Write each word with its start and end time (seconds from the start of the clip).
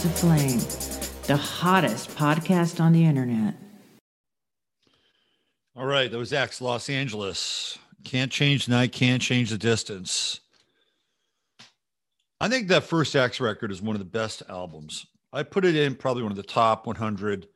15 0.00 0.10
of 0.10 0.18
Flame, 0.18 1.22
the 1.26 1.36
hottest 1.36 2.10
podcast 2.16 2.80
on 2.80 2.92
the 2.92 3.04
internet. 3.04 3.54
All 5.76 5.84
right, 5.84 6.10
that 6.10 6.16
was 6.16 6.32
X 6.32 6.60
Los 6.60 6.88
Angeles. 6.88 7.78
Can't 8.04 8.32
change 8.32 8.66
the 8.66 8.72
night, 8.72 8.92
can't 8.92 9.20
change 9.20 9.50
the 9.50 9.58
distance. 9.58 10.40
I 12.40 12.48
think 12.48 12.68
that 12.68 12.84
first 12.84 13.14
X 13.14 13.40
record 13.40 13.70
is 13.70 13.82
one 13.82 13.94
of 13.94 13.98
the 13.98 14.06
best 14.06 14.42
albums. 14.48 15.06
I 15.34 15.42
put 15.42 15.66
it 15.66 15.76
in 15.76 15.94
probably 15.94 16.22
one 16.22 16.32
of 16.32 16.36
the 16.36 16.42
top 16.42 16.86
100 16.86 17.46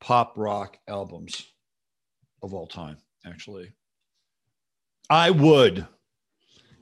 pop 0.00 0.32
rock 0.36 0.78
albums 0.88 1.46
of 2.42 2.52
all 2.52 2.66
time, 2.66 2.96
actually. 3.24 3.72
I 5.08 5.30
would. 5.30 5.86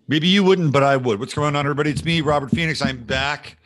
Maybe 0.08 0.28
you 0.28 0.44
wouldn't, 0.44 0.72
but 0.72 0.82
I 0.82 0.96
would. 0.96 1.20
What's 1.20 1.34
going 1.34 1.56
on, 1.56 1.66
everybody? 1.66 1.90
It's 1.90 2.04
me, 2.04 2.22
Robert 2.22 2.50
Phoenix. 2.50 2.80
I'm 2.80 3.04
back 3.04 3.58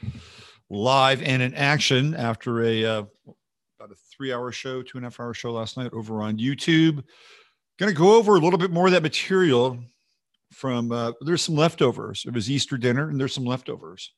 live 0.71 1.23
and 1.23 1.43
in 1.43 1.55
action 1.55 2.15
after 2.15 2.63
a 2.63 2.85
uh, 2.85 3.03
about 3.79 3.93
a 3.93 3.97
three-hour 4.17 4.53
show, 4.53 4.83
two 4.83 4.99
and 4.99 5.05
a 5.05 5.07
half 5.07 5.21
hour 5.21 5.35
show 5.35 5.53
last 5.53 5.77
night 5.77 5.93
over 5.93 6.23
on 6.23 6.39
YouTube. 6.39 7.03
Going 7.79 7.93
to 7.93 7.99
go 7.99 8.15
over 8.17 8.37
a 8.37 8.41
little 8.41 8.59
bit 8.59 8.71
more 8.71 8.87
of 8.87 8.93
that 8.93 9.03
material 9.03 9.79
from. 10.53 10.93
Uh, 10.93 11.13
there's 11.23 11.43
some 11.43 11.57
leftovers. 11.57 12.25
It 12.27 12.35
was 12.35 12.51
Easter 12.51 12.77
dinner, 12.77 13.09
and 13.09 13.19
there's 13.19 13.35
some 13.35 13.47
leftovers. 13.47 14.13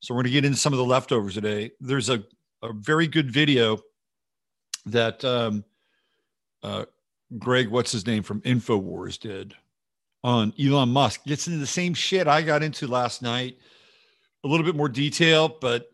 So 0.00 0.14
we're 0.14 0.22
going 0.22 0.32
to 0.32 0.40
get 0.40 0.44
into 0.44 0.58
some 0.58 0.72
of 0.72 0.78
the 0.78 0.84
leftovers 0.84 1.34
today. 1.34 1.72
There's 1.80 2.08
a 2.08 2.22
a 2.62 2.72
very 2.72 3.06
good 3.06 3.30
video 3.30 3.78
that 4.86 5.24
um, 5.24 5.64
uh, 6.62 6.84
Greg, 7.38 7.68
what's 7.68 7.92
his 7.92 8.06
name 8.06 8.22
from 8.22 8.40
Infowars, 8.42 9.18
did 9.18 9.54
on 10.22 10.52
Elon 10.60 10.90
Musk. 10.90 11.24
Gets 11.24 11.46
into 11.46 11.58
the 11.58 11.66
same 11.66 11.94
shit 11.94 12.26
I 12.26 12.42
got 12.42 12.62
into 12.62 12.86
last 12.86 13.22
night, 13.22 13.58
a 14.46 14.48
little 14.48 14.64
bit 14.64 14.76
more 14.76 14.88
detail, 14.88 15.48
but 15.60 15.90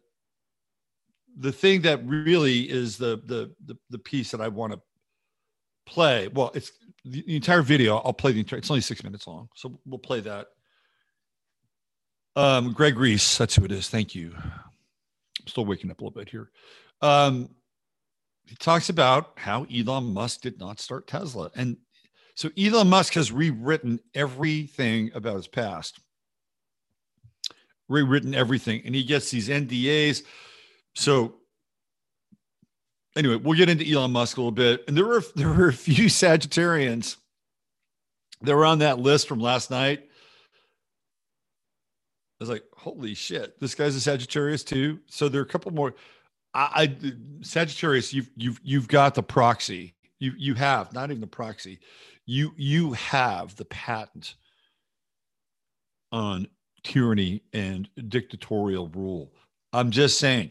the 1.38 1.52
thing 1.52 1.80
that 1.82 2.06
really 2.06 2.70
is 2.70 2.98
the 2.98 3.20
the 3.24 3.50
the, 3.64 3.76
the 3.90 3.98
piece 3.98 4.30
that 4.32 4.40
I 4.40 4.48
want 4.48 4.74
to 4.74 4.80
play. 5.86 6.28
Well, 6.28 6.52
it's 6.54 6.70
the, 7.04 7.22
the 7.22 7.36
entire 7.36 7.62
video. 7.62 7.96
I'll 7.98 8.12
play 8.12 8.32
the 8.32 8.40
entire. 8.40 8.58
It's 8.58 8.70
only 8.70 8.82
six 8.82 9.02
minutes 9.02 9.26
long, 9.26 9.48
so 9.54 9.80
we'll 9.86 9.98
play 9.98 10.20
that. 10.20 10.48
Um, 12.36 12.72
Greg 12.72 12.98
Reese, 12.98 13.38
that's 13.38 13.56
who 13.56 13.64
it 13.64 13.72
is. 13.72 13.88
Thank 13.88 14.14
you. 14.14 14.32
I'm 14.36 15.46
still 15.46 15.64
waking 15.64 15.90
up 15.90 16.00
a 16.00 16.04
little 16.04 16.18
bit 16.18 16.28
here. 16.28 16.50
Um, 17.00 17.48
he 18.46 18.54
talks 18.56 18.90
about 18.90 19.32
how 19.36 19.66
Elon 19.74 20.12
Musk 20.12 20.42
did 20.42 20.58
not 20.58 20.78
start 20.78 21.06
Tesla, 21.06 21.50
and 21.54 21.78
so 22.34 22.50
Elon 22.58 22.88
Musk 22.88 23.14
has 23.14 23.32
rewritten 23.32 24.00
everything 24.14 25.10
about 25.14 25.36
his 25.36 25.48
past, 25.48 26.00
rewritten 27.88 28.34
everything, 28.34 28.82
and 28.84 28.94
he 28.94 29.04
gets 29.04 29.30
these 29.30 29.48
NDAs. 29.48 30.22
So 30.94 31.36
anyway, 33.16 33.36
we'll 33.36 33.56
get 33.56 33.68
into 33.68 33.90
Elon 33.90 34.12
Musk 34.12 34.36
a 34.36 34.40
little 34.40 34.50
bit. 34.50 34.84
And 34.88 34.96
there 34.96 35.04
were 35.04 35.22
there 35.36 35.48
were 35.48 35.68
a 35.68 35.72
few 35.72 36.06
Sagittarians 36.06 37.16
that 38.42 38.54
were 38.54 38.66
on 38.66 38.80
that 38.80 38.98
list 38.98 39.28
from 39.28 39.40
last 39.40 39.70
night. 39.70 40.00
I 42.40 42.44
was 42.44 42.48
like, 42.48 42.64
holy 42.76 43.14
shit, 43.14 43.60
this 43.60 43.74
guy's 43.74 43.94
a 43.94 44.00
Sagittarius 44.00 44.64
too. 44.64 44.98
So 45.06 45.28
there 45.28 45.40
are 45.40 45.44
a 45.44 45.48
couple 45.48 45.72
more. 45.72 45.94
I, 46.54 46.88
I 47.02 47.12
Sagittarius, 47.42 48.12
you've 48.12 48.30
you've 48.36 48.60
you've 48.62 48.88
got 48.88 49.14
the 49.14 49.22
proxy. 49.22 49.94
You 50.18 50.32
you 50.36 50.54
have 50.54 50.92
not 50.92 51.10
even 51.10 51.20
the 51.20 51.26
proxy 51.26 51.80
you 52.26 52.52
you 52.56 52.92
have 52.92 53.56
the 53.56 53.64
patent 53.64 54.34
on 56.10 56.46
tyranny 56.84 57.42
and 57.52 57.88
dictatorial 58.08 58.88
rule. 58.88 59.32
I'm 59.72 59.90
just 59.90 60.18
saying. 60.18 60.50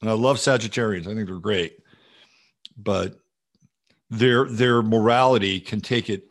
And 0.00 0.10
I 0.10 0.14
love 0.14 0.36
Sagittarians. 0.36 1.02
I 1.02 1.14
think 1.14 1.26
they're 1.26 1.38
great. 1.38 1.78
But 2.76 3.18
their 4.10 4.46
their 4.46 4.82
morality 4.82 5.60
can 5.60 5.80
take 5.80 6.08
it 6.08 6.30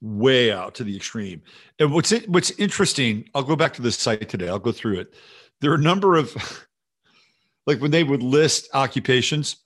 way 0.00 0.50
out 0.50 0.74
to 0.74 0.84
the 0.84 0.96
extreme. 0.96 1.40
And 1.78 1.92
what's 1.92 2.12
it, 2.12 2.28
what's 2.28 2.50
interesting, 2.52 3.28
I'll 3.34 3.44
go 3.44 3.56
back 3.56 3.72
to 3.74 3.82
this 3.82 3.96
site 3.96 4.28
today. 4.28 4.48
I'll 4.48 4.58
go 4.58 4.72
through 4.72 4.98
it. 4.98 5.14
There 5.60 5.70
are 5.70 5.76
a 5.76 5.80
number 5.80 6.16
of 6.16 6.34
like 7.66 7.80
when 7.80 7.92
they 7.92 8.04
would 8.04 8.22
list 8.22 8.68
occupations 8.74 9.56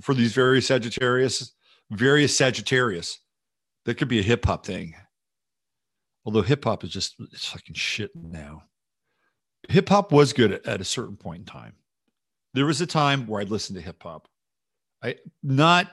for 0.00 0.14
these 0.14 0.32
various 0.32 0.66
Sagittarius, 0.66 1.52
various 1.90 2.36
Sagittarius. 2.36 3.18
That 3.84 3.94
could 3.94 4.08
be 4.08 4.18
a 4.18 4.22
hip 4.22 4.44
hop 4.44 4.66
thing. 4.66 4.94
Although 6.24 6.42
hip 6.42 6.64
hop 6.64 6.84
is 6.84 6.90
just 6.90 7.16
it's 7.32 7.46
fucking 7.46 7.74
shit 7.74 8.10
now. 8.14 8.64
Hip 9.68 9.88
hop 9.88 10.12
was 10.12 10.32
good 10.32 10.52
at, 10.52 10.66
at 10.66 10.80
a 10.80 10.84
certain 10.84 11.16
point 11.16 11.40
in 11.40 11.44
time. 11.46 11.74
There 12.54 12.66
was 12.66 12.80
a 12.80 12.86
time 12.86 13.26
where 13.26 13.40
I'd 13.40 13.50
listen 13.50 13.74
to 13.76 13.82
hip 13.82 14.02
hop. 14.02 14.28
I 15.02 15.16
not 15.42 15.88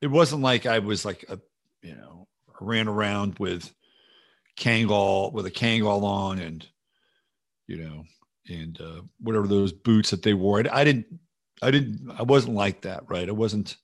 it 0.00 0.06
wasn't 0.08 0.42
like 0.42 0.66
I 0.66 0.78
was 0.78 1.04
like 1.04 1.24
a 1.28 1.38
you 1.82 1.94
know 1.94 2.26
ran 2.60 2.88
around 2.88 3.38
with 3.38 3.72
Kangol 4.58 5.32
with 5.32 5.46
a 5.46 5.50
Kangol 5.50 6.02
on 6.02 6.38
and 6.38 6.66
you 7.66 7.78
know 7.78 8.04
and 8.48 8.80
uh, 8.80 9.02
whatever 9.20 9.46
those 9.46 9.72
boots 9.72 10.10
that 10.10 10.22
they 10.22 10.34
wore. 10.34 10.60
I, 10.60 10.80
I 10.80 10.84
didn't 10.84 11.06
I 11.62 11.70
didn't 11.70 12.10
I 12.18 12.22
wasn't 12.22 12.54
like 12.54 12.82
that, 12.82 13.04
right? 13.08 13.28
I 13.28 13.32
wasn't 13.32 13.76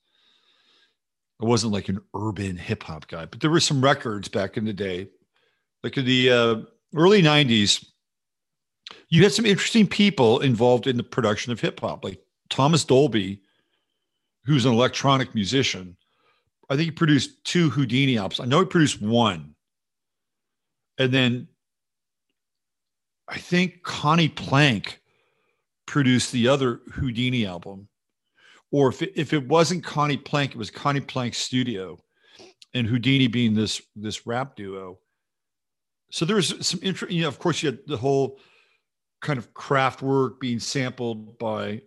I 1.43 1.47
wasn't 1.47 1.73
like 1.73 1.89
an 1.89 2.01
urban 2.15 2.57
hip 2.57 2.85
hop 2.85 3.09
guy, 3.09 3.27
but 3.27 3.41
there 3.41 3.51
were 3.51 3.61
some 3.61 3.83
records 3.83 4.29
back 4.29 4.57
in 4.57 4.65
the 4.65 4.73
day, 4.73 5.09
like 5.83 5.97
in 5.97 6.05
the 6.05 6.31
uh, 6.31 6.57
early 6.95 7.23
90s. 7.23 7.85
You 9.09 9.23
had 9.23 9.33
some 9.33 9.47
interesting 9.47 9.87
people 9.87 10.41
involved 10.41 10.87
in 10.87 10.97
the 10.97 11.03
production 11.03 11.53
of 11.53 11.61
hip 11.61 11.81
hop, 11.81 12.05
like 12.05 12.21
Thomas 12.51 12.85
Dolby, 12.85 13.41
who's 14.45 14.65
an 14.65 14.73
electronic 14.73 15.35
musician. 15.35 15.97
I 16.71 16.77
think 16.77 16.87
he 16.87 16.91
produced 16.93 17.45
two 17.45 17.71
Whodini 17.71 18.17
albums. 18.17 18.41
I 18.41 18.45
know 18.45 18.61
he 18.61 18.67
produced 18.67 19.01
one. 19.01 19.55
And 20.99 21.13
then 21.13 21.49
I 23.29 23.39
think 23.39 23.83
Conny 23.83 24.29
Plank 24.29 25.01
produced 25.87 26.33
the 26.33 26.49
other 26.49 26.81
Whodini 26.91 27.47
album. 27.47 27.89
Or 28.75 28.89
if 28.89 29.03
it, 29.03 29.13
if 29.15 29.33
it 29.33 29.47
wasn't 29.47 29.85
Conny 29.85 30.17
Plank, 30.17 30.51
it 30.51 30.59
was 30.59 30.69
Conny 30.69 30.99
Plank 30.99 31.35
Studio 31.35 31.97
and 32.75 32.89
Whodini 32.89 33.31
being 33.31 33.55
this 33.55 33.81
this 33.95 34.27
rap 34.27 34.57
duo. 34.57 34.99
So 36.11 36.25
there 36.25 36.35
was 36.35 36.67
some 36.67 36.81
interest, 36.83 37.15
you 37.15 37.23
know, 37.23 37.29
of 37.29 37.39
course 37.39 37.63
you 37.63 37.71
had 37.71 37.79
the 37.87 37.97
whole 37.97 38.41
kind 39.23 39.39
of 39.39 39.55
Kraftwerk 39.55 40.41
being 40.41 40.59
sampled 40.59 41.39
by 41.39 41.83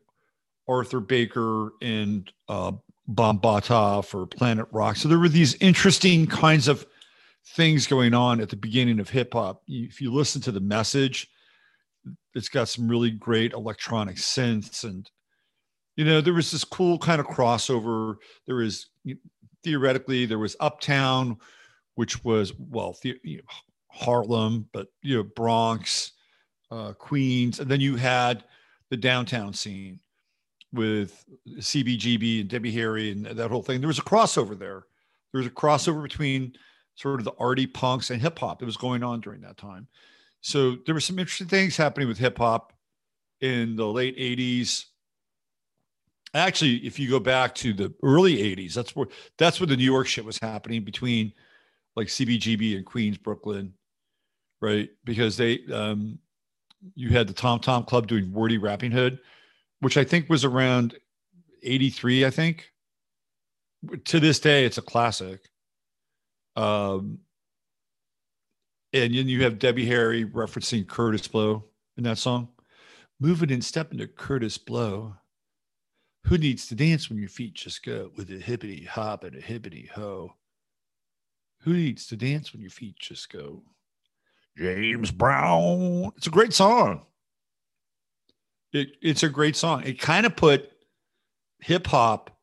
Arthur 0.69 1.01
Baker 1.01 1.73
and 1.81 2.31
uh, 2.47 2.71
Bambaataa 3.09 4.05
for 4.05 4.25
Planet 4.25 4.67
Rock. 4.71 4.95
So 4.95 5.09
there 5.09 5.19
were 5.19 5.27
these 5.27 5.55
interesting 5.55 6.25
kinds 6.25 6.69
of 6.69 6.85
things 7.47 7.85
going 7.85 8.13
on 8.13 8.39
at 8.39 8.47
the 8.47 8.55
beginning 8.55 9.01
of 9.01 9.09
hip 9.09 9.33
hop. 9.33 9.61
If 9.67 9.99
you 9.99 10.13
listen 10.13 10.41
to 10.43 10.53
the 10.53 10.61
message, 10.61 11.27
it's 12.33 12.47
got 12.47 12.69
some 12.69 12.87
really 12.87 13.11
great 13.11 13.51
electronic 13.51 14.15
synths 14.15 14.85
and 14.85 15.11
you 15.97 16.05
know 16.05 16.21
there 16.21 16.33
was 16.33 16.51
this 16.51 16.63
cool 16.63 16.97
kind 16.97 17.19
of 17.19 17.27
crossover 17.27 18.15
there 18.45 18.55
was 18.55 18.87
theoretically 19.63 20.25
there 20.25 20.39
was 20.39 20.55
uptown 20.59 21.37
which 21.95 22.23
was 22.23 22.53
well 22.57 22.95
the, 23.01 23.19
you 23.23 23.37
know, 23.37 23.43
harlem 23.89 24.67
but 24.71 24.87
you 25.01 25.17
know 25.17 25.23
bronx 25.23 26.13
uh, 26.71 26.93
queens 26.93 27.59
and 27.59 27.69
then 27.69 27.81
you 27.81 27.95
had 27.95 28.43
the 28.89 28.97
downtown 28.97 29.53
scene 29.53 29.99
with 30.71 31.25
cbgb 31.59 32.41
and 32.41 32.49
debbie 32.49 32.71
harry 32.71 33.11
and 33.11 33.25
that 33.25 33.51
whole 33.51 33.63
thing 33.63 33.81
there 33.81 33.87
was 33.87 33.99
a 33.99 34.03
crossover 34.03 34.57
there 34.57 34.85
there 35.31 35.39
was 35.39 35.47
a 35.47 35.51
crossover 35.51 36.01
between 36.01 36.53
sort 36.97 37.19
of 37.19 37.25
the 37.25 37.33
arty 37.39 37.67
punks 37.67 38.09
and 38.09 38.21
hip 38.21 38.39
hop. 38.39 38.59
that 38.59 38.65
was 38.65 38.77
going 38.77 39.03
on 39.03 39.21
during 39.21 39.41
that 39.41 39.57
time. 39.57 39.87
So 40.41 40.77
there 40.85 40.95
were 40.95 41.01
some 41.01 41.19
interesting 41.19 41.47
things 41.47 41.77
happening 41.77 42.07
with 42.07 42.17
hip 42.17 42.37
hop 42.37 42.73
in 43.39 43.75
the 43.75 43.85
late 43.85 44.17
80s. 44.17 44.85
Actually, 46.37 46.77
if 46.77 46.99
you 46.99 47.09
go 47.09 47.19
back 47.19 47.55
to 47.55 47.73
the 47.73 47.93
early 48.03 48.37
80s, 48.37 48.73
that's 48.73 48.95
where 48.95 49.07
that's 49.37 49.59
where 49.59 49.67
the 49.67 49.77
New 49.77 49.83
York 49.83 50.07
shit 50.07 50.25
was 50.25 50.37
happening 50.37 50.83
between 50.83 51.33
like 51.95 52.07
CBGB 52.07 52.75
and 52.77 52.85
Queens, 52.85 53.17
Brooklyn, 53.17 53.73
right? 54.61 54.89
Because 55.03 55.37
they 55.37 55.59
um 55.73 56.19
you 56.95 57.09
had 57.09 57.27
the 57.27 57.33
Tom 57.33 57.59
Tom 57.59 57.83
Club 57.83 58.07
doing 58.07 58.31
Wordy 58.31 58.59
Rappinghood, 58.59 59.19
which 59.79 59.97
I 59.97 60.03
think 60.03 60.29
was 60.29 60.45
around 60.45 60.95
83, 61.63 62.25
I 62.25 62.29
think. 62.29 62.71
To 64.05 64.19
this 64.19 64.39
day, 64.39 64.65
it's 64.65 64.77
a 64.77 64.81
classic. 64.81 65.41
Um, 66.55 67.19
and 68.93 69.13
then 69.13 69.27
you 69.27 69.43
have 69.43 69.59
Debbie 69.59 69.85
Harry 69.85 70.25
referencing 70.25 70.85
Kurtis 70.85 71.29
Blow 71.31 71.65
in 71.97 72.03
that 72.03 72.17
song. 72.17 72.49
Moving 73.19 73.51
and 73.51 73.63
stepping 73.63 73.99
to 73.99 74.07
Kurtis 74.07 74.63
Blow. 74.63 75.15
Who 76.27 76.37
needs 76.37 76.67
to 76.67 76.75
dance 76.75 77.09
when 77.09 77.19
your 77.19 77.29
feet 77.29 77.53
just 77.53 77.83
go 77.83 78.11
with 78.17 78.29
a 78.31 78.33
hippity 78.33 78.83
hop 78.83 79.23
and 79.23 79.33
a 79.37 79.39
hippity 79.41 79.89
ho? 79.93 80.33
Who 81.61 81.71
needs 81.71 82.05
to 82.07 82.17
dance 82.17 82.51
when 82.51 82.61
your 82.61 82.69
feet 82.69 82.97
just 82.99 83.31
go? 83.31 83.63
James 84.57 85.09
Brown. 85.09 86.11
It's 86.17 86.27
a 86.27 86.31
great 86.31 86.51
song. 86.51 87.03
It, 88.73 88.89
it's 89.01 89.23
a 89.23 89.29
great 89.29 89.55
song. 89.55 89.83
It 89.85 90.01
kind 90.01 90.25
of 90.25 90.35
put 90.35 90.69
hip 91.61 91.87
hop 91.87 92.37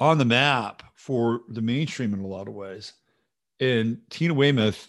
on 0.00 0.16
the 0.16 0.24
map 0.24 0.82
for 0.94 1.42
the 1.48 1.60
mainstream 1.60 2.14
in 2.14 2.20
a 2.20 2.26
lot 2.26 2.48
of 2.48 2.54
ways. 2.54 2.94
And 3.60 3.98
Tina 4.08 4.32
Weymouth 4.32 4.88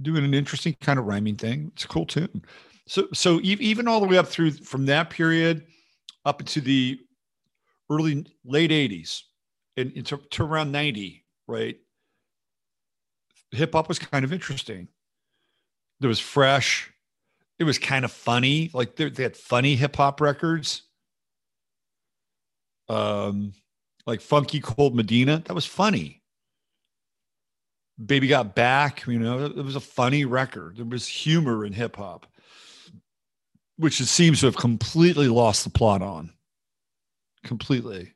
doing 0.00 0.24
an 0.24 0.32
interesting 0.32 0.74
kind 0.80 0.98
of 0.98 1.04
rhyming 1.04 1.36
thing. 1.36 1.70
It's 1.74 1.84
a 1.84 1.88
cool 1.88 2.06
tune. 2.06 2.42
So, 2.86 3.08
so 3.12 3.40
even 3.42 3.86
all 3.86 4.00
the 4.00 4.06
way 4.06 4.16
up 4.16 4.26
through 4.26 4.52
from 4.52 4.86
that 4.86 5.10
period 5.10 5.66
up 6.24 6.40
into 6.40 6.60
the 6.60 7.00
early 7.90 8.26
late 8.44 8.70
80s 8.70 9.22
and 9.76 9.92
into 9.92 10.18
to 10.30 10.44
around 10.44 10.72
90, 10.72 11.24
right? 11.46 11.76
Hip 13.52 13.72
hop 13.72 13.88
was 13.88 13.98
kind 13.98 14.24
of 14.24 14.32
interesting. 14.32 14.88
There 16.00 16.08
was 16.08 16.20
fresh. 16.20 16.90
It 17.58 17.64
was 17.64 17.78
kind 17.78 18.04
of 18.04 18.12
funny. 18.12 18.70
Like 18.72 18.96
they, 18.96 19.10
they 19.10 19.22
had 19.22 19.36
funny 19.36 19.76
hip 19.76 19.96
hop 19.96 20.20
records. 20.20 20.82
Um, 22.88 23.52
like 24.06 24.20
Funky 24.20 24.60
Cold 24.60 24.94
Medina. 24.94 25.42
That 25.46 25.54
was 25.54 25.66
funny. 25.66 26.22
Baby 28.04 28.26
Got 28.26 28.54
Back, 28.54 29.06
you 29.06 29.18
know, 29.18 29.44
it 29.44 29.56
was 29.56 29.76
a 29.76 29.80
funny 29.80 30.24
record. 30.24 30.76
There 30.76 30.84
was 30.84 31.06
humor 31.06 31.64
in 31.64 31.72
hip 31.72 31.96
hop, 31.96 32.26
which 33.82 34.00
it 34.00 34.06
seems 34.06 34.40
to 34.40 34.46
have 34.46 34.56
completely 34.56 35.26
lost 35.26 35.64
the 35.64 35.70
plot 35.70 36.02
on. 36.02 36.32
Completely. 37.42 38.14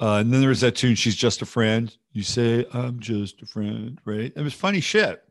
Uh, 0.00 0.16
and 0.16 0.32
then 0.32 0.40
there 0.40 0.48
was 0.48 0.60
that 0.60 0.74
tune, 0.74 0.96
She's 0.96 1.14
Just 1.14 1.40
a 1.40 1.46
Friend. 1.46 1.96
You 2.12 2.24
say, 2.24 2.66
I'm 2.72 2.98
just 2.98 3.42
a 3.42 3.46
friend, 3.46 4.00
right? 4.04 4.32
It 4.34 4.42
was 4.42 4.54
funny 4.54 4.80
shit. 4.80 5.22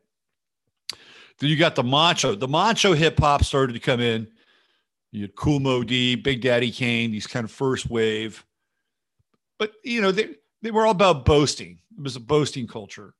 Then 1.38 1.50
you 1.50 1.56
got 1.56 1.74
the 1.74 1.82
macho. 1.82 2.34
The 2.34 2.48
macho 2.48 2.94
hip 2.94 3.20
hop 3.20 3.44
started 3.44 3.74
to 3.74 3.80
come 3.80 4.00
in. 4.00 4.26
You 5.12 5.22
had 5.22 5.34
Cool 5.34 5.60
Moe 5.60 5.84
Dee, 5.84 6.14
Big 6.14 6.40
Daddy 6.40 6.70
Kane, 6.70 7.12
these 7.12 7.26
kind 7.26 7.44
of 7.44 7.50
first 7.50 7.90
wave. 7.90 8.44
But, 9.58 9.72
you 9.84 10.00
know, 10.00 10.12
they, 10.12 10.36
they 10.62 10.70
were 10.70 10.86
all 10.86 10.92
about 10.92 11.26
boasting. 11.26 11.78
It 11.96 12.02
was 12.02 12.16
a 12.16 12.20
boasting 12.20 12.66
culture. 12.66 13.14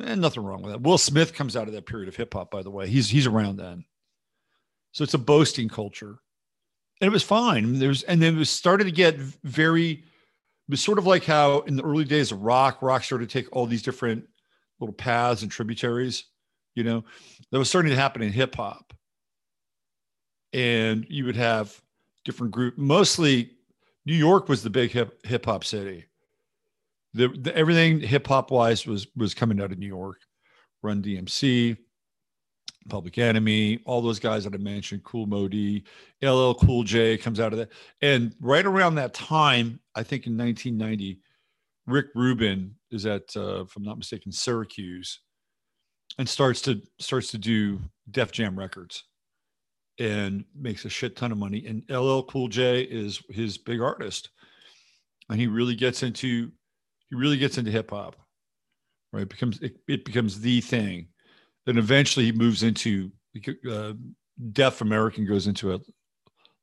And 0.00 0.20
nothing 0.20 0.42
wrong 0.42 0.62
with 0.62 0.72
that. 0.72 0.82
Will 0.82 0.98
Smith 0.98 1.34
comes 1.34 1.56
out 1.56 1.68
of 1.68 1.74
that 1.74 1.86
period 1.86 2.08
of 2.08 2.16
hip 2.16 2.34
hop, 2.34 2.50
by 2.50 2.62
the 2.62 2.70
way. 2.70 2.88
He's 2.88 3.08
he's 3.08 3.26
around 3.26 3.56
then. 3.56 3.84
So 4.92 5.04
it's 5.04 5.14
a 5.14 5.18
boasting 5.18 5.68
culture. 5.68 6.18
And 7.00 7.08
it 7.08 7.12
was 7.12 7.22
fine. 7.22 7.78
There 7.78 7.88
was, 7.88 8.02
and 8.04 8.22
then 8.22 8.36
it 8.36 8.38
was 8.38 8.50
started 8.50 8.84
to 8.84 8.92
get 8.92 9.16
very, 9.16 9.90
it 9.90 10.00
was 10.68 10.80
sort 10.80 10.98
of 10.98 11.06
like 11.06 11.24
how 11.24 11.60
in 11.62 11.76
the 11.76 11.82
early 11.82 12.04
days 12.04 12.30
of 12.30 12.40
rock, 12.42 12.80
rock 12.82 13.02
started 13.02 13.28
to 13.28 13.32
take 13.32 13.54
all 13.54 13.66
these 13.66 13.82
different 13.82 14.24
little 14.78 14.94
paths 14.94 15.42
and 15.42 15.50
tributaries, 15.50 16.24
you 16.74 16.84
know, 16.84 17.04
that 17.50 17.58
was 17.58 17.68
starting 17.68 17.90
to 17.90 17.96
happen 17.96 18.22
in 18.22 18.32
hip 18.32 18.54
hop. 18.54 18.94
And 20.52 21.04
you 21.08 21.24
would 21.24 21.36
have 21.36 21.80
different 22.24 22.52
group, 22.52 22.78
mostly 22.78 23.50
New 24.06 24.14
York 24.14 24.48
was 24.48 24.62
the 24.62 24.70
big 24.70 24.92
hip 24.92 25.26
hip 25.26 25.46
hop 25.46 25.64
city 25.64 26.04
the, 27.14 27.28
the 27.28 27.56
everything 27.56 28.00
hip 28.00 28.26
hop 28.26 28.50
wise 28.50 28.86
was 28.86 29.06
was 29.16 29.34
coming 29.34 29.60
out 29.60 29.72
of 29.72 29.78
New 29.78 29.86
York. 29.86 30.18
Run 30.82 31.02
DMC, 31.02 31.78
Public 32.88 33.16
Enemy, 33.16 33.80
all 33.86 34.02
those 34.02 34.18
guys 34.18 34.44
that 34.44 34.54
I 34.54 34.58
mentioned, 34.58 35.04
Cool 35.04 35.26
Moe 35.26 35.48
Dee, 35.48 35.84
LL 36.22 36.52
Cool 36.52 36.82
J 36.84 37.16
comes 37.16 37.40
out 37.40 37.52
of 37.52 37.58
that. 37.58 37.70
And 38.02 38.34
right 38.40 38.66
around 38.66 38.96
that 38.96 39.14
time, 39.14 39.80
I 39.94 40.02
think 40.02 40.26
in 40.26 40.36
1990, 40.36 41.20
Rick 41.86 42.06
Rubin 42.14 42.74
is 42.90 43.06
at, 43.06 43.34
uh, 43.36 43.62
if 43.62 43.76
I'm 43.76 43.82
not 43.82 43.98
mistaken, 43.98 44.32
Syracuse, 44.32 45.20
and 46.18 46.28
starts 46.28 46.60
to 46.62 46.80
starts 46.98 47.30
to 47.32 47.38
do 47.38 47.80
Def 48.10 48.32
Jam 48.32 48.58
records, 48.58 49.04
and 49.98 50.44
makes 50.54 50.84
a 50.84 50.90
shit 50.90 51.16
ton 51.16 51.32
of 51.32 51.38
money. 51.38 51.66
And 51.66 51.82
LL 51.90 52.22
Cool 52.22 52.48
J 52.48 52.82
is 52.82 53.22
his 53.30 53.58
big 53.58 53.80
artist, 53.80 54.30
and 55.30 55.40
he 55.40 55.46
really 55.46 55.74
gets 55.74 56.02
into 56.02 56.52
he 57.14 57.20
really 57.20 57.36
gets 57.36 57.58
into 57.58 57.70
hip 57.70 57.90
hop, 57.90 58.16
right? 59.12 59.22
It 59.22 59.28
becomes 59.28 59.60
it, 59.60 59.76
it, 59.88 60.04
becomes 60.04 60.40
the 60.40 60.60
thing. 60.60 61.08
Then 61.64 61.78
eventually 61.78 62.26
he 62.26 62.32
moves 62.32 62.62
into 62.62 63.10
uh, 63.70 63.92
Def 64.52 64.80
American 64.80 65.26
goes 65.26 65.46
into 65.46 65.74
a 65.74 65.80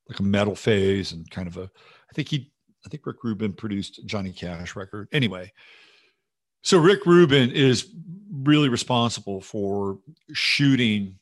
like 0.10 0.20
a 0.20 0.24
metal 0.24 0.56
phase 0.56 1.14
and 1.14 1.30
kind 1.32 1.48
of 1.48 1.58
a. 1.58 1.64
I 1.64 2.14
think 2.14 2.28
he 2.28 2.52
I 2.86 2.90
think 2.90 3.06
Rick 3.06 3.24
Rubin 3.24 3.54
produced 3.54 4.06
Johnny 4.06 4.34
Cash 4.34 4.76
record. 4.76 5.08
Anyway, 5.12 5.52
so 6.64 6.78
Rick 6.78 7.06
Rubin 7.06 7.52
is 7.52 7.94
really 8.32 8.70
responsible 8.70 9.42
for 9.42 10.00
shooting 10.34 11.18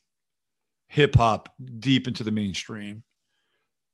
hip 0.88 1.14
hop 1.14 1.54
deep 1.78 2.08
into 2.08 2.24
the 2.24 2.32
mainstream. 2.32 3.04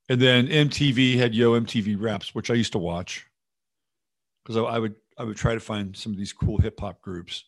And 0.08 0.20
then 0.20 0.46
MTV 0.46 1.16
had 1.16 1.34
Yo 1.34 1.60
MTV 1.60 2.00
Raps, 2.00 2.34
which 2.34 2.50
I 2.50 2.54
used 2.54 2.72
to 2.72 2.78
watch 2.78 3.26
because 4.46 4.56
I, 4.56 4.62
I, 4.62 4.78
would 4.78 4.94
I 5.18 5.24
would 5.24 5.36
try 5.36 5.54
to 5.54 5.60
find 5.60 5.96
some 5.96 6.12
of 6.12 6.18
these 6.18 6.32
cool 6.32 6.58
hip 6.58 6.80
hop 6.80 7.00
groups. 7.00 7.44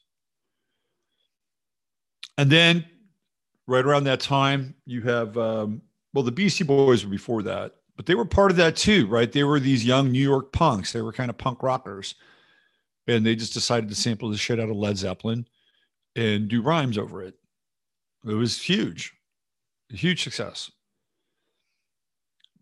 And 2.37 2.51
then 2.51 2.85
right 3.67 3.85
around 3.85 4.05
that 4.05 4.21
time, 4.21 4.75
you 4.87 5.03
have, 5.03 5.37
um, 5.37 5.83
well, 6.15 6.25
the 6.25 6.33
Beastie 6.33 6.65
Boys 6.65 7.05
were 7.05 7.11
before 7.11 7.43
that, 7.43 7.75
but 7.97 8.07
they 8.07 8.15
were 8.15 8.25
part 8.25 8.51
of 8.51 8.57
that 8.57 8.77
too, 8.77 9.07
right? 9.07 9.31
They 9.31 9.45
were 9.45 9.61
these 9.61 9.85
young 9.85 10.11
New 10.11 10.23
York 10.23 10.53
punks. 10.53 10.93
They 10.93 11.03
were 11.03 11.13
kind 11.13 11.31
of 11.31 11.37
punk 11.37 11.63
rockers. 11.63 12.15
And 13.07 13.25
they 13.25 13.35
just 13.35 13.55
decided 13.55 13.89
to 13.89 13.95
sample 13.95 14.31
the 14.31 14.37
shit 14.37 14.61
out 14.61 14.69
of 14.69 14.77
Led 14.77 14.99
Zeppelin 14.99 15.47
and 16.15 16.49
do 16.49 16.63
rhymes 16.63 16.99
over 16.99 17.23
it. 17.23 17.35
It 18.27 18.35
was 18.35 18.61
huge, 18.61 19.15
huge 19.89 20.23
success. 20.23 20.71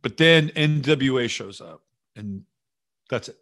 But 0.02 0.16
then 0.18 0.50
NWA 0.50 1.28
shows 1.28 1.60
up, 1.60 1.82
and 2.14 2.44
that's 3.10 3.28
it 3.28 3.36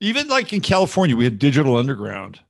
even 0.00 0.28
like 0.28 0.52
in 0.52 0.60
California, 0.60 1.16
we 1.16 1.24
had 1.24 1.38
Digital 1.38 1.76
Underground, 1.76 2.40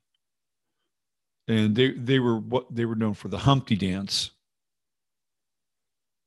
and 1.47 1.75
they 1.75 1.91
they 1.91 2.19
were 2.19 2.39
what 2.39 2.73
they 2.73 2.85
were 2.85 2.95
known 2.95 3.13
for 3.13 3.27
the 3.27 3.37
Humpty 3.37 3.75
Dance. 3.75 4.31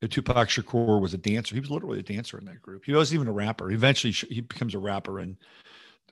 And 0.03 0.13
Tupac 0.13 0.49
Shakur 0.49 1.01
was 1.01 1.15
a 1.15 1.19
dancer. 1.19 1.55
He 1.55 1.61
was 1.61 1.71
literally 1.71 1.99
a 1.99 2.03
dancer 2.03 2.37
in 2.37 2.45
that 2.45 2.61
group. 2.61 2.85
He 2.85 2.93
wasn't 2.93 3.21
even 3.21 3.29
a 3.29 3.33
rapper. 3.33 3.71
Eventually, 3.71 4.13
he 4.13 4.43
becomes 4.43 4.75
a 4.75 4.79
rapper, 4.79 5.19
and 5.19 5.37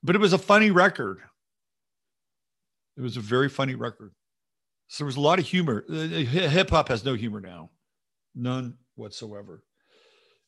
but 0.03 0.17
it 0.17 0.21
was 0.21 0.33
a 0.33 0.39
funny 0.39 0.71
record. 0.71 1.21
It 2.97 3.03
was 3.03 3.19
a 3.19 3.21
very 3.21 3.49
funny 3.49 3.75
record. 3.75 4.13
So 4.89 5.05
there 5.05 5.07
was 5.07 5.17
a 5.17 5.21
lot 5.21 5.39
of 5.39 5.47
humor. 5.47 5.85
Uh, 5.91 5.95
uh, 5.95 6.07
Hip 6.07 6.71
hop 6.71 6.89
has 6.89 7.05
no 7.05 7.15
humor 7.15 7.41
now, 7.41 7.71
none 8.35 8.79
whatsoever. 8.95 9.63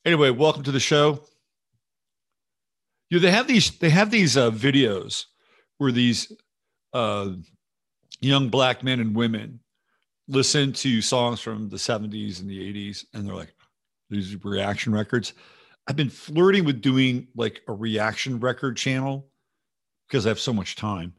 Anyway, 0.04 0.30
welcome 0.30 0.62
to 0.62 0.72
the 0.72 0.80
show 0.80 1.24
know, 3.14 3.20
they 3.20 3.30
have 3.30 3.46
these 3.46 3.78
they 3.78 3.90
have 3.90 4.10
these 4.10 4.36
uh, 4.36 4.50
videos 4.50 5.24
where 5.78 5.92
these 5.92 6.32
uh, 6.92 7.30
young 8.20 8.48
black 8.48 8.82
men 8.82 9.00
and 9.00 9.14
women 9.14 9.60
listen 10.28 10.72
to 10.72 11.02
songs 11.02 11.40
from 11.40 11.68
the 11.68 11.76
70s 11.76 12.40
and 12.40 12.48
the 12.48 12.58
80s 12.58 13.04
and 13.12 13.26
they're 13.26 13.34
like 13.34 13.54
these 14.08 14.42
reaction 14.44 14.92
records. 14.92 15.34
I've 15.86 15.96
been 15.96 16.10
flirting 16.10 16.64
with 16.64 16.80
doing 16.80 17.28
like 17.36 17.60
a 17.68 17.72
reaction 17.72 18.40
record 18.40 18.76
channel 18.76 19.28
because 20.08 20.24
i 20.24 20.30
have 20.30 20.40
so 20.40 20.52
much 20.52 20.76
time. 20.76 21.12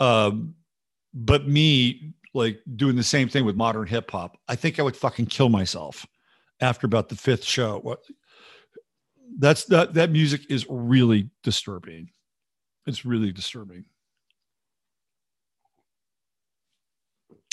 Um, 0.00 0.54
but 1.14 1.46
me 1.46 2.14
like 2.34 2.60
doing 2.76 2.96
the 2.96 3.02
same 3.02 3.28
thing 3.28 3.44
with 3.44 3.56
modern 3.56 3.86
hip 3.86 4.10
hop 4.10 4.36
i 4.48 4.54
think 4.54 4.78
i 4.78 4.82
would 4.82 4.96
fucking 4.96 5.26
kill 5.26 5.48
myself 5.48 6.06
after 6.60 6.86
about 6.86 7.08
the 7.08 7.16
fifth 7.16 7.44
show 7.44 7.80
that's 9.40 9.64
that 9.66 9.94
that 9.94 10.10
music 10.10 10.42
is 10.50 10.66
really 10.68 11.30
disturbing. 11.42 12.10
It's 12.86 13.04
really 13.04 13.32
disturbing. 13.32 13.84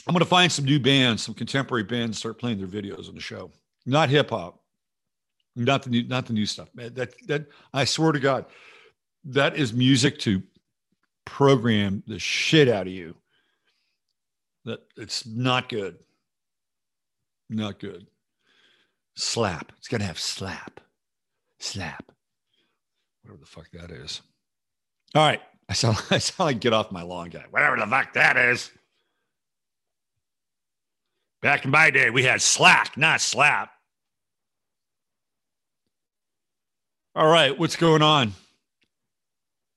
I'm 0.06 0.13
going 0.13 0.20
to 0.20 0.25
find 0.25 0.50
some 0.50 0.65
new 0.65 0.79
bands, 0.79 1.24
some 1.24 1.36
contemporary 1.36 1.84
bands, 1.84 2.17
start 2.17 2.39
playing 2.39 2.60
their 2.60 2.67
videos 2.67 3.10
on 3.10 3.15
the 3.15 3.22
show. 3.22 3.51
Not 3.86 4.10
hip 4.10 4.29
hop, 4.29 4.62
not 5.56 5.84
the 5.84 5.89
new, 5.89 6.03
not 6.03 6.25
the 6.25 6.34
new 6.34 6.46
stuff. 6.46 6.70
That 6.75 7.13
that 7.27 7.46
I 7.74 7.86
swear 7.86 8.12
to 8.12 8.20
God, 8.20 8.46
that 9.25 9.56
is 9.56 9.74
music 9.74 10.20
to 10.20 10.44
program 11.25 12.03
the 12.06 12.20
shit 12.20 12.67
out 12.67 12.88
of 12.88 12.94
you. 12.94 13.15
That 14.65 14.82
it's 14.98 15.25
not 15.25 15.70
good. 15.70 16.00
Not 17.50 17.79
good. 17.79 18.08
Slap. 19.15 19.72
It's 19.77 19.88
gonna 19.88 20.03
have 20.03 20.20
slap. 20.20 20.82
Slap. 21.59 22.11
Whatever 23.23 23.39
the 23.39 23.45
fuck 23.45 23.69
that 23.71 23.91
is. 23.91 24.21
All 25.15 25.25
right. 25.25 25.41
I 25.69 25.73
sound, 25.73 25.97
I 26.11 26.17
sound 26.17 26.47
like 26.47 26.59
get 26.59 26.73
off 26.73 26.91
my 26.91 27.03
lawn 27.03 27.29
guy. 27.29 27.45
Whatever 27.49 27.77
the 27.77 27.87
fuck 27.87 28.13
that 28.13 28.37
is. 28.37 28.71
Back 31.41 31.65
in 31.65 31.71
my 31.71 31.91
day, 31.91 32.09
we 32.09 32.23
had 32.23 32.41
slack, 32.41 32.97
not 32.97 33.21
slap. 33.21 33.71
All 37.15 37.27
right, 37.27 37.57
what's 37.57 37.75
going 37.75 38.01
on? 38.01 38.33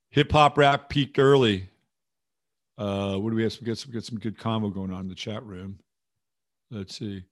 Hip 0.09 0.31
hop 0.31 0.57
rap 0.57 0.89
peaked 0.89 1.17
early. 1.17 1.69
Uh, 2.77 3.15
what 3.17 3.29
do 3.29 3.35
we 3.35 3.43
have? 3.43 3.55
We 3.59 3.67
got 3.67 3.77
some, 3.77 3.91
get 3.91 4.03
some 4.03 4.19
good 4.19 4.37
combo 4.37 4.69
going 4.69 4.91
on 4.91 5.01
in 5.01 5.07
the 5.07 5.15
chat 5.15 5.43
room. 5.45 5.79
Let's 6.71 6.97
see. 6.97 7.23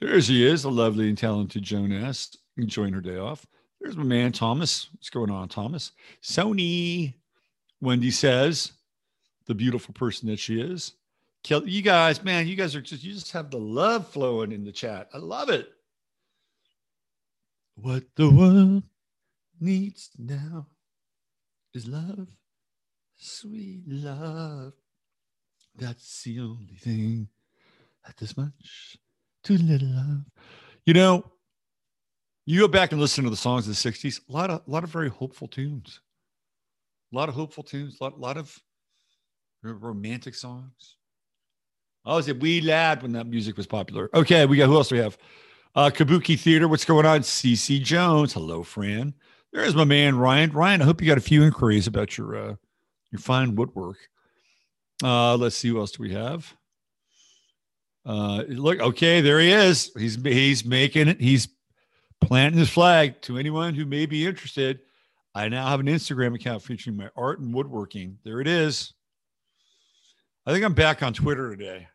There 0.00 0.20
she 0.20 0.46
is, 0.46 0.62
the 0.62 0.70
lovely 0.70 1.08
and 1.08 1.16
talented 1.16 1.62
Joan 1.62 1.92
S. 1.92 2.36
enjoying 2.56 2.92
her 2.92 3.00
day 3.00 3.16
off. 3.16 3.46
There's 3.80 3.96
my 3.96 4.04
man 4.04 4.32
Thomas. 4.32 4.88
What's 4.92 5.10
going 5.10 5.30
on, 5.30 5.48
Thomas? 5.48 5.92
Sony. 6.22 7.14
Wendy 7.80 8.10
says, 8.10 8.72
the 9.46 9.54
beautiful 9.54 9.94
person 9.94 10.28
that 10.28 10.38
she 10.38 10.60
is. 10.60 10.92
Kelly, 11.42 11.70
You 11.70 11.82
guys, 11.82 12.24
man, 12.24 12.48
you 12.48 12.56
guys 12.56 12.74
are 12.74 12.80
just 12.80 13.04
you 13.04 13.12
just 13.12 13.32
have 13.32 13.50
the 13.50 13.58
love 13.58 14.08
flowing 14.08 14.50
in 14.50 14.64
the 14.64 14.72
chat. 14.72 15.08
I 15.14 15.18
love 15.18 15.50
it. 15.50 15.68
What 17.76 18.04
the 18.16 18.30
world 18.30 18.82
needs 19.60 20.10
now 20.18 20.66
is 21.74 21.86
love, 21.86 22.26
sweet 23.16 23.82
love. 23.86 24.72
That's 25.76 26.22
the 26.22 26.40
only 26.40 26.76
thing 26.76 27.28
that 28.04 28.16
this 28.16 28.36
much 28.36 28.98
too 29.46 29.58
little 29.58 29.88
love. 29.88 30.24
You 30.86 30.94
know, 30.94 31.24
you 32.46 32.60
go 32.60 32.68
back 32.68 32.90
and 32.90 33.00
listen 33.00 33.22
to 33.24 33.30
the 33.30 33.36
songs 33.36 33.68
of 33.68 33.80
the 33.80 33.90
60s, 33.90 34.20
a 34.28 34.32
lot 34.32 34.50
of 34.50 34.62
a 34.66 34.70
lot 34.70 34.84
of 34.84 34.90
very 34.90 35.08
hopeful 35.08 35.46
tunes. 35.46 36.00
A 37.12 37.16
lot 37.16 37.28
of 37.28 37.36
hopeful 37.36 37.62
tunes, 37.62 37.98
a 38.00 38.04
lot, 38.04 38.18
lot 38.18 38.36
of 38.36 38.58
romantic 39.62 40.34
songs. 40.34 40.96
I 42.04 42.14
was 42.14 42.28
a 42.28 42.34
wee 42.34 42.60
lad 42.60 43.02
when 43.02 43.12
that 43.12 43.26
music 43.26 43.56
was 43.56 43.66
popular. 43.66 44.10
Okay, 44.14 44.46
we 44.46 44.56
got 44.56 44.66
who 44.66 44.74
else 44.74 44.88
do 44.88 44.96
we 44.96 45.00
have? 45.00 45.16
Uh, 45.74 45.90
Kabuki 45.90 46.38
Theater, 46.38 46.66
what's 46.66 46.84
going 46.84 47.06
on? 47.06 47.20
CC 47.20 47.80
Jones. 47.82 48.32
Hello, 48.32 48.62
Fran. 48.62 49.14
There's 49.52 49.76
my 49.76 49.84
man 49.84 50.16
Ryan. 50.16 50.50
Ryan, 50.50 50.82
I 50.82 50.84
hope 50.84 51.00
you 51.00 51.06
got 51.06 51.18
a 51.18 51.22
few 51.22 51.44
inquiries 51.44 51.86
about 51.86 52.18
your 52.18 52.36
uh, 52.36 52.54
your 53.12 53.20
fine 53.20 53.54
woodwork. 53.54 53.98
Uh, 55.04 55.36
let's 55.36 55.56
see 55.56 55.68
who 55.68 55.78
else 55.78 55.92
do 55.92 56.02
we 56.02 56.12
have. 56.12 56.52
Uh, 58.06 58.44
look, 58.48 58.80
okay, 58.80 59.20
there 59.20 59.40
he 59.40 59.50
is. 59.50 59.90
He's 59.98 60.14
he's 60.22 60.64
making 60.64 61.08
it. 61.08 61.20
He's 61.20 61.48
planting 62.20 62.58
his 62.58 62.70
flag 62.70 63.20
to 63.22 63.36
anyone 63.36 63.74
who 63.74 63.84
may 63.84 64.06
be 64.06 64.24
interested. 64.24 64.80
I 65.34 65.48
now 65.48 65.66
have 65.66 65.80
an 65.80 65.86
Instagram 65.86 66.34
account 66.34 66.62
featuring 66.62 66.96
my 66.96 67.10
art 67.16 67.40
and 67.40 67.52
woodworking. 67.52 68.18
There 68.24 68.40
it 68.40 68.46
is. 68.46 68.94
I 70.46 70.52
think 70.52 70.64
I'm 70.64 70.72
back 70.72 71.02
on 71.02 71.12
Twitter 71.12 71.50
today. 71.50 71.88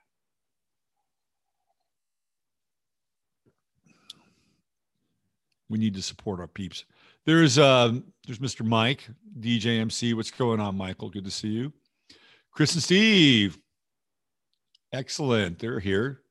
we 5.71 5.79
need 5.79 5.95
to 5.95 6.01
support 6.01 6.39
our 6.39 6.47
peeps. 6.47 6.83
There's 7.25 7.57
uh, 7.57 7.93
there's 8.27 8.39
Mr. 8.39 8.65
Mike, 8.65 9.07
DJMC. 9.39 10.13
What's 10.13 10.29
going 10.29 10.59
on, 10.59 10.77
Michael? 10.77 11.09
Good 11.09 11.25
to 11.25 11.31
see 11.31 11.47
you. 11.47 11.73
Chris 12.51 12.73
and 12.73 12.83
Steve. 12.83 13.57
Excellent. 14.93 15.59
They're 15.59 15.79
here. 15.79 16.21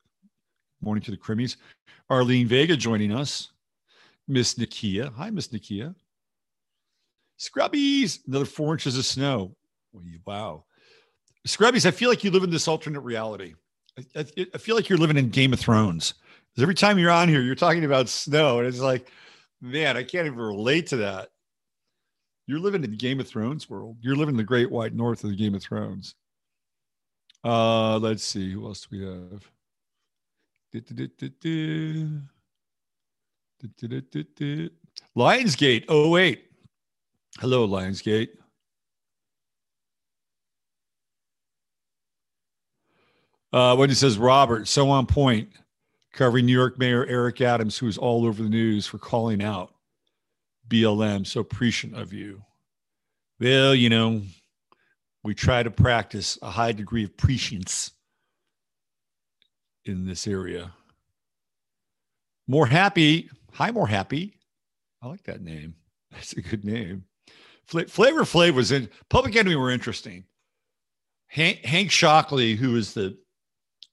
Morning 0.81 1.03
to 1.03 1.11
the 1.11 1.17
Crimmies. 1.17 1.57
Arlene 2.09 2.47
Vega 2.47 2.77
joining 2.77 3.13
us. 3.13 3.53
Miss 4.29 4.55
Nikia. 4.55 5.13
Hi, 5.15 5.31
Miss 5.31 5.49
Nikia. 5.49 5.95
Scrubbies. 7.39 8.21
Another 8.27 8.45
four 8.45 8.73
inches 8.73 8.99
of 8.99 9.05
snow. 9.05 9.57
Wow. 10.27 10.65
Scrubbies, 11.47 11.87
I 11.87 11.91
feel 11.91 12.11
like 12.11 12.23
you 12.23 12.31
live 12.31 12.45
in 12.45 12.51
this 12.51 12.69
alternate 12.69 13.01
reality. 13.01 13.55
I, 13.99 14.21
I, 14.21 14.47
I 14.55 14.59
feel 14.59 14.77
like 14.77 14.89
you're 14.89 14.99
living 14.99 15.17
in 15.17 15.31
Game 15.31 15.53
of 15.53 15.61
Thrones. 15.61 16.15
Because 16.51 16.63
every 16.63 16.75
time 16.75 16.99
you're 16.99 17.11
on 17.11 17.29
here, 17.29 17.41
you're 17.41 17.55
talking 17.55 17.85
about 17.85 18.09
snow, 18.09 18.59
and 18.59 18.67
it's 18.67 18.81
like, 18.81 19.11
man, 19.61 19.97
I 19.97 20.03
can't 20.03 20.27
even 20.27 20.39
relate 20.39 20.89
to 20.89 20.97
that. 20.99 21.31
You're 22.47 22.59
living 22.59 22.85
in 22.85 22.91
the 22.91 22.97
Game 22.97 23.21
of 23.21 23.29
Thrones 23.29 23.71
world. 23.71 23.97
You're 24.01 24.17
living 24.17 24.35
in 24.35 24.39
the 24.39 24.45
Great 24.45 24.71
White 24.71 24.95
North 24.95 25.25
of 25.25 25.31
the 25.31 25.37
Game 25.37 25.55
of 25.55 25.63
Thrones. 25.63 26.15
Uh, 27.43 27.99
let's 27.99 28.23
see 28.23 28.53
who 28.53 28.67
else 28.67 28.87
do 28.87 28.99
we 28.99 29.05
have. 29.05 29.51
Lionsgate 35.17 35.91
08. 35.91 36.45
Hello, 37.39 37.67
Lionsgate. 37.67 38.29
Uh, 43.53 43.75
when 43.75 43.89
he 43.89 43.95
says 43.95 44.17
Robert, 44.17 44.69
so 44.69 44.91
on 44.91 45.07
point 45.07 45.49
covering 46.13 46.47
New 46.47 46.53
York 46.53 46.79
Mayor 46.79 47.07
Eric 47.07 47.41
Adams, 47.41 47.79
who 47.79 47.87
is 47.89 47.99
all 47.99 48.25
over 48.25 48.43
the 48.43 48.49
news 48.49 48.87
for 48.87 48.99
calling 48.99 49.43
out 49.43 49.73
BLM. 50.69 51.27
So 51.27 51.41
appreciative 51.41 51.99
of 51.99 52.13
you. 52.13 52.43
Well, 53.41 53.75
you 53.75 53.89
know, 53.89 54.23
we 55.23 55.35
try 55.35 55.63
to 55.63 55.71
practice 55.71 56.39
a 56.43 56.51
high 56.51 56.73
degree 56.73 57.05
of 57.05 57.17
prescience 57.17 57.93
in 59.85 60.07
this 60.07 60.27
area. 60.27 60.73
More 62.47 62.67
happy. 62.67 63.31
Hi, 63.53 63.71
more 63.71 63.87
happy. 63.87 64.35
I 65.03 65.09
like 65.09 65.23
that 65.25 65.43
name. 65.43 65.75
That's 66.11 66.33
a 66.33 66.41
good 66.41 66.65
name. 66.65 67.05
Flavor 67.67 68.23
Flav 68.23 68.55
was 68.55 68.73
in 68.73 68.89
Public 69.09 69.37
Enemy 69.37 69.55
were 69.55 69.71
interesting. 69.71 70.25
Hank, 71.29 71.65
Hank 71.65 71.91
Shocklee, 71.91 72.57
who 72.57 72.75
is 72.75 72.95
the 72.95 73.17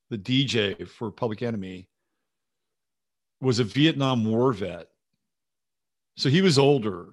the 0.09 0.17
DJ 0.17 0.87
for 0.87 1.11
Public 1.11 1.43
Enemy, 1.43 1.87
was 3.39 3.59
a 3.59 3.63
Vietnam 3.63 4.25
War 4.25 4.51
vet. 4.53 4.87
So 6.15 6.29
he 6.29 6.41
was 6.41 6.57
older 6.57 7.09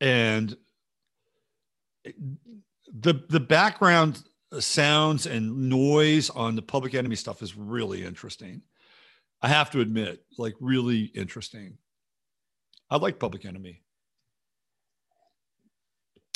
and 0.00 0.54
the 2.92 3.24
the 3.28 3.40
background 3.40 4.22
sounds 4.60 5.26
and 5.26 5.68
noise 5.68 6.30
on 6.30 6.56
the 6.56 6.62
public 6.62 6.94
enemy 6.94 7.16
stuff 7.16 7.42
is 7.42 7.56
really 7.56 8.04
interesting. 8.04 8.62
I 9.40 9.48
have 9.48 9.70
to 9.70 9.80
admit, 9.80 10.22
like 10.38 10.54
really 10.60 11.04
interesting. 11.14 11.78
I 12.90 12.96
like 12.96 13.18
Public 13.18 13.44
Enemy. 13.44 13.82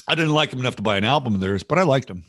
I 0.09 0.15
didn't 0.15 0.33
like 0.33 0.51
them 0.51 0.61
enough 0.61 0.77
to 0.77 0.83
buy 0.83 0.97
an 0.97 1.05
album 1.05 1.35
of 1.35 1.41
theirs, 1.41 1.63
but 1.63 1.79
I 1.79 1.83
liked 1.83 2.09
them. 2.09 2.25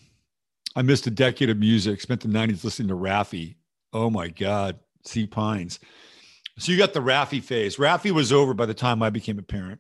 I 0.76 0.82
missed 0.82 1.08
a 1.08 1.12
decade 1.12 1.50
of 1.50 1.58
music, 1.58 2.02
spent 2.02 2.22
the 2.22 2.28
90s 2.28 2.64
listening 2.64 2.90
to 2.90 2.96
Raffi. 2.96 3.56
Oh 3.94 4.10
my 4.10 4.28
God, 4.28 4.80
Sea 5.06 5.26
Pines. 5.26 5.80
So 6.60 6.72
you 6.72 6.78
got 6.78 6.94
the 6.94 7.00
Raffi 7.00 7.42
phase. 7.42 7.78
Raffi 7.78 8.12
was 8.12 8.32
over 8.32 8.54
by 8.54 8.66
the 8.66 8.74
time 8.74 9.02
I 9.02 9.10
became 9.10 9.40
a 9.40 9.44
parent. 9.44 9.80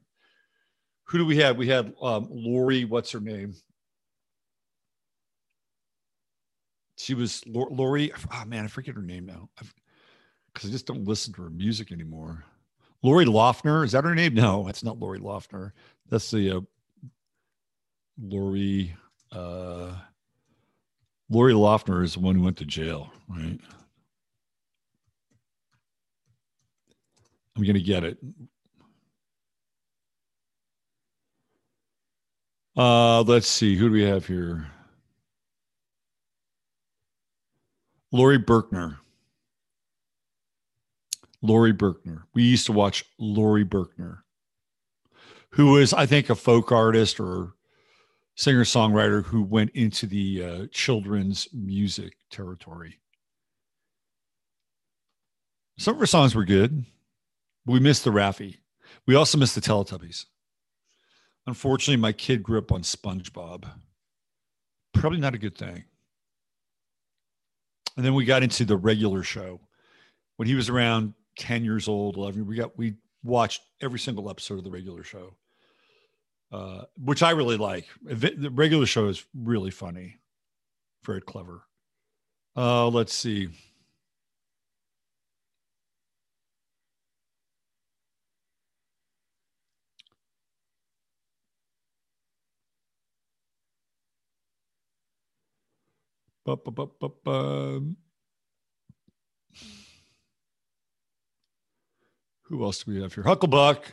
Who 1.05 1.17
do 1.17 1.25
we 1.25 1.37
have? 1.37 1.57
We 1.57 1.67
had 1.67 1.93
um, 2.01 2.27
Lori. 2.29 2.85
What's 2.85 3.11
her 3.11 3.19
name? 3.19 3.53
She 6.97 7.13
was 7.13 7.43
Lori. 7.45 8.11
Oh 8.33 8.45
man, 8.45 8.65
I 8.65 8.67
forget 8.67 8.95
her 8.95 9.01
name 9.01 9.27
now 9.27 9.49
because 10.53 10.69
I 10.69 10.71
just 10.71 10.87
don't 10.87 11.05
listen 11.05 11.31
to 11.33 11.43
her 11.43 11.49
music 11.49 11.91
anymore. 11.91 12.43
Lori 13.03 13.25
Loeffner 13.25 13.85
is 13.85 13.91
that 13.91 14.03
her 14.03 14.15
name? 14.15 14.33
No, 14.33 14.63
that's 14.65 14.83
not 14.83 14.99
Lori 14.99 15.19
Loeffner. 15.19 15.71
That's 16.09 16.31
the 16.31 16.57
uh, 16.57 16.61
Lori. 18.19 18.95
Uh, 19.31 19.91
Lori 21.29 21.53
Loeffner 21.53 22.03
is 22.03 22.15
the 22.15 22.19
one 22.19 22.35
who 22.35 22.41
went 22.41 22.57
to 22.57 22.65
jail, 22.65 23.11
right? 23.27 23.59
I'm 27.55 27.63
to 27.63 27.81
get 27.81 28.03
it. 28.03 28.17
Uh, 32.75 33.21
let's 33.23 33.47
see. 33.47 33.75
Who 33.75 33.87
do 33.87 33.93
we 33.93 34.03
have 34.03 34.25
here? 34.25 34.67
Laurie 38.11 38.39
Berkner. 38.39 38.97
Laurie 41.41 41.73
Berkner. 41.73 42.23
We 42.33 42.43
used 42.43 42.65
to 42.65 42.71
watch 42.71 43.05
Laurie 43.19 43.65
Berkner, 43.65 44.19
who 45.51 45.77
is, 45.77 45.93
I 45.93 46.05
think, 46.05 46.29
a 46.29 46.35
folk 46.35 46.71
artist 46.71 47.19
or 47.19 47.53
singer 48.35 48.63
songwriter 48.63 49.23
who 49.23 49.43
went 49.43 49.71
into 49.71 50.05
the 50.05 50.43
uh, 50.43 50.67
children's 50.71 51.47
music 51.53 52.17
territory. 52.29 52.99
Some 55.77 55.95
of 55.95 55.99
her 55.99 56.05
songs 56.05 56.33
were 56.35 56.45
good. 56.45 56.85
But 57.65 57.73
We 57.73 57.79
missed 57.79 58.03
the 58.03 58.11
Raffi. 58.11 58.57
We 59.05 59.15
also 59.15 59.37
missed 59.37 59.55
the 59.55 59.61
Teletubbies. 59.61 60.25
Unfortunately, 61.45 62.01
my 62.01 62.13
kid 62.13 62.41
grew 62.41 62.57
up 62.57 62.71
on 62.71 62.81
SpongeBob. 62.81 63.65
Probably 64.93 65.19
not 65.19 65.35
a 65.35 65.37
good 65.37 65.57
thing. 65.57 65.83
And 67.97 68.05
then 68.05 68.13
we 68.13 68.25
got 68.25 68.43
into 68.43 68.63
the 68.63 68.77
regular 68.77 69.23
show. 69.23 69.59
When 70.37 70.47
he 70.47 70.55
was 70.55 70.69
around 70.69 71.15
10 71.39 71.65
years 71.65 71.87
old, 71.87 72.15
11, 72.15 72.45
we 72.45 72.55
got 72.55 72.77
we 72.77 72.93
watched 73.23 73.63
every 73.81 73.99
single 73.99 74.29
episode 74.29 74.59
of 74.59 74.63
the 74.63 74.71
regular 74.71 75.03
show. 75.03 75.35
Uh, 76.49 76.83
which 77.03 77.23
I 77.23 77.31
really 77.31 77.57
like. 77.57 77.87
The 78.03 78.49
regular 78.53 78.85
show 78.85 79.09
is 79.09 79.25
really 79.35 79.71
funny, 79.71 80.15
very 81.03 81.19
clever. 81.19 81.63
Uh, 82.55 82.87
let's 82.87 83.13
see. 83.13 83.49
Who 102.43 102.63
else 102.63 102.83
do 102.83 102.91
we 102.91 103.01
have 103.01 103.13
here? 103.13 103.23
Hucklebuck. 103.23 103.83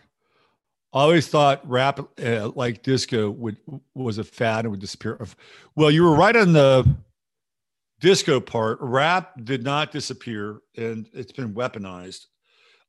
I 0.92 1.00
always 1.00 1.26
thought 1.26 1.68
rap 1.68 1.98
uh, 2.22 2.50
like 2.54 2.84
disco 2.84 3.28
would 3.28 3.56
was 3.94 4.18
a 4.18 4.24
fad 4.24 4.64
and 4.64 4.70
would 4.70 4.80
disappear. 4.80 5.18
Well, 5.74 5.90
you 5.90 6.04
were 6.04 6.14
right 6.14 6.36
on 6.36 6.52
the 6.52 6.88
disco 7.98 8.38
part. 8.38 8.78
Rap 8.80 9.32
did 9.42 9.64
not 9.64 9.90
disappear, 9.90 10.60
and 10.76 11.08
it's 11.12 11.32
been 11.32 11.52
weaponized. 11.52 12.26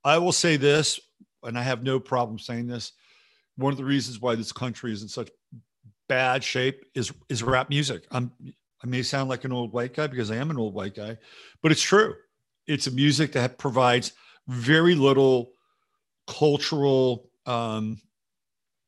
I 0.04 0.20
will 0.20 0.34
say 0.34 0.56
this, 0.56 1.00
and 1.42 1.58
I 1.58 1.64
have 1.64 1.82
no 1.82 2.00
problem 2.00 2.38
saying 2.38 2.68
this. 2.68 2.92
One 3.58 3.72
of 3.72 3.78
the 3.78 3.86
reasons 3.86 4.22
why 4.22 4.36
this 4.36 4.52
country 4.52 4.94
is 4.94 5.02
in 5.02 5.08
such 5.08 5.32
bad 6.08 6.44
shape 6.44 6.86
is 6.94 7.12
is 7.28 7.42
rap 7.42 7.70
music. 7.70 8.06
I'm 8.12 8.32
I 8.84 8.88
may 8.88 9.02
sound 9.04 9.30
like 9.30 9.46
an 9.46 9.52
old 9.52 9.74
white 9.74 9.94
guy 9.94 10.08
because 10.08 10.32
I 10.32 10.36
am 10.36 10.52
an 10.52 10.58
old 10.58 10.74
white 10.74 10.96
guy, 10.96 11.18
but 11.62 11.72
it's 11.72 11.82
true. 11.82 12.16
It's 12.68 12.88
a 12.88 12.92
music 12.92 13.32
that 13.34 13.58
provides 13.58 14.14
very 14.48 14.96
little 14.96 15.52
cultural 16.28 17.30
um, 17.46 18.02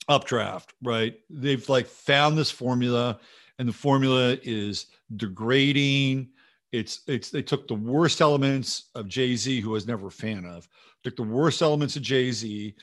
updraft, 0.08 0.74
right? 0.84 1.16
They've 1.30 1.68
like 1.70 1.88
found 1.88 2.38
this 2.38 2.52
formula, 2.52 3.20
and 3.60 3.68
the 3.68 3.74
formula 3.74 4.38
is 4.44 4.88
degrading. 5.16 6.30
It's 6.72 7.02
it's 7.08 7.30
they 7.30 7.42
took 7.42 7.68
the 7.68 7.76
worst 7.76 8.22
elements 8.22 8.90
of 8.96 9.08
Jay 9.08 9.36
Z, 9.36 9.62
who 9.62 9.72
I 9.72 9.74
was 9.74 9.88
never 9.88 10.08
a 10.08 10.12
fan 10.12 10.46
of, 10.46 10.68
took 11.04 11.16
the 11.16 11.24
worst 11.24 11.62
elements 11.62 11.96
of 11.96 12.02
Jay 12.02 12.32
Z, 12.32 12.76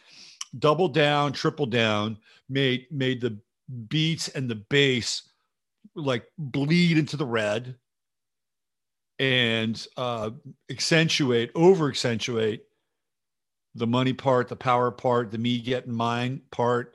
doubled 0.58 0.94
down, 0.94 1.32
triple 1.32 1.66
down, 1.66 2.16
made 2.48 2.86
made 2.90 3.20
the 3.20 3.38
beats 3.88 4.28
and 4.28 4.48
the 4.48 4.56
bass 4.56 5.30
like 5.94 6.26
bleed 6.38 6.98
into 6.98 7.16
the 7.16 7.26
red 7.26 7.76
and 9.18 9.86
uh, 9.96 10.30
accentuate, 10.70 11.50
over 11.54 11.88
accentuate 11.88 12.64
the 13.74 13.86
money 13.86 14.12
part, 14.12 14.48
the 14.48 14.56
power 14.56 14.90
part, 14.90 15.30
the 15.30 15.38
me 15.38 15.60
getting 15.60 15.92
mine 15.92 16.42
part. 16.50 16.94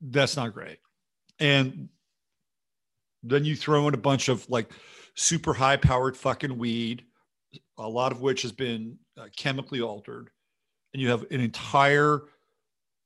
That's 0.00 0.36
not 0.36 0.54
great. 0.54 0.78
And 1.38 1.88
then 3.22 3.44
you 3.44 3.56
throw 3.56 3.88
in 3.88 3.94
a 3.94 3.98
bunch 3.98 4.28
of 4.28 4.48
like 4.48 4.70
super 5.14 5.52
high 5.52 5.76
powered 5.76 6.16
fucking 6.16 6.58
weed, 6.58 7.04
a 7.78 7.88
lot 7.88 8.12
of 8.12 8.20
which 8.20 8.42
has 8.42 8.52
been 8.52 8.98
uh, 9.16 9.26
chemically 9.36 9.80
altered. 9.80 10.30
And 10.92 11.02
you 11.02 11.10
have 11.10 11.24
an 11.30 11.40
entire 11.40 12.22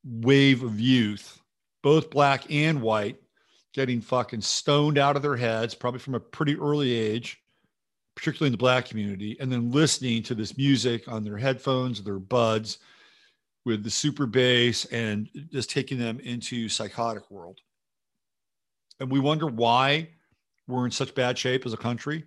wave 0.05 0.63
of 0.63 0.81
youth, 0.81 1.41
both 1.83 2.11
black 2.11 2.51
and 2.51 2.81
white, 2.81 3.22
getting 3.73 4.01
fucking 4.01 4.41
stoned 4.41 4.99
out 4.99 5.17
of 5.17 5.23
their 5.23 5.37
heads, 5.37 5.75
probably 5.75 6.01
from 6.01 6.15
a 6.15 6.21
pretty 6.21 6.57
early 6.57 6.93
age, 6.93 7.43
particularly 8.15 8.49
in 8.49 8.53
the 8.53 8.59
black 8.59 8.87
community, 8.87 9.37
and 9.41 9.51
then 9.51 9.71
listening 9.71 10.23
to 10.23 10.35
this 10.35 10.57
music 10.57 11.09
on 11.09 11.25
their 11.25 11.39
headphones, 11.39 12.03
their 12.03 12.19
buds, 12.19 12.79
with 13.65 13.85
the 13.85 13.91
super 13.91 14.27
bass, 14.27 14.85
and 14.87 15.29
just 15.53 15.71
taking 15.71 15.99
them 15.99 16.19
into 16.21 16.69
psychotic 16.69 17.31
world. 17.31 17.61
And 19.01 19.11
we 19.11 19.21
wonder 19.21 19.47
why 19.47 20.09
we're 20.67 20.85
in 20.85 20.91
such 20.91 21.15
bad 21.15 21.39
shape 21.39 21.65
as 21.65 21.73
a 21.73 21.79
country. 21.79 22.25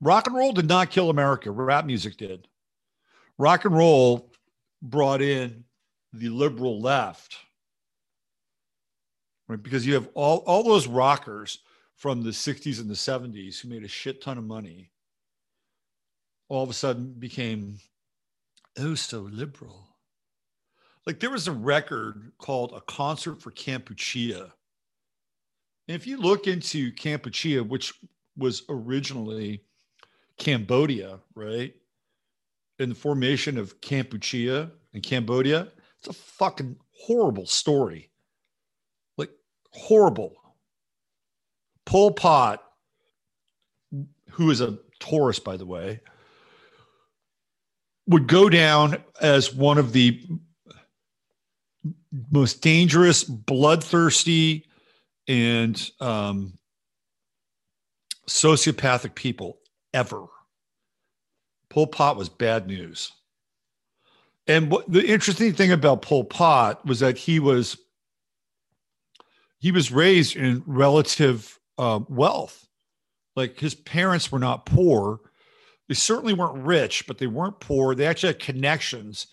Rock 0.00 0.26
and 0.26 0.36
roll 0.36 0.52
did 0.52 0.68
not 0.68 0.90
kill 0.90 1.10
America. 1.10 1.50
Rap 1.50 1.84
music 1.84 2.16
did. 2.16 2.48
Rock 3.38 3.64
and 3.64 3.76
roll 3.76 4.32
brought 4.80 5.20
in 5.20 5.64
the 6.12 6.28
liberal 6.28 6.80
left 6.80 7.36
right? 9.50 9.62
Because 9.62 9.84
you 9.84 9.94
have 9.94 10.08
all, 10.14 10.38
all 10.46 10.62
those 10.62 10.86
rockers 10.86 11.58
from 11.96 12.22
the 12.22 12.30
60s 12.30 12.80
and 12.80 12.88
the 12.88 12.94
70s 12.94 13.60
who 13.60 13.68
made 13.68 13.84
a 13.84 13.88
shit 13.88 14.22
ton 14.22 14.38
of 14.38 14.44
money 14.44 14.90
all 16.48 16.62
of 16.62 16.70
a 16.70 16.74
sudden 16.74 17.12
became 17.18 17.78
oh 18.78 18.94
so 18.94 19.20
liberal. 19.20 19.88
Like 21.06 21.18
there 21.18 21.30
was 21.30 21.48
a 21.48 21.52
record 21.52 22.32
called 22.38 22.72
A 22.74 22.80
Concert 22.80 23.42
for 23.42 23.50
Kampuchea. 23.50 24.50
And 25.88 25.96
if 25.96 26.06
you 26.06 26.16
look 26.18 26.46
into 26.46 26.92
Kampuchea, 26.92 27.66
which 27.66 27.92
was 28.36 28.62
originally 28.68 29.64
Cambodia, 30.38 31.18
right? 31.34 31.74
In 32.78 32.88
the 32.90 32.94
formation 32.94 33.58
of 33.58 33.80
Kampuchea 33.80 34.70
and 34.94 35.02
Cambodia, 35.02 35.68
it's 35.98 36.08
a 36.08 36.12
fucking 36.12 36.76
horrible 36.92 37.46
story 37.46 38.09
horrible. 39.72 40.34
Pol 41.86 42.12
Pot, 42.12 42.62
who 44.30 44.50
is 44.50 44.60
a 44.60 44.78
Taurus, 45.00 45.38
by 45.38 45.56
the 45.56 45.66
way, 45.66 46.00
would 48.06 48.26
go 48.26 48.48
down 48.48 49.02
as 49.20 49.54
one 49.54 49.78
of 49.78 49.92
the 49.92 50.22
most 52.30 52.60
dangerous, 52.60 53.24
bloodthirsty, 53.24 54.66
and 55.28 55.90
um, 56.00 56.58
sociopathic 58.28 59.14
people 59.14 59.58
ever. 59.94 60.26
Pol 61.68 61.86
Pot 61.86 62.16
was 62.16 62.28
bad 62.28 62.66
news. 62.66 63.12
And 64.46 64.70
what 64.70 64.90
the 64.90 65.06
interesting 65.06 65.52
thing 65.52 65.70
about 65.70 66.02
Pol 66.02 66.24
Pot 66.24 66.84
was 66.84 67.00
that 67.00 67.16
he 67.16 67.38
was 67.38 67.76
he 69.60 69.70
was 69.72 69.92
raised 69.92 70.36
in 70.36 70.62
relative 70.66 71.58
uh, 71.78 72.00
wealth. 72.08 72.66
Like 73.36 73.58
his 73.58 73.74
parents 73.74 74.32
were 74.32 74.38
not 74.38 74.66
poor. 74.66 75.20
They 75.88 75.94
certainly 75.94 76.34
weren't 76.34 76.64
rich, 76.64 77.06
but 77.06 77.18
they 77.18 77.26
weren't 77.26 77.60
poor. 77.60 77.94
They 77.94 78.06
actually 78.06 78.32
had 78.32 78.40
connections 78.40 79.28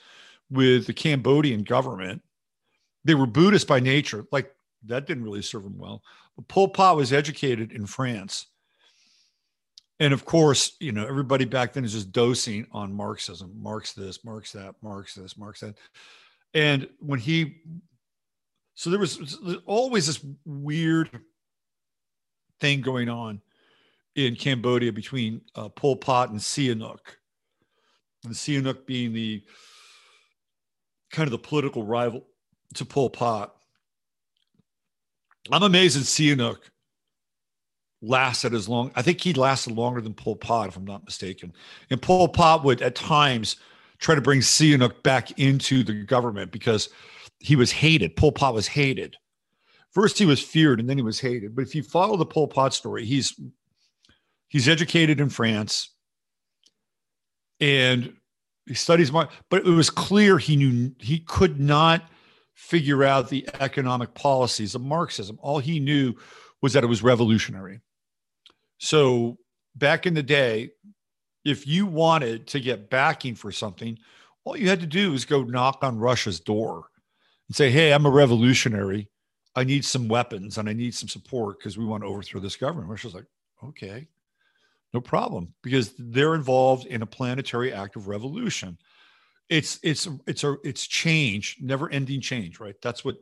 with 0.49 0.85
the 0.85 0.93
Cambodian 0.93 1.63
government. 1.63 2.21
They 3.05 3.15
were 3.15 3.25
Buddhist 3.25 3.67
by 3.67 3.79
nature. 3.79 4.25
Like 4.31 4.53
that 4.85 5.07
didn't 5.07 5.23
really 5.23 5.41
serve 5.41 5.65
him 5.65 5.77
well. 5.77 6.03
But 6.35 6.47
Pol 6.47 6.69
Pot 6.69 6.97
was 6.97 7.13
educated 7.13 7.71
in 7.71 7.85
France. 7.85 8.47
And 9.99 10.13
of 10.13 10.25
course, 10.25 10.75
you 10.79 10.91
know, 10.91 11.07
everybody 11.07 11.45
back 11.45 11.73
then 11.73 11.83
is 11.83 11.93
just 11.93 12.11
dosing 12.11 12.67
on 12.71 12.93
Marxism. 12.93 13.51
Marx 13.61 13.93
this, 13.93 14.23
Marx 14.23 14.51
that, 14.51 14.75
Marx 14.81 15.15
this, 15.15 15.37
Marx 15.37 15.61
that. 15.61 15.75
And 16.53 16.87
when 16.99 17.19
he 17.19 17.61
so 18.77 18.91
there 18.91 18.99
was, 18.99 19.39
always 19.65 20.05
this 20.05 20.23
weird 20.45 21.09
thing 22.59 22.79
going 22.81 23.09
on 23.09 23.41
in 24.13 24.35
Cambodia 24.35 24.93
between 24.93 25.41
uh, 25.55 25.67
Pol 25.69 25.95
Pot 25.95 26.29
and 26.29 26.39
Sihanouk. 26.39 26.99
And 28.23 28.35
Sihanouk 28.35 28.85
being 28.85 29.13
the 29.13 29.43
kind 31.11 31.25
of 31.25 31.31
the 31.31 31.39
political 31.39 31.83
rival 31.83 32.27
to 32.75 32.85
Pol 32.85 33.09
Pot. 33.09 33.55
I'm 35.51 35.63
amazed 35.63 35.97
that 35.97 36.01
Sihanouk 36.01 36.59
lasted 38.03 38.53
as 38.53 38.69
long. 38.69 38.91
I 38.95 39.01
think 39.01 39.21
he 39.21 39.33
lasted 39.33 39.73
longer 39.73 40.01
than 40.01 40.13
Pol 40.13 40.35
Pot, 40.35 40.67
if 40.67 40.77
I'm 40.77 40.85
not 40.85 41.03
mistaken. 41.03 41.51
And 41.89 41.99
Pol 41.99 42.27
Pot 42.27 42.63
would 42.63 42.83
at 42.83 42.93
times 42.93 43.55
try 43.97 44.13
to 44.13 44.21
bring 44.21 44.41
Sihanouk 44.41 45.01
back 45.01 45.39
into 45.39 45.81
the 45.81 46.03
government 46.03 46.51
because 46.51 46.89
he 47.39 47.55
was 47.55 47.71
hated. 47.71 48.15
Pol 48.15 48.31
Pot 48.31 48.53
was 48.53 48.67
hated. 48.67 49.15
First, 49.91 50.17
he 50.17 50.25
was 50.25 50.41
feared, 50.41 50.79
and 50.79 50.89
then 50.89 50.97
he 50.97 51.03
was 51.03 51.19
hated. 51.19 51.55
But 51.55 51.63
if 51.63 51.73
you 51.73 51.83
follow 51.83 52.17
the 52.17 52.25
Pol 52.25 52.47
Pot 52.47 52.73
story, 52.73 53.05
he's 53.05 53.39
he's 54.47 54.67
educated 54.67 55.19
in 55.19 55.29
France, 55.29 55.93
and 57.59 58.13
he 58.65 58.73
studies. 58.73 59.11
But 59.11 59.29
it 59.51 59.65
was 59.65 59.89
clear 59.89 60.37
he 60.37 60.55
knew 60.55 60.91
he 60.99 61.19
could 61.19 61.59
not 61.59 62.03
figure 62.53 63.03
out 63.03 63.29
the 63.29 63.47
economic 63.59 64.13
policies 64.13 64.75
of 64.75 64.81
Marxism. 64.81 65.37
All 65.41 65.59
he 65.59 65.79
knew 65.79 66.15
was 66.61 66.73
that 66.73 66.83
it 66.83 66.87
was 66.87 67.03
revolutionary. 67.03 67.81
So 68.79 69.37
back 69.75 70.05
in 70.05 70.13
the 70.13 70.23
day, 70.23 70.71
if 71.45 71.65
you 71.67 71.85
wanted 71.85 72.47
to 72.47 72.59
get 72.59 72.89
backing 72.89 73.35
for 73.35 73.51
something, 73.51 73.97
all 74.43 74.57
you 74.57 74.69
had 74.69 74.79
to 74.81 74.87
do 74.87 75.11
was 75.11 75.23
go 75.23 75.43
knock 75.43 75.79
on 75.83 75.97
Russia's 75.97 76.39
door 76.39 76.87
and 77.47 77.55
say, 77.55 77.69
Hey, 77.69 77.93
I'm 77.93 78.05
a 78.05 78.09
revolutionary. 78.09 79.09
I 79.55 79.63
need 79.63 79.83
some 79.83 80.07
weapons 80.07 80.57
and 80.57 80.69
I 80.69 80.73
need 80.73 80.93
some 80.93 81.09
support 81.09 81.57
because 81.57 81.77
we 81.77 81.85
want 81.85 82.03
to 82.03 82.07
overthrow 82.07 82.39
this 82.39 82.55
government. 82.55 82.89
Russia's 82.89 83.15
like, 83.15 83.25
okay, 83.63 84.07
no 84.93 85.01
problem, 85.01 85.53
because 85.63 85.93
they're 85.97 86.35
involved 86.35 86.85
in 86.85 87.01
a 87.01 87.07
planetary 87.07 87.73
act 87.73 87.95
of 87.95 88.07
revolution. 88.07 88.77
It's 89.49 89.79
it's 89.81 90.07
it's 90.27 90.43
a 90.43 90.57
it's 90.63 90.85
change, 90.85 91.57
never 91.59 91.89
ending 91.89 92.21
change, 92.21 92.59
right? 92.59 92.75
That's 92.81 93.03
what 93.03 93.17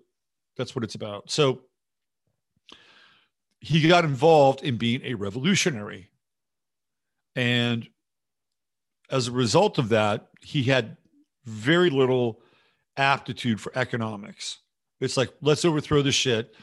that's 0.57 0.75
what 0.75 0.83
it's 0.83 0.95
about. 0.95 1.31
So 1.31 1.61
he 3.59 3.87
got 3.87 4.05
involved 4.05 4.63
in 4.63 4.77
being 4.77 5.01
a 5.03 5.13
revolutionary. 5.13 6.09
And 7.35 7.87
as 9.09 9.27
a 9.27 9.31
result 9.31 9.77
of 9.77 9.89
that, 9.89 10.27
he 10.41 10.63
had 10.63 10.97
very 11.45 11.89
little 11.89 12.41
aptitude 12.97 13.59
for 13.59 13.71
economics. 13.75 14.59
It's 15.01 15.17
like, 15.17 15.29
let's 15.41 15.65
overthrow 15.65 16.01
the 16.01 16.11
shit, 16.11 16.53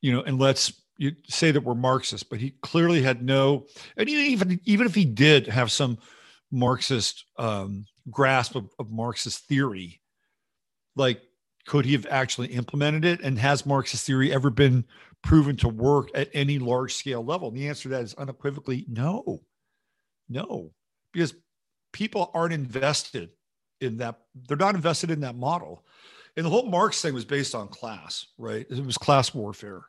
you 0.00 0.12
know, 0.12 0.22
and 0.22 0.38
let's 0.38 0.72
you 0.98 1.12
say 1.28 1.50
that 1.50 1.60
we're 1.60 1.74
Marxist, 1.74 2.30
but 2.30 2.40
he 2.40 2.54
clearly 2.62 3.02
had 3.02 3.22
no, 3.22 3.66
and 3.96 4.08
even 4.08 4.60
even 4.64 4.86
if 4.86 4.94
he 4.94 5.04
did 5.04 5.46
have 5.46 5.70
some 5.70 5.98
Marxist 6.50 7.24
um, 7.38 7.84
grasp 8.10 8.54
of, 8.54 8.70
of 8.78 8.90
Marxist 8.90 9.46
theory, 9.46 10.00
like 10.94 11.20
could 11.66 11.84
he 11.84 11.92
have 11.92 12.06
actually 12.08 12.48
implemented 12.48 13.04
it? 13.04 13.20
And 13.20 13.38
has 13.38 13.66
Marxist 13.66 14.06
theory 14.06 14.32
ever 14.32 14.50
been 14.50 14.84
proven 15.22 15.56
to 15.56 15.68
work 15.68 16.10
at 16.14 16.30
any 16.32 16.58
large 16.58 16.94
scale 16.94 17.24
level? 17.24 17.48
And 17.48 17.56
the 17.56 17.68
answer 17.68 17.84
to 17.84 17.88
that 17.90 18.04
is 18.04 18.14
unequivocally 18.14 18.86
no, 18.88 19.42
no, 20.28 20.70
because 21.12 21.34
people 21.92 22.30
aren't 22.32 22.54
invested 22.54 23.30
in 23.80 23.96
that. 23.98 24.20
They're 24.48 24.56
not 24.56 24.74
invested 24.74 25.10
in 25.10 25.20
that 25.20 25.36
model. 25.36 25.84
And 26.36 26.44
the 26.44 26.50
whole 26.50 26.66
Marx 26.66 27.00
thing 27.00 27.14
was 27.14 27.24
based 27.24 27.54
on 27.54 27.68
class, 27.68 28.26
right? 28.36 28.66
It 28.68 28.84
was 28.84 28.98
class 28.98 29.34
warfare. 29.34 29.84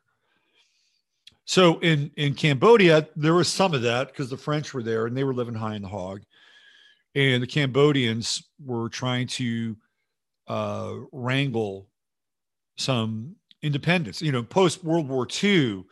So 1.45 1.79
in 1.79 2.11
in 2.17 2.35
Cambodia, 2.35 3.07
there 3.15 3.33
was 3.33 3.47
some 3.47 3.73
of 3.73 3.81
that 3.83 4.07
because 4.07 4.29
the 4.29 4.37
French 4.37 4.73
were 4.73 4.83
there 4.83 5.05
and 5.05 5.15
they 5.15 5.23
were 5.23 5.33
living 5.33 5.55
high 5.55 5.75
in 5.75 5.81
the 5.81 5.87
hog, 5.87 6.21
and 7.15 7.41
the 7.41 7.47
Cambodians 7.47 8.43
were 8.63 8.89
trying 8.89 9.27
to 9.27 9.75
uh, 10.47 10.93
wrangle 11.11 11.87
some 12.77 13.35
independence. 13.61 14.21
You 14.21 14.31
know, 14.31 14.43
post 14.43 14.83
World 14.83 15.07
War 15.07 15.27
II, 15.43 15.85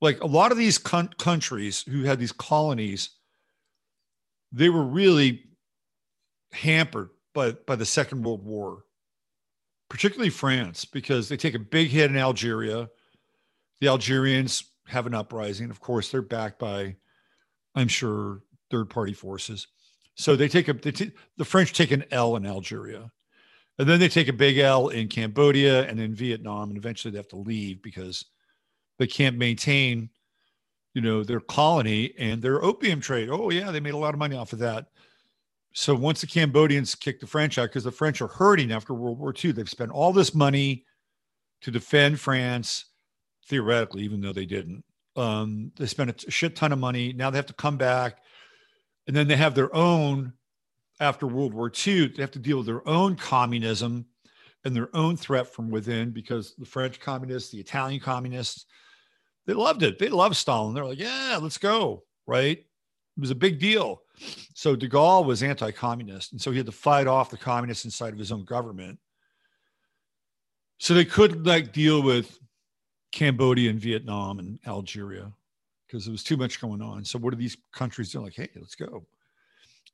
like 0.00 0.20
a 0.20 0.26
lot 0.26 0.52
of 0.52 0.58
these 0.58 0.78
con- 0.78 1.14
countries 1.18 1.82
who 1.82 2.02
had 2.02 2.18
these 2.18 2.32
colonies, 2.32 3.10
they 4.52 4.68
were 4.68 4.84
really 4.84 5.44
hampered 6.52 7.10
by, 7.34 7.52
by 7.52 7.76
the 7.76 7.86
Second 7.86 8.24
World 8.24 8.44
War, 8.44 8.84
particularly 9.88 10.30
France, 10.30 10.84
because 10.84 11.28
they 11.28 11.36
take 11.36 11.54
a 11.54 11.58
big 11.58 11.88
hit 11.88 12.10
in 12.10 12.16
Algeria. 12.16 12.88
The 13.80 13.88
Algerians 13.88 14.64
have 14.86 15.06
an 15.06 15.14
uprising. 15.14 15.70
Of 15.70 15.80
course, 15.80 16.10
they're 16.10 16.22
backed 16.22 16.58
by, 16.58 16.96
I'm 17.74 17.88
sure, 17.88 18.42
third 18.70 18.90
party 18.90 19.12
forces. 19.12 19.66
So 20.14 20.36
they 20.36 20.48
take 20.48 20.68
a 20.68 20.74
they 20.74 20.92
t- 20.92 21.12
the 21.38 21.44
French 21.44 21.72
take 21.72 21.90
an 21.90 22.04
L 22.10 22.36
in 22.36 22.46
Algeria, 22.46 23.10
and 23.78 23.88
then 23.88 23.98
they 23.98 24.08
take 24.08 24.28
a 24.28 24.32
big 24.32 24.58
L 24.58 24.88
in 24.88 25.08
Cambodia 25.08 25.88
and 25.88 25.98
in 25.98 26.14
Vietnam, 26.14 26.68
and 26.68 26.76
eventually 26.76 27.12
they 27.12 27.18
have 27.18 27.28
to 27.28 27.36
leave 27.36 27.82
because 27.82 28.26
they 28.98 29.06
can't 29.06 29.38
maintain, 29.38 30.10
you 30.94 31.00
know, 31.00 31.24
their 31.24 31.40
colony 31.40 32.12
and 32.18 32.42
their 32.42 32.62
opium 32.62 33.00
trade. 33.00 33.30
Oh 33.30 33.50
yeah, 33.50 33.70
they 33.70 33.80
made 33.80 33.94
a 33.94 33.98
lot 33.98 34.14
of 34.14 34.18
money 34.18 34.36
off 34.36 34.52
of 34.52 34.58
that 34.58 34.88
so 35.74 35.94
once 35.94 36.20
the 36.20 36.26
Cambodians 36.26 36.94
kick 36.94 37.20
the 37.20 37.26
French 37.26 37.58
out, 37.58 37.68
because 37.68 37.84
the 37.84 37.92
French 37.92 38.20
are 38.20 38.28
hurting 38.28 38.72
after 38.72 38.94
World 38.94 39.18
War 39.18 39.34
II, 39.42 39.52
they've 39.52 39.68
spent 39.68 39.90
all 39.90 40.12
this 40.12 40.34
money 40.34 40.84
to 41.62 41.70
defend 41.70 42.20
France, 42.20 42.86
theoretically, 43.48 44.02
even 44.02 44.20
though 44.20 44.32
they 44.32 44.46
didn't. 44.46 44.84
Um, 45.16 45.72
they 45.76 45.86
spent 45.86 46.24
a 46.24 46.30
shit 46.30 46.56
ton 46.56 46.72
of 46.72 46.78
money. 46.78 47.12
Now 47.12 47.30
they 47.30 47.38
have 47.38 47.46
to 47.46 47.54
come 47.54 47.76
back, 47.76 48.18
and 49.06 49.16
then 49.16 49.28
they 49.28 49.36
have 49.36 49.54
their 49.54 49.74
own. 49.74 50.32
After 51.00 51.26
World 51.26 51.52
War 51.52 51.72
II, 51.84 52.08
they 52.08 52.22
have 52.22 52.30
to 52.32 52.38
deal 52.38 52.58
with 52.58 52.66
their 52.66 52.86
own 52.86 53.16
communism 53.16 54.06
and 54.64 54.76
their 54.76 54.94
own 54.94 55.16
threat 55.16 55.52
from 55.52 55.68
within 55.68 56.10
because 56.10 56.54
the 56.56 56.66
French 56.66 57.00
communists, 57.00 57.50
the 57.50 57.58
Italian 57.58 57.98
communists, 57.98 58.66
they 59.46 59.54
loved 59.54 59.82
it. 59.82 59.98
They 59.98 60.08
loved 60.08 60.36
Stalin. 60.36 60.74
They're 60.74 60.84
like, 60.84 61.00
yeah, 61.00 61.38
let's 61.42 61.58
go. 61.58 62.04
Right. 62.26 62.58
It 62.58 63.20
was 63.20 63.30
a 63.30 63.34
big 63.34 63.58
deal. 63.58 64.02
So 64.54 64.76
de 64.76 64.88
Gaulle 64.88 65.24
was 65.24 65.42
anti-communist, 65.42 66.32
and 66.32 66.40
so 66.40 66.50
he 66.50 66.56
had 66.56 66.66
to 66.66 66.72
fight 66.72 67.06
off 67.06 67.30
the 67.30 67.36
communists 67.36 67.84
inside 67.84 68.12
of 68.12 68.18
his 68.18 68.30
own 68.30 68.44
government. 68.44 68.98
So 70.78 70.94
they 70.94 71.04
couldn't 71.04 71.44
like 71.44 71.72
deal 71.72 72.02
with 72.02 72.38
Cambodia 73.12 73.70
and 73.70 73.78
Vietnam 73.78 74.38
and 74.38 74.58
Algeria 74.66 75.32
because 75.86 76.04
there 76.04 76.12
was 76.12 76.24
too 76.24 76.36
much 76.36 76.60
going 76.60 76.80
on. 76.82 77.04
So 77.04 77.18
what 77.18 77.32
are 77.32 77.36
these 77.36 77.56
countries 77.72 78.10
doing? 78.10 78.24
Like, 78.24 78.34
hey, 78.34 78.48
let's 78.56 78.74
go. 78.74 79.04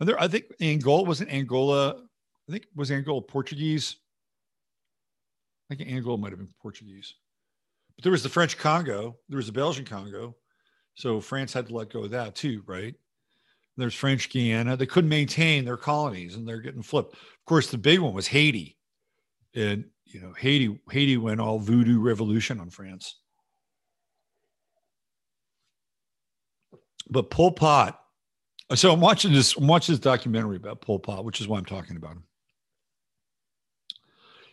And 0.00 0.08
there, 0.08 0.20
I 0.20 0.28
think 0.28 0.46
Angola 0.60 1.02
wasn't 1.02 1.30
Angola. 1.30 2.04
I 2.48 2.52
think 2.52 2.66
was 2.74 2.90
Angola 2.90 3.20
Portuguese. 3.20 3.96
I 5.70 5.74
think 5.74 5.90
Angola 5.90 6.16
might 6.16 6.30
have 6.30 6.38
been 6.38 6.54
Portuguese. 6.62 7.14
But 7.96 8.04
there 8.04 8.12
was 8.12 8.22
the 8.22 8.28
French 8.28 8.56
Congo. 8.56 9.16
There 9.28 9.36
was 9.36 9.46
the 9.46 9.52
Belgian 9.52 9.84
Congo. 9.84 10.36
So 10.94 11.20
France 11.20 11.52
had 11.52 11.66
to 11.66 11.74
let 11.74 11.92
go 11.92 12.04
of 12.04 12.10
that 12.12 12.34
too, 12.34 12.62
right? 12.66 12.94
There's 13.78 13.94
French 13.94 14.28
Guiana. 14.28 14.76
They 14.76 14.86
couldn't 14.86 15.08
maintain 15.08 15.64
their 15.64 15.76
colonies 15.76 16.34
and 16.34 16.46
they're 16.46 16.60
getting 16.60 16.82
flipped. 16.82 17.14
Of 17.14 17.44
course, 17.46 17.70
the 17.70 17.78
big 17.78 18.00
one 18.00 18.12
was 18.12 18.26
Haiti. 18.26 18.76
And, 19.54 19.84
you 20.04 20.20
know, 20.20 20.32
Haiti, 20.36 20.80
Haiti 20.90 21.16
went 21.16 21.40
all 21.40 21.60
voodoo 21.60 22.00
revolution 22.00 22.58
on 22.58 22.70
France. 22.70 23.20
But 27.08 27.30
Pol 27.30 27.52
Pot, 27.52 28.00
so 28.74 28.92
I'm 28.92 29.00
watching 29.00 29.32
this, 29.32 29.56
I'm 29.56 29.68
watching 29.68 29.92
this 29.92 30.00
documentary 30.00 30.56
about 30.56 30.80
Pol 30.80 30.98
Pot, 30.98 31.24
which 31.24 31.40
is 31.40 31.46
why 31.46 31.56
I'm 31.56 31.64
talking 31.64 31.96
about 31.96 32.12
him. 32.12 32.24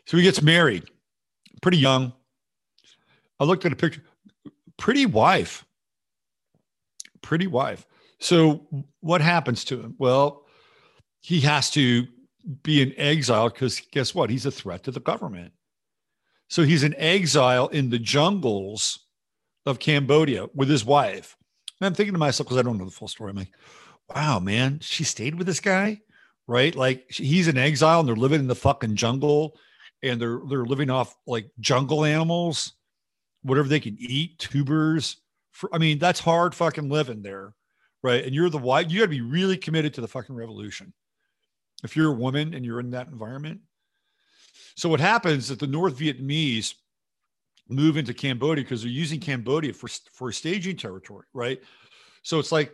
So 0.06 0.18
he 0.18 0.24
gets 0.24 0.44
married, 0.44 0.84
pretty 1.64 1.80
young. 1.80 2.14
I 3.40 3.44
looked 3.44 3.66
at 3.66 3.74
a 3.74 3.76
picture, 3.76 4.04
pretty 4.78 5.08
wife, 5.08 5.66
pretty 7.24 7.48
wife. 7.48 7.88
So 8.26 8.66
what 9.02 9.22
happens 9.22 9.64
to 9.66 9.80
him? 9.80 9.94
Well, 10.00 10.48
he 11.22 11.42
has 11.42 11.70
to 11.72 12.08
be 12.64 12.82
in 12.82 12.92
exile 12.98 13.50
because 13.50 13.80
guess 13.92 14.16
what? 14.16 14.32
He's 14.32 14.48
a 14.48 14.52
threat 14.52 14.84
to 14.86 14.92
the 14.92 15.00
government. 15.00 15.54
So 16.48 16.64
he's 16.64 16.82
in 16.82 16.96
exile 16.96 17.68
in 17.68 17.92
the 17.92 18.00
jungles 18.00 19.06
of 19.68 19.78
Cambodia 19.78 20.48
with 20.56 20.70
his 20.70 20.84
wife. 20.84 21.38
And 21.80 21.86
I'm 21.86 21.94
thinking 21.94 22.14
to 22.14 22.20
myself, 22.20 22.48
because 22.48 22.58
I 22.58 22.64
don't 22.64 22.80
know 22.80 22.86
the 22.86 22.92
full 22.92 23.08
story, 23.08 23.30
I'm 23.30 23.36
like, 23.36 23.54
wow, 24.16 24.40
man, 24.40 24.80
she 24.80 25.04
stayed 25.04 25.36
with 25.36 25.46
this 25.46 25.60
guy, 25.60 26.02
right? 26.48 26.76
Like 26.76 27.06
he's 27.12 27.48
in 27.48 27.60
exile 27.60 28.00
and 28.00 28.10
they're 28.10 28.16
living 28.16 28.40
in 28.40 28.48
the 28.48 28.56
fucking 28.56 28.96
jungle 28.96 29.56
and 30.02 30.20
they're 30.20 30.40
they're 30.50 30.66
living 30.66 30.90
off 30.90 31.16
like 31.28 31.52
jungle 31.60 32.04
animals, 32.04 32.74
whatever 33.44 33.68
they 33.68 33.80
can 33.80 33.98
eat, 34.00 34.40
tubers. 34.40 35.18
For, 35.52 35.70
I 35.72 35.78
mean, 35.78 36.00
that's 36.00 36.20
hard 36.20 36.56
fucking 36.56 36.90
living 36.90 37.22
there 37.22 37.54
right? 38.04 38.24
And 38.24 38.34
you're 38.34 38.50
the 38.50 38.58
white, 38.58 38.90
you 38.90 39.00
got 39.00 39.06
to 39.06 39.10
be 39.10 39.22
really 39.22 39.58
committed 39.58 39.94
to 39.96 40.02
the 40.02 40.08
fucking 40.08 40.36
revolution. 40.36 40.94
If 41.84 41.96
you're 41.96 42.12
a 42.12 42.16
woman 42.16 42.54
and 42.54 42.66
you're 42.66 42.80
in 42.80 42.92
that 42.92 43.08
environment. 43.08 43.62
So 44.76 44.90
what 44.90 45.00
happens 45.00 45.48
that 45.48 45.60
the 45.60 45.68
North 45.68 45.98
Vietnamese 45.98 46.74
move 47.70 47.98
into 47.98 48.14
Cambodia 48.14 48.64
because 48.64 48.82
they're 48.82 48.92
using 48.92 49.20
Cambodia 49.20 49.74
for, 49.74 49.88
for 50.12 50.32
staging 50.32 50.78
territory, 50.78 51.26
right? 51.34 51.60
So 52.24 52.40
it's 52.40 52.52
like 52.52 52.74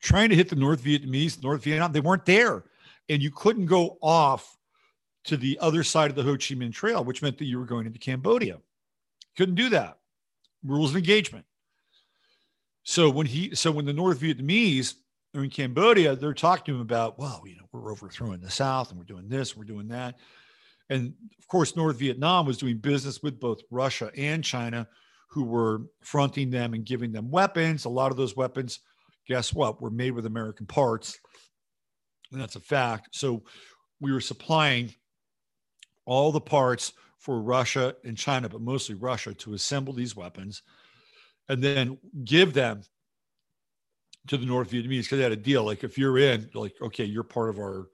trying 0.00 0.28
to 0.30 0.36
hit 0.36 0.48
the 0.48 0.56
North 0.56 0.82
Vietnamese, 0.82 1.42
North 1.42 1.64
Vietnam, 1.64 1.92
they 1.92 2.00
weren't 2.00 2.24
there. 2.26 2.64
And 3.08 3.22
you 3.22 3.30
couldn't 3.30 3.66
go 3.66 3.98
off 4.00 4.56
to 5.24 5.36
the 5.36 5.58
other 5.60 5.82
side 5.82 6.10
of 6.10 6.16
the 6.16 6.22
Ho 6.22 6.32
Chi 6.32 6.54
Minh 6.54 6.72
Trail, 6.72 7.04
which 7.04 7.22
meant 7.22 7.38
that 7.38 7.44
you 7.44 7.58
were 7.58 7.64
going 7.64 7.86
into 7.86 7.98
Cambodia. 7.98 8.58
Couldn't 9.36 9.54
do 9.54 9.68
that. 9.70 9.98
Rules 10.64 10.90
of 10.90 10.96
engagement. 10.96 11.44
So 12.84 13.08
when 13.10 13.26
he, 13.26 13.54
so 13.54 13.70
when 13.70 13.84
the 13.84 13.92
North 13.92 14.20
Vietnamese 14.20 14.94
are 15.34 15.44
in 15.44 15.50
Cambodia, 15.50 16.16
they're 16.16 16.34
talking 16.34 16.64
to 16.66 16.74
him 16.74 16.80
about, 16.80 17.18
well, 17.18 17.42
you 17.46 17.56
know, 17.56 17.68
we're 17.72 17.92
overthrowing 17.92 18.40
the 18.40 18.50
South 18.50 18.90
and 18.90 18.98
we're 18.98 19.04
doing 19.04 19.28
this, 19.28 19.56
we're 19.56 19.64
doing 19.64 19.88
that. 19.88 20.16
And 20.90 21.14
of 21.38 21.46
course, 21.48 21.76
North 21.76 21.96
Vietnam 21.96 22.44
was 22.44 22.58
doing 22.58 22.78
business 22.78 23.22
with 23.22 23.40
both 23.40 23.60
Russia 23.70 24.10
and 24.16 24.44
China, 24.44 24.86
who 25.28 25.44
were 25.44 25.82
fronting 26.02 26.50
them 26.50 26.74
and 26.74 26.84
giving 26.84 27.12
them 27.12 27.30
weapons. 27.30 27.84
A 27.84 27.88
lot 27.88 28.10
of 28.10 28.18
those 28.18 28.36
weapons, 28.36 28.80
guess 29.26 29.52
what, 29.52 29.80
were 29.80 29.90
made 29.90 30.10
with 30.10 30.26
American 30.26 30.66
parts. 30.66 31.18
And 32.32 32.40
that's 32.40 32.56
a 32.56 32.60
fact. 32.60 33.10
So 33.12 33.44
we 34.00 34.12
were 34.12 34.20
supplying 34.20 34.92
all 36.04 36.32
the 36.32 36.40
parts 36.40 36.92
for 37.18 37.40
Russia 37.40 37.94
and 38.04 38.18
China, 38.18 38.48
but 38.48 38.60
mostly 38.60 38.96
Russia, 38.96 39.32
to 39.32 39.54
assemble 39.54 39.92
these 39.92 40.16
weapons 40.16 40.62
and 41.48 41.62
then 41.62 41.98
give 42.24 42.52
them 42.54 42.82
to 44.28 44.36
the 44.36 44.46
North 44.46 44.70
Vietnamese 44.70 45.04
because 45.04 45.18
they 45.18 45.24
had 45.24 45.32
a 45.32 45.36
deal. 45.36 45.64
Like 45.64 45.84
if 45.84 45.98
you're 45.98 46.18
in, 46.18 46.48
like 46.54 46.74
okay, 46.80 47.04
you're 47.04 47.24
part 47.24 47.50
of 47.50 47.58
our, 47.58 47.88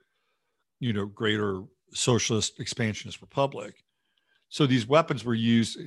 you 0.81 0.93
know, 0.93 1.07
greater 1.07 1.63
socialist 1.93 2.61
expansionist 2.61 3.21
republic. 3.21 3.83
So 4.49 4.67
these 4.67 4.87
weapons 4.87 5.25
were 5.25 5.35
used 5.35 5.79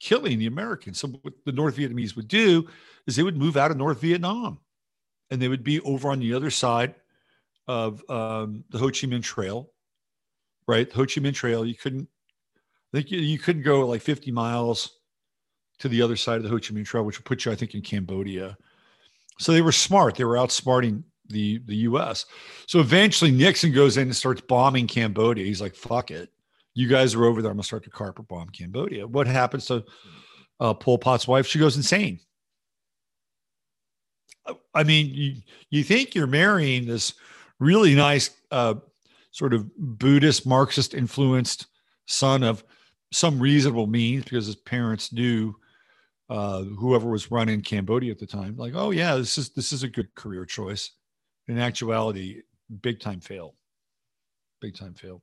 killing 0.00 0.38
the 0.38 0.46
Americans. 0.46 0.98
So 0.98 1.08
what 1.08 1.34
the 1.44 1.52
North 1.52 1.76
Vietnamese 1.76 2.16
would 2.16 2.28
do 2.28 2.66
is 3.06 3.16
they 3.16 3.22
would 3.22 3.36
move 3.36 3.56
out 3.56 3.70
of 3.70 3.76
North 3.76 4.00
Vietnam, 4.00 4.58
and 5.30 5.40
they 5.40 5.48
would 5.48 5.64
be 5.64 5.80
over 5.80 6.10
on 6.10 6.18
the 6.18 6.34
other 6.34 6.50
side 6.50 6.94
of 7.66 8.02
um, 8.10 8.64
the 8.70 8.78
Ho 8.78 8.86
Chi 8.86 9.06
Minh 9.06 9.22
Trail, 9.22 9.70
right? 10.66 10.88
The 10.88 10.96
Ho 10.96 11.02
Chi 11.02 11.20
Minh 11.20 11.34
Trail. 11.34 11.64
You 11.64 11.74
couldn't, 11.74 12.08
I 12.92 12.98
think 12.98 13.10
you, 13.10 13.18
you 13.20 13.38
couldn't 13.38 13.62
go 13.62 13.86
like 13.86 14.02
50 14.02 14.30
miles 14.32 14.99
to 15.80 15.88
the 15.88 16.00
other 16.02 16.16
side 16.16 16.36
of 16.36 16.42
the 16.44 16.48
Ho 16.48 16.56
Chi 16.56 16.74
Minh 16.74 16.84
Trail, 16.84 17.04
which 17.04 17.18
would 17.18 17.24
put 17.24 17.44
you, 17.44 17.52
I 17.52 17.54
think, 17.54 17.74
in 17.74 17.82
Cambodia. 17.82 18.56
So 19.38 19.52
they 19.52 19.62
were 19.62 19.72
smart. 19.72 20.14
They 20.14 20.24
were 20.24 20.36
outsmarting 20.36 21.02
the 21.28 21.58
the 21.66 21.76
U.S. 21.76 22.26
So 22.66 22.80
eventually 22.80 23.30
Nixon 23.30 23.72
goes 23.72 23.96
in 23.96 24.04
and 24.04 24.16
starts 24.16 24.42
bombing 24.42 24.86
Cambodia. 24.86 25.44
He's 25.44 25.60
like, 25.60 25.74
"Fuck 25.74 26.10
it, 26.10 26.30
you 26.74 26.88
guys 26.88 27.14
are 27.14 27.24
over 27.24 27.40
there. 27.42 27.50
I'm 27.50 27.56
gonna 27.56 27.64
start 27.64 27.84
to 27.84 27.90
carpet 27.90 28.28
bomb 28.28 28.50
Cambodia." 28.50 29.06
What 29.06 29.26
happens 29.26 29.66
to 29.66 29.84
uh, 30.60 30.74
Pol 30.74 30.98
Pot's 30.98 31.26
wife? 31.26 31.46
She 31.46 31.58
goes 31.58 31.76
insane. 31.76 32.20
I 34.74 34.84
mean, 34.84 35.14
you 35.14 35.36
you 35.70 35.82
think 35.82 36.14
you're 36.14 36.26
marrying 36.26 36.86
this 36.86 37.14
really 37.58 37.94
nice 37.94 38.30
uh, 38.50 38.74
sort 39.30 39.54
of 39.54 39.70
Buddhist 39.76 40.46
Marxist 40.46 40.94
influenced 40.94 41.66
son 42.06 42.42
of 42.42 42.64
some 43.12 43.40
reasonable 43.40 43.86
means 43.86 44.24
because 44.24 44.46
his 44.46 44.56
parents 44.56 45.12
knew 45.12 45.54
uh, 46.30 46.62
whoever 46.62 47.10
was 47.10 47.30
running 47.30 47.60
Cambodia 47.60 48.12
at 48.12 48.18
the 48.18 48.26
time, 48.26 48.56
like, 48.56 48.72
oh 48.76 48.92
yeah, 48.92 49.16
this 49.16 49.36
is 49.36 49.50
this 49.50 49.72
is 49.72 49.82
a 49.82 49.88
good 49.88 50.14
career 50.14 50.46
choice. 50.46 50.92
In 51.48 51.58
actuality, 51.58 52.42
big 52.80 53.00
time 53.00 53.20
fail, 53.20 53.56
big 54.60 54.76
time 54.76 54.94
fail. 54.94 55.22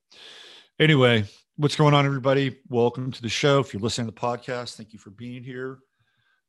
Anyway, 0.79 1.23
what's 1.55 1.77
going 1.77 1.93
on, 1.93 2.05
everybody? 2.05 2.57
Welcome 2.67 3.11
to 3.13 3.21
the 3.21 3.29
show. 3.29 3.59
If 3.59 3.73
you're 3.73 3.81
listening 3.81 4.07
to 4.07 4.13
the 4.13 4.19
podcast, 4.19 4.75
thank 4.75 4.91
you 4.91 4.99
for 4.99 5.11
being 5.11 5.43
here. 5.43 5.79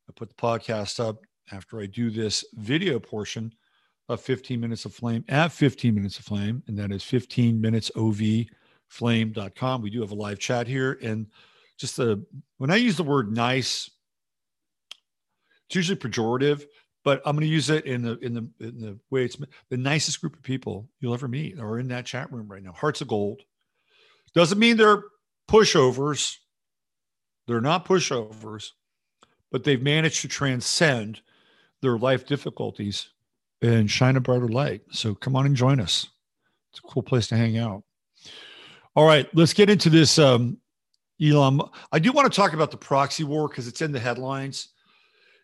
I 0.09 0.11
put 0.13 0.27
the 0.27 0.35
podcast 0.35 0.99
up 0.99 1.21
after 1.53 1.79
I 1.79 1.85
do 1.85 2.09
this 2.09 2.43
video 2.55 2.99
portion 2.99 3.53
of 4.09 4.19
15 4.19 4.59
minutes 4.59 4.83
of 4.83 4.93
flame 4.93 5.23
at 5.29 5.53
15 5.53 5.95
minutes 5.95 6.19
of 6.19 6.25
flame, 6.25 6.61
and 6.67 6.77
that 6.77 6.91
is 6.91 7.03
15 7.03 7.61
minutes 7.61 7.91
OV 7.95 8.19
flame.com. 8.89 9.81
We 9.81 9.89
do 9.89 10.01
have 10.01 10.11
a 10.11 10.15
live 10.15 10.39
chat 10.39 10.67
here. 10.67 10.99
And 11.01 11.27
just 11.77 11.95
the 11.95 12.25
when 12.57 12.71
I 12.71 12.75
use 12.75 12.97
the 12.97 13.03
word 13.03 13.31
nice, 13.31 13.89
it's 15.69 15.75
usually 15.75 15.99
pejorative, 15.99 16.63
but 17.03 17.21
I'm 17.25 17.35
going 17.35 17.45
to 17.45 17.53
use 17.53 17.69
it 17.69 17.85
in 17.85 18.01
the 18.01 18.17
in 18.19 18.33
the 18.33 18.49
in 18.59 18.81
the 18.81 18.97
way 19.11 19.23
it's 19.23 19.37
the 19.69 19.77
nicest 19.77 20.19
group 20.19 20.35
of 20.35 20.41
people 20.41 20.89
you'll 20.99 21.13
ever 21.13 21.27
meet 21.27 21.59
are 21.59 21.77
in 21.77 21.87
that 21.89 22.07
chat 22.07 22.31
room 22.33 22.47
right 22.47 22.63
now. 22.63 22.71
Hearts 22.71 23.01
of 23.01 23.07
gold. 23.07 23.43
Doesn't 24.33 24.57
mean 24.57 24.77
they're 24.77 25.03
pushovers. 25.47 26.37
They're 27.47 27.61
not 27.61 27.85
pushovers, 27.85 28.71
but 29.51 29.63
they've 29.63 29.81
managed 29.81 30.21
to 30.21 30.27
transcend 30.27 31.21
their 31.81 31.99
life 31.99 32.25
difficulties 32.25 33.09
and 33.61 33.91
shine 33.91 34.15
a 34.15 34.19
brighter 34.19 34.47
light. 34.47 34.81
So 34.91 35.13
come 35.13 35.35
on 35.35 35.45
and 35.45 35.55
join 35.55 35.79
us. 35.79 36.07
It's 36.71 36.79
a 36.79 36.87
cool 36.87 37.03
place 37.03 37.27
to 37.27 37.37
hang 37.37 37.59
out. 37.59 37.83
All 38.95 39.05
right, 39.05 39.27
let's 39.35 39.53
get 39.53 39.69
into 39.69 39.91
this. 39.91 40.17
Um, 40.17 40.57
Elon, 41.21 41.61
I 41.91 41.99
do 41.99 42.11
want 42.11 42.31
to 42.31 42.35
talk 42.35 42.53
about 42.53 42.71
the 42.71 42.77
proxy 42.77 43.23
war 43.23 43.47
because 43.47 43.67
it's 43.67 43.81
in 43.81 43.91
the 43.91 43.99
headlines, 43.99 44.69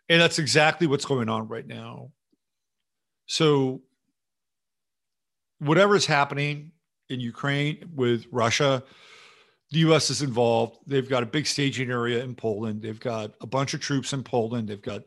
and 0.09 0.21
that's 0.21 0.39
exactly 0.39 0.87
what's 0.87 1.05
going 1.05 1.29
on 1.29 1.47
right 1.47 1.65
now. 1.65 2.11
So, 3.27 3.81
whatever 5.59 5.95
is 5.95 6.05
happening 6.05 6.71
in 7.09 7.19
Ukraine 7.19 7.89
with 7.95 8.25
Russia, 8.31 8.83
the 9.71 9.79
U.S. 9.79 10.09
is 10.09 10.21
involved. 10.21 10.77
They've 10.85 11.09
got 11.09 11.23
a 11.23 11.27
big 11.27 11.47
staging 11.47 11.89
area 11.89 12.23
in 12.23 12.35
Poland. 12.35 12.81
They've 12.81 12.99
got 12.99 13.31
a 13.41 13.47
bunch 13.47 13.73
of 13.73 13.81
troops 13.81 14.13
in 14.13 14.23
Poland. 14.23 14.67
They've 14.67 14.81
got 14.81 15.01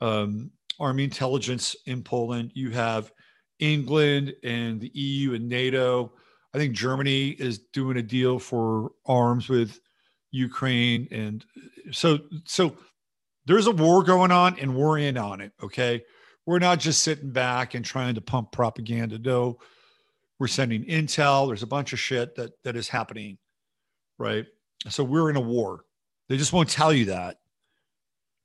um, 0.00 0.50
Army 0.78 1.04
intelligence 1.04 1.74
in 1.86 2.02
Poland. 2.02 2.52
You 2.54 2.70
have 2.70 3.12
England 3.60 4.34
and 4.44 4.80
the 4.80 4.90
EU 4.94 5.34
and 5.34 5.48
NATO. 5.48 6.12
I 6.54 6.58
think 6.58 6.74
Germany 6.74 7.28
is 7.28 7.60
doing 7.72 7.96
a 7.96 8.02
deal 8.02 8.38
for 8.38 8.90
arms 9.06 9.48
with 9.48 9.80
Ukraine, 10.32 11.08
and 11.10 11.44
so 11.92 12.18
so 12.44 12.76
there's 13.46 13.66
a 13.66 13.72
war 13.72 14.02
going 14.02 14.30
on, 14.30 14.58
and 14.58 14.74
we're 14.74 14.98
in 14.98 15.16
on 15.16 15.40
it. 15.40 15.52
Okay, 15.62 16.02
we're 16.46 16.58
not 16.58 16.80
just 16.80 17.02
sitting 17.02 17.30
back 17.30 17.74
and 17.74 17.84
trying 17.84 18.14
to 18.14 18.20
pump 18.20 18.52
propaganda. 18.52 19.18
No, 19.18 19.58
we're 20.38 20.48
sending 20.48 20.84
intel. 20.84 21.46
There's 21.46 21.62
a 21.62 21.66
bunch 21.66 21.92
of 21.92 22.00
shit 22.00 22.34
that 22.36 22.52
that 22.64 22.76
is 22.76 22.88
happening, 22.88 23.38
right? 24.18 24.46
So 24.88 25.04
we're 25.04 25.30
in 25.30 25.36
a 25.36 25.40
war. 25.40 25.84
They 26.28 26.36
just 26.36 26.52
won't 26.52 26.68
tell 26.68 26.92
you 26.92 27.06
that. 27.06 27.38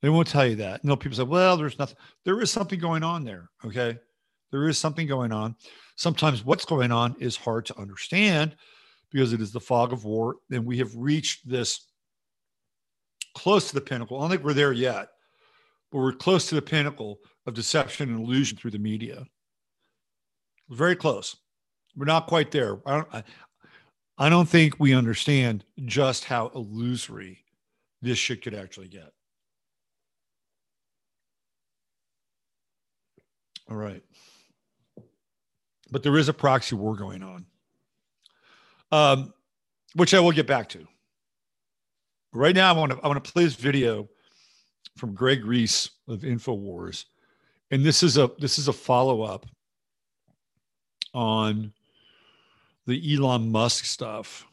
They 0.02 0.10
won't 0.10 0.28
tell 0.28 0.46
you 0.46 0.58
that. 0.58 0.84
Know, 0.84 0.96
people 0.96 1.18
say, 1.18 1.24
well, 1.24 1.58
there's 1.58 1.80
nothing. 1.80 1.98
There 2.24 2.40
is 2.42 2.52
something 2.52 2.80
going 2.80 3.04
on 3.04 3.24
there. 3.24 3.50
Okay. 3.66 3.98
There 4.52 4.70
is 4.70 4.78
something 4.78 5.08
going 5.08 5.32
on. 5.32 5.56
Sometimes 5.96 6.46
what's 6.46 6.66
going 6.66 6.92
on 6.92 7.16
is 7.20 7.36
hard 7.36 7.66
to 7.66 7.78
understand 7.78 8.56
because 9.12 9.34
it 9.34 9.42
is 9.42 9.52
the 9.52 9.60
fog 9.60 9.92
of 9.92 10.06
war. 10.06 10.36
And 10.52 10.66
we 10.66 10.78
have 10.78 10.96
reached 10.96 11.50
this 11.50 11.88
close 13.38 13.68
to 13.68 13.76
the 13.76 13.82
pinnacle. 13.82 14.18
I 14.18 14.22
don't 14.22 14.32
think 14.32 14.44
we're 14.44 14.54
there 14.54 14.74
yet, 14.74 15.10
but 15.92 16.00
we're 16.00 16.12
close 16.12 16.50
to 16.50 16.56
the 16.56 16.62
pinnacle 16.62 17.20
of 17.46 17.54
deception 17.54 18.10
and 18.10 18.20
illusion 18.20 18.58
through 18.58 18.72
the 18.72 18.80
media. 18.80 19.28
Very 20.72 20.96
close. 20.96 21.36
We're 21.96 22.06
not 22.06 22.26
quite 22.26 22.50
there. 22.50 22.80
I 22.88 22.96
don't, 22.96 23.08
I, 23.14 23.24
I 24.18 24.30
don't 24.30 24.50
think 24.50 24.80
we 24.80 24.96
understand 24.96 25.66
just 25.86 26.24
how 26.24 26.52
illusory 26.56 27.44
this 28.02 28.18
shit 28.18 28.42
could 28.42 28.56
actually 28.56 28.88
get. 28.88 29.12
All 33.70 33.78
right. 33.78 34.02
But 35.92 36.02
there 36.02 36.18
is 36.18 36.28
a 36.28 36.34
proxy 36.34 36.76
war 36.76 36.96
going 36.96 37.22
on, 37.22 37.46
um, 38.92 39.32
which 39.94 40.16
I 40.16 40.20
will 40.20 40.32
get 40.32 40.48
back 40.48 40.70
to. 40.70 40.88
Right 42.38 42.54
now, 42.54 42.72
I 42.72 42.78
want 42.78 42.92
to 42.92 43.00
I 43.02 43.08
want 43.08 43.24
to 43.24 43.32
play 43.32 43.46
this 43.46 43.56
video 43.56 44.08
from 44.96 45.16
Greg 45.16 45.44
Reese 45.44 45.90
of 46.08 46.20
Infowars, 46.20 47.06
and 47.72 47.84
this 47.84 48.04
is 48.04 48.16
a 48.16 48.30
this 48.38 48.60
is 48.60 48.68
a 48.68 48.74
follow 48.74 49.24
up 49.24 49.48
on 51.16 51.74
the 52.86 53.16
Elon 53.16 53.52
Musk 53.52 53.86
stuff 53.86 54.46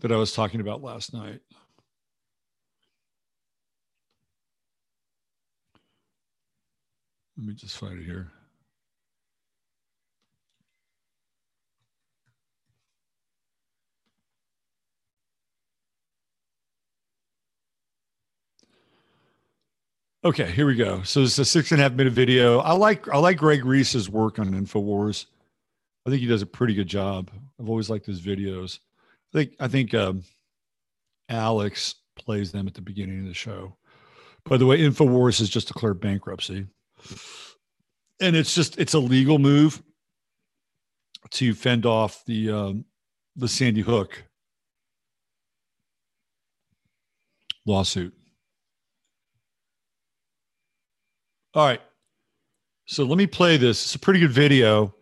that 0.00 0.10
I 0.10 0.16
was 0.16 0.32
talking 0.32 0.60
about 0.60 0.82
last 0.82 1.14
night. 1.14 1.40
Let 7.38 7.46
me 7.46 7.54
just 7.54 7.76
find 7.76 8.00
it 8.00 8.04
here. 8.04 8.32
Okay, 20.24 20.50
here 20.52 20.66
we 20.66 20.76
go. 20.76 21.02
So 21.02 21.22
it's 21.22 21.38
a 21.38 21.44
six 21.44 21.72
and 21.72 21.80
a 21.80 21.84
half 21.84 21.92
minute 21.92 22.12
video. 22.12 22.60
I 22.60 22.72
like 22.72 23.08
I 23.08 23.18
like 23.18 23.38
Greg 23.38 23.64
Reese's 23.64 24.08
work 24.08 24.38
on 24.38 24.52
Infowars. 24.52 25.26
I 26.06 26.10
think 26.10 26.20
he 26.20 26.28
does 26.28 26.42
a 26.42 26.46
pretty 26.46 26.74
good 26.74 26.86
job. 26.86 27.30
I've 27.60 27.68
always 27.68 27.90
liked 27.90 28.06
his 28.06 28.20
videos. 28.20 28.78
I 29.32 29.38
think 29.38 29.52
I 29.58 29.68
think 29.68 29.94
um, 29.94 30.22
Alex 31.28 31.96
plays 32.16 32.52
them 32.52 32.68
at 32.68 32.74
the 32.74 32.82
beginning 32.82 33.20
of 33.20 33.26
the 33.26 33.34
show. 33.34 33.76
By 34.44 34.56
the 34.56 34.66
way, 34.66 34.78
Infowars 34.78 35.38
has 35.38 35.48
just 35.48 35.68
declared 35.68 36.00
bankruptcy 36.00 36.66
and 38.22 38.36
it's 38.36 38.54
just 38.54 38.78
it's 38.78 38.94
a 38.94 38.98
legal 38.98 39.38
move 39.38 39.82
to 41.30 41.52
fend 41.54 41.84
off 41.84 42.24
the 42.24 42.50
um, 42.50 42.84
the 43.36 43.48
Sandy 43.48 43.80
Hook 43.80 44.24
lawsuit. 47.66 48.14
All 51.54 51.66
right. 51.66 51.80
So 52.86 53.04
let 53.04 53.18
me 53.18 53.26
play 53.26 53.56
this. 53.58 53.84
It's 53.84 53.94
a 53.94 53.98
pretty 53.98 54.20
good 54.20 54.32
video. 54.32 54.94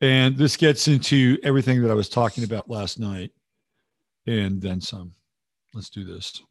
And 0.00 0.36
this 0.36 0.56
gets 0.56 0.86
into 0.86 1.38
everything 1.42 1.82
that 1.82 1.90
I 1.90 1.94
was 1.94 2.08
talking 2.08 2.44
about 2.44 2.70
last 2.70 3.00
night 3.00 3.32
and 4.26 4.60
then 4.60 4.80
some. 4.80 5.12
Let's 5.74 5.90
do 5.90 6.04
this. 6.04 6.42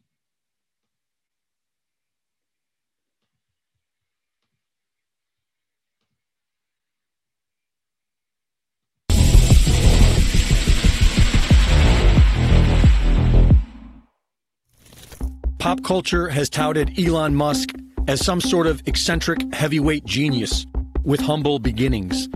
Pop 15.58 15.82
culture 15.82 16.28
has 16.28 16.48
touted 16.48 16.98
Elon 16.98 17.34
Musk 17.34 17.70
as 18.08 18.24
some 18.24 18.40
sort 18.40 18.66
of 18.66 18.82
eccentric 18.88 19.54
heavyweight 19.54 20.04
genius 20.04 20.66
with 21.04 21.20
humble 21.20 21.58
beginnings. 21.58 22.26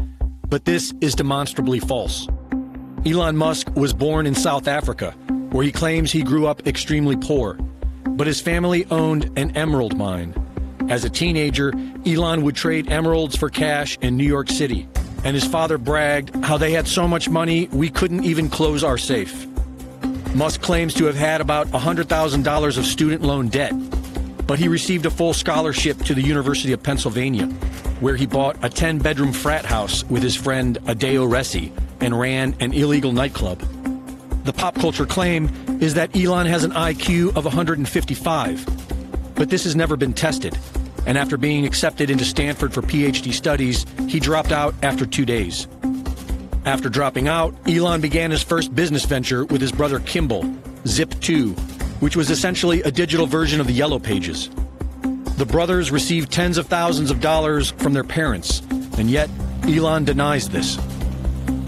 But 0.48 0.66
this 0.66 0.92
is 1.00 1.14
demonstrably 1.14 1.80
false. 1.80 2.28
Elon 3.06 3.36
Musk 3.36 3.74
was 3.74 3.92
born 3.92 4.26
in 4.26 4.34
South 4.34 4.68
Africa, 4.68 5.12
where 5.50 5.64
he 5.64 5.72
claims 5.72 6.12
he 6.12 6.22
grew 6.22 6.46
up 6.46 6.66
extremely 6.66 7.16
poor, 7.16 7.54
but 8.06 8.26
his 8.26 8.40
family 8.40 8.86
owned 8.90 9.30
an 9.36 9.56
emerald 9.56 9.96
mine. 9.96 10.34
As 10.88 11.04
a 11.04 11.10
teenager, 11.10 11.72
Elon 12.06 12.42
would 12.42 12.54
trade 12.54 12.92
emeralds 12.92 13.34
for 13.34 13.48
cash 13.48 13.96
in 14.02 14.16
New 14.16 14.26
York 14.26 14.50
City, 14.50 14.86
and 15.24 15.34
his 15.34 15.44
father 15.44 15.78
bragged 15.78 16.34
how 16.44 16.58
they 16.58 16.72
had 16.72 16.86
so 16.86 17.08
much 17.08 17.30
money 17.30 17.68
we 17.72 17.88
couldn't 17.88 18.24
even 18.24 18.50
close 18.50 18.84
our 18.84 18.98
safe. 18.98 19.46
Musk 20.34 20.60
claims 20.60 20.92
to 20.94 21.06
have 21.06 21.16
had 21.16 21.40
about 21.40 21.66
$100,000 21.68 22.78
of 22.78 22.84
student 22.84 23.22
loan 23.22 23.48
debt, 23.48 23.72
but 24.46 24.58
he 24.58 24.68
received 24.68 25.06
a 25.06 25.10
full 25.10 25.34
scholarship 25.34 25.98
to 25.98 26.14
the 26.14 26.22
University 26.22 26.72
of 26.72 26.82
Pennsylvania, 26.82 27.46
where 28.00 28.16
he 28.16 28.26
bought 28.26 28.56
a 28.62 28.68
10 28.68 28.98
bedroom 28.98 29.32
frat 29.32 29.64
house 29.64 30.04
with 30.04 30.22
his 30.22 30.36
friend 30.36 30.78
Adeo 30.88 31.26
Ressi 31.26 31.72
and 32.00 32.18
ran 32.18 32.54
an 32.60 32.72
illegal 32.72 33.12
nightclub. 33.12 33.60
The 34.44 34.52
pop 34.52 34.74
culture 34.74 35.06
claim 35.06 35.48
is 35.80 35.94
that 35.94 36.16
Elon 36.16 36.46
has 36.46 36.64
an 36.64 36.72
IQ 36.72 37.36
of 37.36 37.44
155, 37.44 39.34
but 39.36 39.50
this 39.50 39.64
has 39.64 39.76
never 39.76 39.96
been 39.96 40.12
tested. 40.12 40.58
And 41.06 41.16
after 41.16 41.36
being 41.36 41.64
accepted 41.64 42.10
into 42.10 42.24
Stanford 42.24 42.72
for 42.72 42.82
PhD 42.82 43.32
studies, 43.32 43.86
he 44.08 44.20
dropped 44.20 44.52
out 44.52 44.74
after 44.82 45.06
two 45.06 45.24
days. 45.24 45.66
After 46.64 46.88
dropping 46.88 47.26
out, 47.26 47.54
Elon 47.68 48.00
began 48.00 48.30
his 48.30 48.42
first 48.42 48.74
business 48.74 49.04
venture 49.04 49.44
with 49.44 49.60
his 49.60 49.72
brother 49.72 49.98
Kimball, 50.00 50.44
Zip2, 50.84 51.71
which 52.02 52.16
was 52.16 52.30
essentially 52.30 52.82
a 52.82 52.90
digital 52.90 53.26
version 53.26 53.60
of 53.60 53.68
the 53.68 53.72
Yellow 53.72 54.00
Pages. 54.00 54.50
The 55.36 55.46
brothers 55.46 55.92
received 55.92 56.32
tens 56.32 56.58
of 56.58 56.66
thousands 56.66 57.12
of 57.12 57.20
dollars 57.20 57.70
from 57.70 57.92
their 57.92 58.02
parents, 58.02 58.60
and 58.98 59.08
yet 59.08 59.30
Elon 59.68 60.04
denies 60.04 60.48
this. 60.48 60.78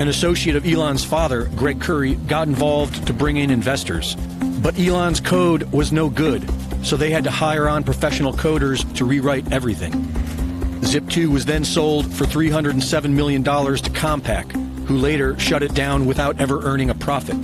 An 0.01 0.09
associate 0.09 0.57
of 0.57 0.67
Elon's 0.67 1.05
father, 1.05 1.45
Greg 1.55 1.79
Kouri, 1.79 2.17
got 2.27 2.49
involved 2.49 3.07
to 3.07 3.13
bring 3.13 3.37
in 3.37 3.49
investors. 3.49 4.17
But 4.61 4.77
Elon's 4.77 5.21
code 5.21 5.73
was 5.73 5.93
no 5.93 6.09
good, 6.11 6.45
so 6.85 6.97
they 6.97 7.11
had 7.11 7.23
to 7.23 7.31
hire 7.31 7.69
on 7.69 7.85
professional 7.85 8.33
coders 8.33 8.93
to 8.97 9.05
rewrite 9.05 9.53
everything. 9.53 9.93
Zip2 10.81 11.29
was 11.29 11.45
then 11.45 11.65
sold 11.65 12.13
for 12.13 12.25
$307 12.25 13.11
million 13.11 13.45
to 13.45 13.51
Compaq, 13.51 14.51
who 14.87 14.97
later 14.97 15.39
shut 15.39 15.63
it 15.63 15.75
down 15.75 16.07
without 16.07 16.41
ever 16.41 16.61
earning 16.65 16.91
a 16.91 16.95
profit. 16.97 17.37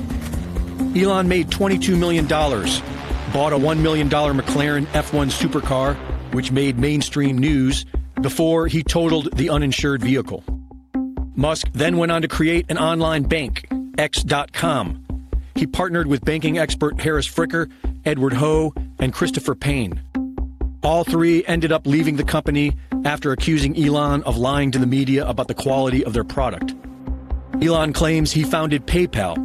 Elon 0.97 1.29
made 1.29 1.49
$22 1.49 1.97
million, 1.97 2.27
bought 2.27 3.53
a 3.53 3.59
$1 3.59 3.79
million 3.79 4.09
McLaren 4.09 4.87
F1 4.87 5.31
supercar, 5.31 5.95
which 6.35 6.51
made 6.51 6.79
mainstream 6.79 7.39
news 7.39 7.85
before 8.21 8.67
he 8.67 8.83
totaled 8.83 9.29
the 9.37 9.51
uninsured 9.51 10.03
vehicle. 10.03 10.43
Musk 11.37 11.69
then 11.73 11.97
went 11.97 12.11
on 12.11 12.23
to 12.23 12.29
create 12.29 12.67
an 12.69 12.77
online 12.77 13.23
bank, 13.23 13.69
X.com. 13.99 15.07
He 15.55 15.67
partnered 15.67 16.09
with 16.09 16.25
banking 16.25 16.59
expert 16.59 17.01
Harris 17.01 17.29
Fricker, 17.29 17.71
Edward 18.05 18.33
Ho, 18.35 18.75
and 18.99 19.13
Christopher 19.13 19.55
Payne. 19.55 20.01
All 20.83 21.05
three 21.05 21.45
ended 21.47 21.71
up 21.71 21.87
leaving 21.87 22.17
the 22.17 22.25
company 22.25 22.77
after 23.05 23.31
accusing 23.33 23.79
Elon 23.79 24.23
of 24.25 24.37
lying 24.37 24.71
to 24.73 24.79
the 24.79 24.87
media 24.87 25.27
about 25.27 25.49
the 25.49 25.55
quality 25.55 26.05
of 26.05 26.15
their 26.15 26.25
product. 26.25 26.75
Elon 27.63 27.93
claims 27.93 28.33
he 28.33 28.43
founded 28.43 28.87
PayPal. 28.87 29.37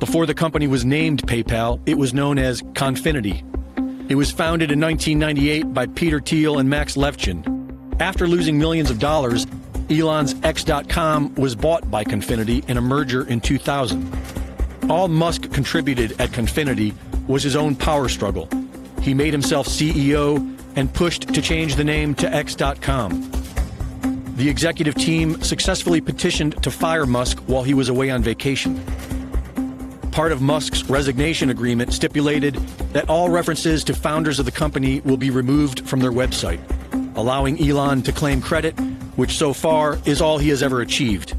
Before 0.00 0.24
the 0.24 0.32
company 0.32 0.66
was 0.66 0.82
named 0.82 1.22
PayPal, 1.26 1.78
it 1.84 1.98
was 1.98 2.14
known 2.14 2.38
as 2.38 2.62
Confinity. 2.72 3.44
It 4.08 4.14
was 4.14 4.30
founded 4.30 4.72
in 4.72 4.80
1998 4.80 5.74
by 5.74 5.86
Peter 5.88 6.20
Thiel 6.20 6.58
and 6.58 6.70
Max 6.70 6.96
Levchin. 6.96 8.00
After 8.00 8.26
losing 8.26 8.58
millions 8.58 8.88
of 8.90 8.98
dollars, 8.98 9.46
Elon's 9.90 10.34
X.com 10.42 11.34
was 11.34 11.54
bought 11.54 11.90
by 11.90 12.02
Confinity 12.02 12.64
in 12.66 12.78
a 12.78 12.80
merger 12.80 13.28
in 13.28 13.42
2000. 13.42 14.10
All 14.88 15.06
Musk 15.06 15.52
contributed 15.52 16.18
at 16.18 16.32
Confinity 16.32 16.94
was 17.28 17.42
his 17.42 17.54
own 17.54 17.76
power 17.76 18.08
struggle. 18.08 18.48
He 19.02 19.12
made 19.12 19.34
himself 19.34 19.68
CEO 19.68 20.38
and 20.76 20.92
pushed 20.94 21.34
to 21.34 21.42
change 21.42 21.74
the 21.74 21.84
name 21.84 22.14
to 22.14 22.34
X.com. 22.34 23.30
The 24.36 24.48
executive 24.48 24.94
team 24.94 25.42
successfully 25.42 26.00
petitioned 26.00 26.62
to 26.62 26.70
fire 26.70 27.04
Musk 27.04 27.38
while 27.40 27.64
he 27.64 27.74
was 27.74 27.90
away 27.90 28.08
on 28.08 28.22
vacation. 28.22 28.82
Part 30.12 30.32
of 30.32 30.42
Musk's 30.42 30.84
resignation 30.90 31.50
agreement 31.50 31.92
stipulated 31.92 32.54
that 32.92 33.08
all 33.08 33.30
references 33.30 33.84
to 33.84 33.94
founders 33.94 34.40
of 34.40 34.44
the 34.44 34.52
company 34.52 35.00
will 35.00 35.16
be 35.16 35.30
removed 35.30 35.88
from 35.88 36.00
their 36.00 36.10
website, 36.10 36.60
allowing 37.16 37.62
Elon 37.62 38.02
to 38.02 38.12
claim 38.12 38.40
credit, 38.40 38.72
which 39.14 39.36
so 39.36 39.52
far 39.52 39.98
is 40.04 40.20
all 40.20 40.38
he 40.38 40.48
has 40.48 40.64
ever 40.64 40.80
achieved. 40.80 41.34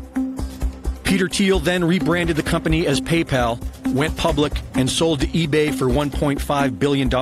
Peter 1.04 1.28
Thiel 1.28 1.60
then 1.60 1.84
rebranded 1.84 2.38
the 2.38 2.44
company 2.44 2.88
as 2.88 3.02
PayPal, 3.02 3.60
went 3.94 4.16
public, 4.16 4.54
and 4.76 4.90
sold 4.90 5.20
to 5.20 5.28
eBay 5.28 5.76
for 5.76 5.88
$1.5 5.88 6.80
billion. 6.80 7.14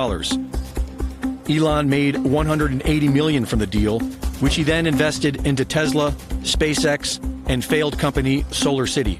Elon 1.50 1.90
made 1.90 2.16
180 2.16 3.08
million 3.08 3.44
from 3.44 3.58
the 3.58 3.66
deal, 3.66 3.98
which 4.38 4.54
he 4.54 4.62
then 4.62 4.86
invested 4.86 5.44
into 5.44 5.64
Tesla, 5.64 6.12
SpaceX, 6.42 7.18
and 7.48 7.64
failed 7.64 7.98
company 7.98 8.44
SolarCity. 8.44 9.18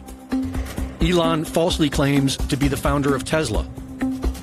Elon 1.03 1.47
falsely 1.47 1.89
claims 1.89 2.37
to 2.37 2.57
be 2.57 2.69
the 2.69 2.77
founder 2.77 3.15
of 3.15 3.25
Tesla. 3.25 3.67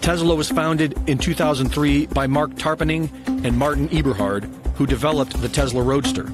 Tesla 0.01 0.35
was 0.35 0.49
founded 0.49 0.97
in 1.07 1.17
2003 1.17 2.07
by 2.07 2.25
Marc 2.25 2.51
Tarpenning 2.55 3.11
and 3.45 3.55
Martin 3.55 3.87
Eberhard, 3.89 4.45
who 4.75 4.87
developed 4.87 5.39
the 5.39 5.49
Tesla 5.49 5.83
Roadster. 5.83 6.27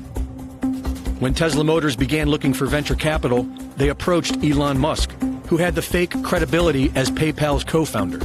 When 1.19 1.33
Tesla 1.33 1.63
Motors 1.63 1.95
began 1.95 2.29
looking 2.29 2.53
for 2.53 2.67
venture 2.67 2.95
capital, 2.95 3.43
they 3.75 3.89
approached 3.89 4.41
Elon 4.43 4.77
Musk, 4.77 5.11
who 5.47 5.57
had 5.57 5.75
the 5.75 5.81
fake 5.81 6.13
credibility 6.23 6.91
as 6.95 7.11
PayPal's 7.11 7.63
co 7.63 7.83
founder. 7.83 8.19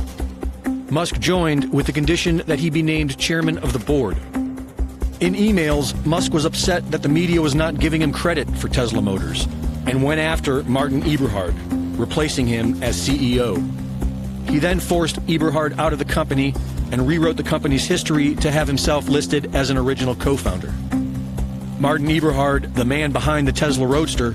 Musk 0.93 1.19
joined 1.19 1.73
with 1.73 1.87
the 1.87 1.93
condition 1.93 2.39
that 2.47 2.59
he 2.61 2.71
be 2.71 2.83
named 2.83 3.19
chairman 3.19 3.59
of 3.59 3.73
the 3.73 3.79
board. 3.81 4.17
In 5.21 5.35
emails, 5.35 5.95
Musk 6.07 6.33
was 6.33 6.45
upset 6.45 6.89
that 6.93 7.03
the 7.03 7.09
media 7.09 7.43
was 7.43 7.57
not 7.57 7.81
giving 7.81 8.01
him 8.01 8.13
credit 8.13 8.49
for 8.57 8.69
Tesla 8.69 9.03
Motors 9.03 9.47
and 9.87 10.03
went 10.03 10.21
after 10.21 10.63
Martin 10.65 11.03
Eberhard, 11.03 11.55
replacing 11.99 12.47
him 12.47 12.83
as 12.83 12.97
CEO. 12.97 13.59
He 14.49 14.59
then 14.59 14.81
forced 14.81 15.19
Eberhard 15.29 15.79
out 15.79 15.93
of 15.93 15.99
the 15.99 16.05
company 16.05 16.55
and 16.91 17.07
rewrote 17.07 17.37
the 17.37 17.43
company's 17.43 17.87
history 17.87 18.35
to 18.37 18.51
have 18.51 18.67
himself 18.67 19.09
listed 19.09 19.55
as 19.55 19.69
an 19.69 19.77
original 19.77 20.15
co 20.15 20.37
founder. 20.37 20.73
Martin 21.79 22.11
Eberhard, 22.11 22.75
the 22.75 22.85
man 22.85 23.13
behind 23.13 23.47
the 23.47 23.53
Tesla 23.53 23.87
Roadster, 23.87 24.35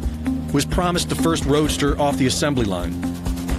was 0.53 0.65
promised 0.65 1.09
the 1.09 1.15
first 1.15 1.43
Roadster 1.45 1.99
off 1.99 2.17
the 2.17 2.27
assembly 2.27 2.65
line. 2.65 2.93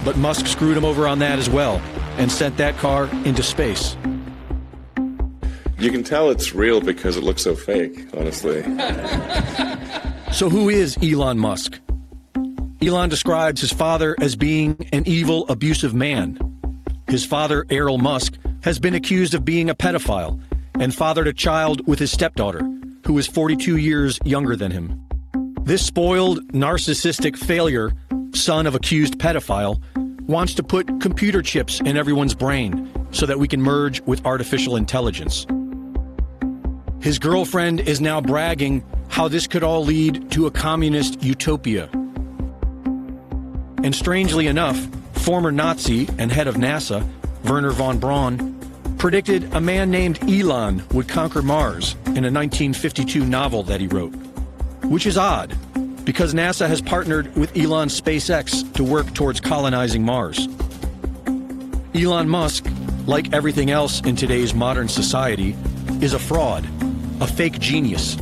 But 0.05 0.17
Musk 0.17 0.47
screwed 0.47 0.77
him 0.77 0.85
over 0.85 1.07
on 1.07 1.19
that 1.19 1.39
as 1.39 1.49
well 1.49 1.81
and 2.17 2.31
sent 2.31 2.57
that 2.57 2.77
car 2.77 3.09
into 3.25 3.43
space. 3.43 3.97
You 5.77 5.91
can 5.91 6.03
tell 6.03 6.29
it's 6.29 6.55
real 6.55 6.79
because 6.79 7.17
it 7.17 7.23
looks 7.23 7.43
so 7.43 7.55
fake, 7.55 8.07
honestly. 8.15 8.63
So, 10.35 10.49
who 10.49 10.67
is 10.67 10.97
Elon 11.01 11.39
Musk? 11.39 11.79
Elon 12.81 13.09
describes 13.09 13.61
his 13.61 13.71
father 13.71 14.15
as 14.19 14.35
being 14.35 14.77
an 14.91 15.03
evil, 15.07 15.47
abusive 15.47 15.93
man. 15.93 16.37
His 17.07 17.25
father, 17.25 17.65
Errol 17.69 17.97
Musk, 17.97 18.37
has 18.63 18.79
been 18.79 18.95
accused 18.95 19.33
of 19.33 19.45
being 19.45 19.69
a 19.69 19.75
pedophile 19.75 20.41
and 20.79 20.93
fathered 20.93 21.27
a 21.27 21.33
child 21.33 21.87
with 21.87 21.99
his 21.99 22.11
stepdaughter, 22.11 22.61
who 23.05 23.17
is 23.17 23.27
42 23.27 23.77
years 23.77 24.19
younger 24.25 24.55
than 24.55 24.71
him. 24.71 25.01
This 25.61 25.85
spoiled, 25.85 26.45
narcissistic 26.51 27.37
failure, 27.37 27.93
son 28.33 28.67
of 28.67 28.75
accused 28.75 29.19
pedophile, 29.19 29.81
wants 30.27 30.53
to 30.55 30.63
put 30.63 30.99
computer 30.99 31.41
chips 31.41 31.79
in 31.81 31.95
everyone's 31.95 32.33
brain 32.33 32.91
so 33.11 33.25
that 33.25 33.39
we 33.39 33.47
can 33.47 33.61
merge 33.61 34.01
with 34.01 34.25
artificial 34.25 34.75
intelligence. 34.75 35.45
His 36.99 37.19
girlfriend 37.19 37.81
is 37.81 38.01
now 38.01 38.19
bragging 38.19 38.83
how 39.07 39.27
this 39.27 39.47
could 39.47 39.63
all 39.63 39.85
lead 39.85 40.31
to 40.31 40.47
a 40.47 40.51
communist 40.51 41.23
utopia. 41.23 41.89
And 43.83 43.93
strangely 43.93 44.47
enough, 44.47 44.77
former 45.13 45.51
Nazi 45.51 46.07
and 46.17 46.31
head 46.31 46.47
of 46.47 46.55
NASA, 46.55 47.07
Wernher 47.43 47.71
von 47.71 47.99
Braun, 47.99 48.55
predicted 48.97 49.53
a 49.53 49.61
man 49.61 49.91
named 49.91 50.19
Elon 50.29 50.83
would 50.91 51.07
conquer 51.07 51.41
Mars 51.41 51.93
in 52.05 52.25
a 52.25 52.31
1952 52.31 53.25
novel 53.25 53.63
that 53.63 53.79
he 53.79 53.87
wrote. 53.87 54.13
Which 54.83 55.05
is 55.05 55.17
odd, 55.17 55.55
because 56.05 56.33
NASA 56.33 56.67
has 56.67 56.81
partnered 56.81 57.35
with 57.35 57.55
Elon's 57.57 57.99
SpaceX 57.99 58.71
to 58.73 58.83
work 58.83 59.13
towards 59.13 59.39
colonizing 59.39 60.03
Mars. 60.03 60.47
Elon 61.95 62.29
Musk, 62.29 62.65
like 63.07 63.33
everything 63.33 63.71
else 63.71 64.01
in 64.01 64.15
today's 64.15 64.53
modern 64.53 64.87
society, 64.87 65.55
is 66.01 66.13
a 66.13 66.19
fraud, 66.19 66.67
a 67.21 67.27
fake 67.27 67.59
genius, 67.59 68.17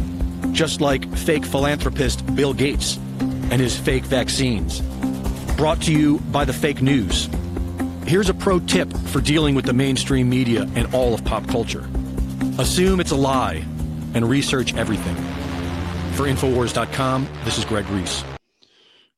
just 0.51 0.79
like 0.81 1.09
fake 1.17 1.45
philanthropist 1.45 2.25
Bill 2.35 2.53
Gates 2.53 2.97
and 3.19 3.61
his 3.61 3.77
fake 3.77 4.05
vaccines. 4.05 4.81
Brought 5.63 5.83
to 5.83 5.93
you 5.93 6.19
by 6.19 6.43
the 6.43 6.51
fake 6.51 6.81
news. 6.81 7.29
Here's 8.05 8.27
a 8.27 8.33
pro 8.33 8.59
tip 8.59 8.91
for 8.91 9.21
dealing 9.21 9.55
with 9.55 9.63
the 9.63 9.71
mainstream 9.71 10.29
media 10.29 10.69
and 10.75 10.93
all 10.93 11.13
of 11.13 11.23
pop 11.23 11.47
culture 11.47 11.89
assume 12.57 12.99
it's 12.99 13.11
a 13.11 13.15
lie 13.15 13.65
and 14.13 14.29
research 14.29 14.75
everything. 14.75 15.15
For 16.15 16.27
Infowars.com, 16.27 17.29
this 17.45 17.57
is 17.57 17.63
Greg 17.63 17.87
Reese. 17.91 18.25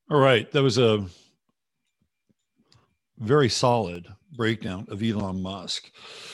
All 0.08 0.20
right. 0.20 0.48
That 0.52 0.62
was 0.62 0.78
a 0.78 1.04
very 3.18 3.48
solid 3.48 4.06
breakdown 4.36 4.86
of 4.88 5.02
Elon 5.02 5.42
Musk. 5.42 5.90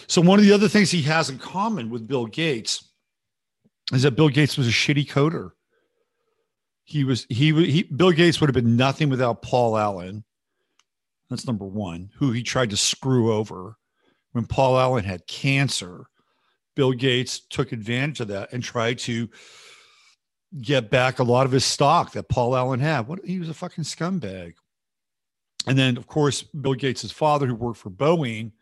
So, 0.09 0.21
one 0.21 0.39
of 0.39 0.45
the 0.45 0.53
other 0.53 0.69
things 0.69 0.91
he 0.91 1.01
has 1.05 1.31
in 1.31 1.39
common 1.39 1.89
with 1.89 2.07
Bill 2.07 2.27
Gates 2.27 2.87
is 3.95 4.03
that 4.03 4.11
Bill 4.11 4.29
Gates 4.29 4.59
was 4.59 4.69
a 4.69 4.73
shitty 4.73 5.09
coder. 5.09 5.53
He 6.85 7.05
was, 7.05 7.27
he, 7.29 7.53
he 7.71 7.83
Bill 7.85 8.13
Gates 8.13 8.41
would 8.41 8.49
have 8.49 8.55
been 8.55 8.77
nothing 8.77 9.09
without 9.09 9.43
Paul 9.43 9.79
Allen. 9.79 10.25
That's 11.31 11.47
number 11.47 11.65
one, 11.65 12.11
who 12.17 12.33
he 12.33 12.43
tried 12.43 12.71
to 12.71 12.77
screw 12.77 13.33
over 13.33 13.77
when 14.33 14.47
Paul 14.47 14.79
Allen 14.79 15.05
had 15.05 15.27
cancer. 15.27 16.07
Bill 16.75 16.93
Gates 16.93 17.41
took 17.41 17.73
advantage 17.73 18.21
of 18.21 18.29
that 18.29 18.53
and 18.53 18.63
tried 18.63 18.99
to 19.01 19.29
get 20.61 20.91
back 20.91 21.19
a 21.19 21.25
lot 21.25 21.47
of 21.47 21.53
his 21.53 21.65
stock 21.65 22.13
that 22.13 22.29
Paul 22.29 22.57
Allen 22.57 22.81
had. 22.81 23.07
What 23.07 23.25
he 23.25 23.39
was 23.39 23.49
a 23.49 23.55
fucking 23.55 23.85
scumbag. 23.85 24.55
And 25.67 25.79
then, 25.79 25.97
of 25.97 26.07
course, 26.07 26.43
Bill 26.43 26.75
Gates' 26.75 27.11
father, 27.11 27.47
who 27.47 27.55
worked 27.55 27.79
for 27.79 27.91
Boeing, 27.91 28.53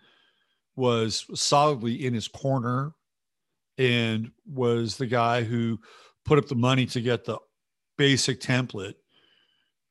was 0.76 1.26
solidly 1.34 2.04
in 2.06 2.14
his 2.14 2.28
corner 2.28 2.92
and 3.78 4.30
was 4.46 4.96
the 4.96 5.06
guy 5.06 5.42
who 5.42 5.78
put 6.24 6.38
up 6.38 6.46
the 6.46 6.54
money 6.54 6.86
to 6.86 7.00
get 7.00 7.24
the 7.24 7.38
basic 8.00 8.40
template 8.40 8.94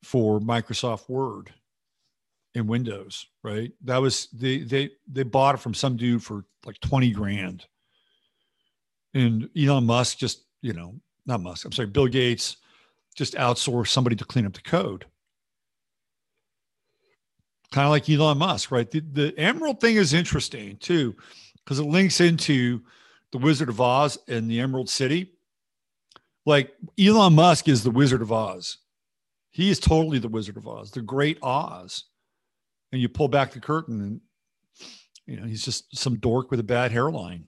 for 0.01 0.39
Microsoft 0.39 1.07
Word 1.07 1.53
in 2.55 2.66
Windows, 2.66 3.28
right? 3.43 3.72
That 3.84 4.01
was 4.01 4.30
they 4.34 4.64
they 4.64 4.89
they 5.07 5.22
bought 5.22 5.53
it 5.53 5.62
from 5.62 5.76
some 5.76 5.95
dude 5.95 6.24
for 6.24 6.43
like 6.66 6.80
20 6.80 7.12
grand. 7.12 7.68
And 9.14 9.47
Elon 9.55 9.86
Musk 9.86 10.18
just, 10.18 10.45
you 10.64 10.74
know, 10.74 10.95
not 11.28 11.41
Musk, 11.41 11.66
I'm 11.66 11.72
sorry, 11.72 11.88
Bill 11.88 12.07
Gates 12.07 12.57
just 13.14 13.36
outsourced 13.36 13.89
somebody 13.89 14.16
to 14.16 14.26
clean 14.26 14.47
up 14.47 14.53
the 14.53 14.62
code. 14.62 15.05
Kind 17.72 17.86
of 17.86 17.91
like 17.91 18.10
Elon 18.10 18.39
Musk, 18.39 18.72
right? 18.72 18.89
The, 18.89 19.01
the 19.01 19.38
Emerald 19.38 19.80
thing 19.80 19.97
is 19.97 20.16
interesting 20.16 20.78
too, 20.78 21.16
because 21.64 21.78
it 21.78 21.84
links 21.86 22.22
into 22.22 22.82
the 23.32 23.38
Wizard 23.38 23.70
of 23.70 23.80
Oz 23.80 24.18
and 24.28 24.49
the 24.49 24.60
Emerald 24.60 24.89
City. 24.89 25.36
Like 26.50 26.74
Elon 27.00 27.36
Musk 27.36 27.68
is 27.68 27.84
the 27.84 27.91
Wizard 27.91 28.24
of 28.24 28.32
Oz. 28.32 28.80
He 29.52 29.70
is 29.70 29.80
totally 29.80 30.18
the 30.18 30.28
Wizard 30.28 30.58
of 30.58 30.68
Oz, 30.68 30.89
the 30.89 31.02
great 31.04 31.38
Oz. 31.43 32.06
And 32.91 33.00
you 33.00 33.08
pull 33.08 33.28
back 33.28 33.52
the 33.52 33.60
curtain 33.60 34.02
and 34.02 34.22
you 35.28 35.39
know, 35.39 35.45
he's 35.45 35.64
just 35.64 35.95
some 35.95 36.18
dork 36.18 36.50
with 36.50 36.60
a 36.60 36.64
bad 36.64 36.91
hairline 36.91 37.45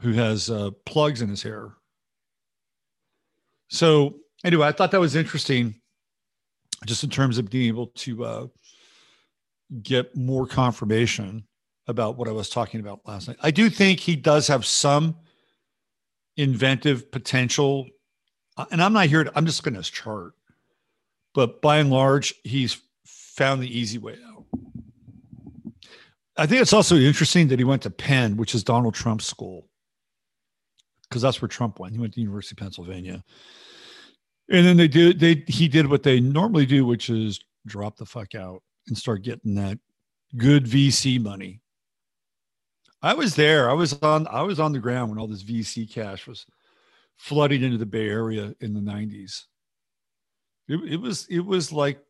who 0.00 0.14
has 0.14 0.50
uh, 0.50 0.72
plugs 0.84 1.22
in 1.22 1.28
his 1.28 1.44
hair. 1.44 1.70
So 3.68 4.16
anyway, 4.44 4.66
I 4.66 4.72
thought 4.72 4.90
that 4.90 4.98
was 4.98 5.14
interesting, 5.14 5.76
just 6.86 7.04
in 7.04 7.10
terms 7.10 7.38
of 7.38 7.50
being 7.50 7.68
able 7.68 7.86
to 7.86 8.24
uh, 8.24 8.46
get 9.80 10.16
more 10.16 10.48
confirmation 10.48 11.46
about 11.86 12.16
what 12.16 12.26
I 12.26 12.32
was 12.32 12.50
talking 12.50 12.80
about 12.80 13.02
last 13.06 13.28
night. 13.28 13.36
I 13.40 13.52
do 13.52 13.70
think 13.70 14.00
he 14.00 14.16
does 14.16 14.48
have 14.48 14.66
some 14.66 15.14
inventive 16.36 17.10
potential, 17.10 17.86
uh, 18.56 18.66
and 18.70 18.82
I'm 18.82 18.92
not 18.92 19.06
here. 19.06 19.24
To, 19.24 19.32
I'm 19.34 19.46
just 19.46 19.66
at 19.66 19.74
his 19.74 19.90
chart, 19.90 20.32
but 21.34 21.60
by 21.62 21.78
and 21.78 21.90
large, 21.90 22.34
he's 22.44 22.80
found 23.04 23.62
the 23.62 23.78
easy 23.78 23.98
way 23.98 24.16
out. 24.26 24.44
I 26.36 26.46
think 26.46 26.62
it's 26.62 26.72
also 26.72 26.96
interesting 26.96 27.48
that 27.48 27.58
he 27.58 27.64
went 27.64 27.82
to 27.82 27.90
Penn, 27.90 28.36
which 28.36 28.54
is 28.54 28.64
Donald 28.64 28.94
Trump's 28.94 29.26
school 29.26 29.68
because 31.08 31.22
that's 31.22 31.40
where 31.40 31.48
Trump 31.48 31.78
went. 31.78 31.94
He 31.94 32.00
went 32.00 32.12
to 32.14 32.20
University 32.20 32.54
of 32.54 32.58
Pennsylvania. 32.58 33.22
And 34.50 34.66
then 34.66 34.76
they 34.76 34.88
did 34.88 35.20
they 35.20 35.44
he 35.46 35.68
did 35.68 35.86
what 35.86 36.02
they 36.02 36.20
normally 36.20 36.66
do, 36.66 36.84
which 36.84 37.08
is 37.08 37.40
drop 37.66 37.96
the 37.96 38.04
fuck 38.04 38.34
out 38.34 38.62
and 38.88 38.98
start 38.98 39.22
getting 39.22 39.54
that 39.54 39.78
good 40.36 40.64
VC 40.64 41.22
money. 41.22 41.60
I 43.04 43.12
was 43.12 43.34
there. 43.34 43.68
I 43.68 43.74
was 43.74 43.92
on 44.02 44.26
I 44.28 44.40
was 44.40 44.58
on 44.58 44.72
the 44.72 44.78
ground 44.78 45.10
when 45.10 45.18
all 45.18 45.26
this 45.26 45.42
VC 45.42 45.92
cash 45.92 46.26
was 46.26 46.46
flooding 47.18 47.62
into 47.62 47.76
the 47.76 47.84
Bay 47.84 48.08
Area 48.08 48.54
in 48.62 48.72
the 48.72 48.80
90s. 48.80 49.42
It, 50.68 50.80
it 50.90 50.96
was 50.96 51.26
it 51.28 51.40
was 51.40 51.70
like 51.70 52.02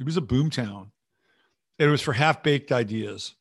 it 0.00 0.04
was 0.04 0.16
a 0.16 0.20
boom 0.20 0.50
town. 0.50 0.90
It 1.78 1.86
was 1.86 2.02
for 2.02 2.12
half-baked 2.12 2.72
ideas. 2.72 3.36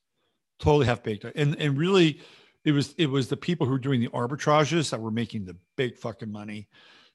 Totally 0.59 0.85
half-baked. 0.85 1.25
And 1.35 1.59
and 1.59 1.75
really 1.75 2.21
it 2.63 2.71
was 2.71 2.93
it 2.99 3.07
was 3.07 3.29
the 3.29 3.35
people 3.35 3.65
who 3.65 3.73
were 3.73 3.79
doing 3.79 3.99
the 3.99 4.09
arbitrages 4.09 4.91
that 4.91 5.01
were 5.01 5.09
making 5.09 5.45
the 5.45 5.57
big 5.75 5.97
fucking 5.97 6.31
money 6.31 6.67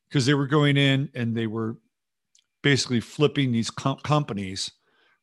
because 0.08 0.26
they 0.26 0.34
were 0.34 0.48
going 0.48 0.76
in 0.76 1.08
and 1.14 1.32
they 1.32 1.46
were 1.46 1.76
basically 2.64 2.98
flipping 2.98 3.52
these 3.52 3.70
com- 3.70 3.98
companies 3.98 4.72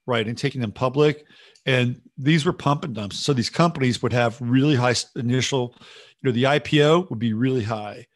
right 0.06 0.26
and 0.26 0.38
taking 0.38 0.62
them 0.62 0.72
public 0.72 1.26
and 1.66 2.02
these 2.18 2.46
were 2.46 2.54
pump 2.54 2.84
and 2.84 2.96
dumps. 2.96 3.18
So 3.18 3.34
these 3.34 3.50
companies 3.50 4.02
would 4.02 4.14
have 4.14 4.40
really 4.42 4.76
high 4.76 4.96
initial 5.16 5.76
you 6.22 6.30
know 6.30 6.32
the 6.32 6.44
ipo 6.44 7.10
would 7.10 7.20
be 7.20 7.34
really 7.34 7.64
high. 7.64 8.08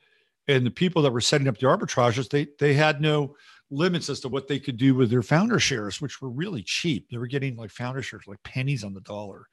And 0.47 0.65
the 0.65 0.71
people 0.71 1.01
that 1.01 1.11
were 1.11 1.21
setting 1.21 1.47
up 1.47 1.57
the 1.57 1.67
arbitrages 1.67 2.29
they 2.29 2.47
they 2.59 2.73
had 2.73 3.01
no 3.01 3.35
limits 3.71 4.09
as 4.09 4.19
to 4.21 4.29
what 4.29 4.47
they 4.47 4.59
could 4.59 4.77
do 4.77 4.93
with 4.93 5.09
their 5.09 5.23
founder 5.23 5.59
shares 5.59 5.99
which 6.01 6.21
were 6.21 6.29
really 6.29 6.63
cheap. 6.63 7.09
They 7.09 7.17
were 7.17 7.27
getting 7.27 7.55
like 7.55 7.71
founder 7.71 8.01
shares 8.01 8.25
like 8.27 8.43
pennies 8.43 8.83
on 8.83 8.93
the 8.93 9.01
dollar. 9.01 9.47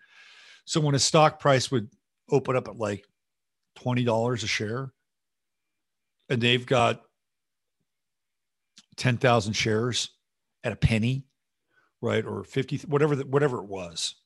So 0.64 0.80
when 0.80 0.94
a 0.94 0.98
stock 0.98 1.40
price 1.40 1.70
would 1.70 1.88
open 2.30 2.56
up 2.56 2.68
at 2.68 2.76
like 2.76 3.04
$20 3.78 4.34
a 4.42 4.46
share 4.46 4.92
and 6.28 6.40
they've 6.40 6.64
got 6.64 7.02
10,000 8.96 9.54
shares 9.54 10.10
at 10.62 10.72
a 10.72 10.76
penny, 10.76 11.24
right? 12.02 12.26
Or 12.26 12.44
50, 12.44 12.78
whatever, 12.88 13.16
the, 13.16 13.24
whatever 13.24 13.58
it 13.58 13.68
was. 13.68 14.16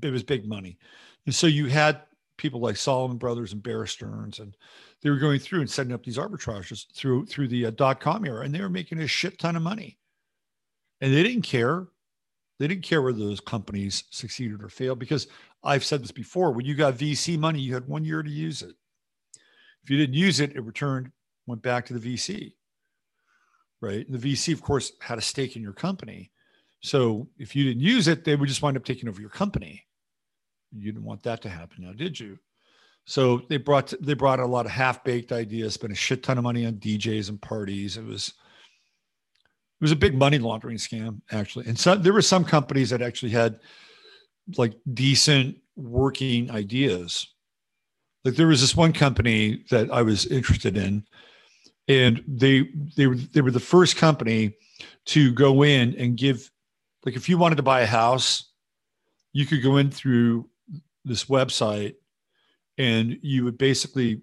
It 0.00 0.10
was 0.10 0.22
big 0.22 0.48
money. 0.48 0.78
And 1.26 1.34
so 1.34 1.46
you 1.46 1.66
had 1.66 2.02
people 2.38 2.60
like 2.60 2.76
Salomon 2.76 3.18
Brothers 3.18 3.52
and 3.52 3.62
Bear 3.62 3.86
Stearns, 3.86 4.38
and 4.38 4.56
they 5.02 5.10
were 5.10 5.18
going 5.18 5.38
through 5.38 5.60
and 5.60 5.70
setting 5.70 5.92
up 5.92 6.04
these 6.04 6.18
arbitrages 6.18 6.86
through 6.94 7.26
through 7.26 7.48
the 7.48 7.66
uh, 7.66 7.70
dot 7.70 8.00
com 8.00 8.24
era, 8.24 8.44
and 8.44 8.54
they 8.54 8.60
were 8.60 8.68
making 8.68 9.00
a 9.00 9.06
shit 9.06 9.38
ton 9.38 9.56
of 9.56 9.62
money. 9.62 9.98
And 11.00 11.12
they 11.12 11.22
didn't 11.22 11.42
care. 11.42 11.86
They 12.58 12.68
didn't 12.68 12.84
care 12.84 13.02
whether 13.02 13.18
those 13.18 13.40
companies 13.40 14.04
succeeded 14.10 14.62
or 14.62 14.68
failed 14.68 14.98
because 14.98 15.26
I've 15.62 15.84
said 15.84 16.02
this 16.02 16.12
before. 16.12 16.52
When 16.52 16.64
you 16.64 16.74
got 16.74 16.94
VC 16.94 17.38
money, 17.38 17.60
you 17.60 17.74
had 17.74 17.86
one 17.86 18.04
year 18.04 18.22
to 18.22 18.30
use 18.30 18.62
it. 18.62 18.74
If 19.82 19.90
you 19.90 19.98
didn't 19.98 20.14
use 20.14 20.40
it, 20.40 20.56
it 20.56 20.64
returned, 20.64 21.12
went 21.46 21.60
back 21.60 21.86
to 21.86 21.98
the 21.98 22.14
VC. 22.14 22.54
Right. 23.82 24.08
And 24.08 24.18
the 24.18 24.32
VC, 24.32 24.54
of 24.54 24.62
course, 24.62 24.92
had 25.00 25.18
a 25.18 25.22
stake 25.22 25.54
in 25.54 25.62
your 25.62 25.74
company. 25.74 26.30
So 26.82 27.28
if 27.38 27.56
you 27.56 27.64
didn't 27.64 27.82
use 27.82 28.08
it, 28.08 28.24
they 28.24 28.36
would 28.36 28.48
just 28.48 28.62
wind 28.62 28.76
up 28.76 28.84
taking 28.84 29.08
over 29.08 29.20
your 29.20 29.30
company. 29.30 29.84
You 30.72 30.92
didn't 30.92 31.04
want 31.04 31.22
that 31.24 31.42
to 31.42 31.48
happen 31.48 31.84
now, 31.84 31.92
did 31.92 32.18
you? 32.18 32.38
So 33.06 33.42
they 33.48 33.56
brought 33.56 33.92
they 34.00 34.14
brought 34.14 34.40
a 34.40 34.46
lot 34.46 34.66
of 34.66 34.72
half 34.72 35.04
baked 35.04 35.32
ideas, 35.32 35.74
spent 35.74 35.92
a 35.92 35.96
shit 35.96 36.22
ton 36.22 36.38
of 36.38 36.44
money 36.44 36.66
on 36.66 36.74
DJs 36.74 37.28
and 37.28 37.40
parties. 37.40 37.96
It 37.96 38.04
was 38.04 38.28
it 38.28 39.84
was 39.84 39.92
a 39.92 39.96
big 39.96 40.14
money 40.14 40.38
laundering 40.38 40.76
scam 40.76 41.20
actually, 41.30 41.66
and 41.66 41.78
so 41.78 41.94
there 41.94 42.12
were 42.12 42.22
some 42.22 42.44
companies 42.44 42.90
that 42.90 43.02
actually 43.02 43.30
had 43.30 43.60
like 44.56 44.74
decent 44.92 45.56
working 45.76 46.50
ideas. 46.50 47.32
Like 48.24 48.34
there 48.34 48.48
was 48.48 48.60
this 48.60 48.76
one 48.76 48.92
company 48.92 49.62
that 49.70 49.90
I 49.92 50.02
was 50.02 50.26
interested 50.26 50.76
in, 50.76 51.04
and 51.86 52.24
they 52.26 52.68
they 52.96 53.06
were 53.06 53.14
they 53.14 53.40
were 53.40 53.52
the 53.52 53.60
first 53.60 53.96
company 53.96 54.56
to 55.06 55.32
go 55.32 55.62
in 55.62 55.94
and 55.96 56.16
give 56.16 56.50
like 57.06 57.14
if 57.14 57.28
you 57.28 57.38
wanted 57.38 57.56
to 57.56 57.62
buy 57.62 57.80
a 57.80 57.86
house, 57.86 58.50
you 59.32 59.46
could 59.46 59.62
go 59.62 59.76
in 59.76 59.90
through 59.90 60.50
this 61.04 61.26
website 61.26 61.94
and 62.78 63.16
you 63.22 63.44
would 63.44 63.56
basically 63.56 64.22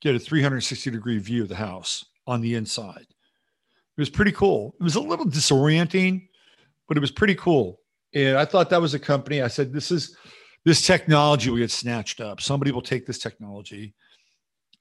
get 0.00 0.14
a 0.14 0.18
360 0.18 0.90
degree 0.92 1.18
view 1.18 1.42
of 1.42 1.48
the 1.48 1.56
house 1.56 2.06
on 2.26 2.40
the 2.40 2.54
inside. 2.54 3.04
It 3.08 4.00
was 4.00 4.08
pretty 4.08 4.32
cool. 4.32 4.76
It 4.80 4.84
was 4.84 4.94
a 4.94 5.00
little 5.00 5.26
disorienting, 5.26 6.28
but 6.86 6.96
it 6.96 7.00
was 7.00 7.10
pretty 7.10 7.34
cool. 7.34 7.80
And 8.14 8.38
I 8.38 8.44
thought 8.44 8.70
that 8.70 8.80
was 8.80 8.94
a 8.94 8.98
company. 8.98 9.42
I 9.42 9.48
said, 9.48 9.72
this 9.72 9.90
is 9.90 10.16
this 10.64 10.86
technology 10.86 11.50
will 11.50 11.58
get 11.58 11.70
snatched 11.70 12.20
up. 12.20 12.40
Somebody 12.40 12.70
will 12.70 12.82
take 12.82 13.06
this 13.06 13.18
technology, 13.18 13.94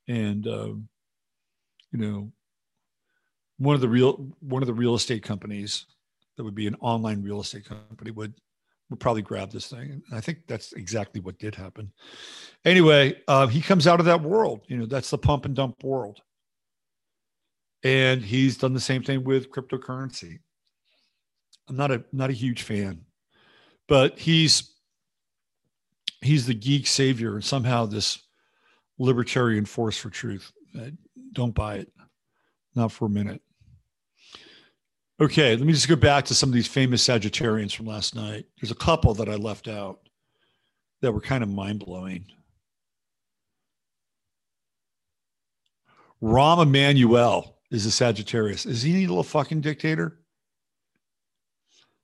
and 0.08 0.46
um, 0.48 0.90
you 1.92 2.00
know, 2.00 2.32
one 3.58 3.76
of 3.76 3.82
the 3.82 3.88
real 3.88 4.34
one 4.40 4.62
of 4.62 4.68
the 4.68 4.74
real 4.74 4.96
estate 4.96 5.24
companies 5.24 5.86
that 6.40 6.44
would 6.44 6.56
be 6.56 6.68
an 6.68 6.76
online 6.80 7.22
real 7.22 7.42
estate 7.42 7.66
company 7.66 8.12
would 8.12 8.34
would 8.90 9.00
probably 9.00 9.22
grab 9.22 9.52
this 9.52 9.68
thing. 9.68 9.92
And 9.92 10.04
I 10.12 10.20
think 10.20 10.40
that's 10.48 10.74
exactly 10.74 11.22
what 11.22 11.38
did 11.38 11.54
happen. 11.54 11.92
Anyway, 12.66 13.22
uh, 13.28 13.46
he 13.46 13.62
comes 13.62 13.86
out 13.86 14.00
of 14.00 14.08
that 14.08 14.24
world. 14.24 14.62
You 14.68 14.78
know, 14.78 14.88
that's 14.88 15.12
the 15.12 15.18
pump 15.20 15.46
and 15.46 15.56
dump 15.56 15.84
world. 15.84 16.22
And 17.84 18.24
he's 18.24 18.58
done 18.58 18.74
the 18.74 18.80
same 18.80 19.04
thing 19.04 19.24
with 19.24 19.52
cryptocurrency. 19.52 20.40
I'm 21.68 21.76
not 21.76 21.92
a 21.92 22.04
not 22.12 22.32
a 22.32 22.34
huge 22.34 22.64
fan 22.64 23.06
but 23.90 24.18
he's 24.18 24.76
he's 26.22 26.46
the 26.46 26.54
geek 26.54 26.88
savior 26.88 27.36
and 27.36 27.44
somehow 27.44 27.86
this 27.86 28.20
libertarian 29.00 29.66
force 29.66 29.98
for 29.98 30.10
truth. 30.10 30.52
Uh, 30.80 30.92
don't 31.34 31.56
buy 31.56 31.76
it, 31.76 31.92
not 32.76 32.92
for 32.92 33.06
a 33.06 33.10
minute. 33.10 33.42
Okay, 35.22 35.54
let 35.56 35.66
me 35.66 35.74
just 35.74 35.90
go 35.90 35.98
back 35.98 36.24
to 36.26 36.34
some 36.34 36.48
of 36.48 36.54
these 36.54 36.68
famous 36.68 37.06
Sagittarians 37.06 37.76
from 37.76 37.86
last 37.88 38.16
night. 38.16 38.46
There's 38.60 38.72
a 38.72 38.76
couple 38.76 39.14
that 39.16 39.28
I 39.28 39.36
left 39.36 39.68
out 39.68 40.00
that 41.02 41.12
were 41.12 41.20
kind 41.20 41.44
of 41.44 41.50
mind 41.50 41.80
blowing. 41.80 42.26
Rahm 46.24 46.62
Emanuel 46.62 47.58
is 47.70 47.86
a 47.86 47.92
Sagittarius. 47.92 48.66
Is 48.66 48.82
he 48.82 49.04
a 49.04 49.08
little 49.08 49.24
fucking 49.24 49.60
dictator? 49.60 50.20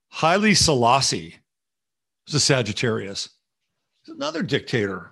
Haile 0.10 0.54
Selassie 0.54 1.36
is 2.28 2.34
a 2.34 2.40
Sagittarius. 2.40 3.30
He's 4.04 4.16
another 4.16 4.44
dictator. 4.44 5.12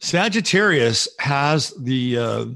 Sagittarius 0.00 1.08
has 1.18 1.70
the 1.78 2.18
uh, 2.18 2.46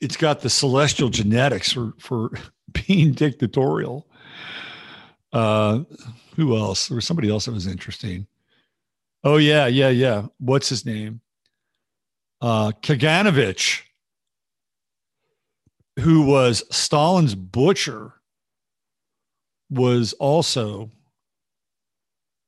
it's 0.00 0.16
got 0.16 0.40
the 0.40 0.50
celestial 0.50 1.08
genetics 1.08 1.72
for 1.72 1.94
for 1.98 2.30
being 2.86 3.12
dictatorial. 3.12 4.06
Uh, 5.32 5.80
who 6.36 6.56
else? 6.56 6.88
There 6.88 6.96
was 6.96 7.06
somebody 7.06 7.30
else 7.30 7.46
that 7.46 7.52
was 7.52 7.66
interesting. 7.66 8.26
Oh 9.24 9.38
yeah, 9.38 9.66
yeah, 9.66 9.88
yeah. 9.88 10.26
What's 10.38 10.68
his 10.68 10.86
name? 10.86 11.20
Uh, 12.40 12.72
Kaganovich, 12.82 13.82
who 15.98 16.26
was 16.26 16.62
Stalin's 16.70 17.34
butcher, 17.34 18.12
was 19.70 20.12
also 20.14 20.90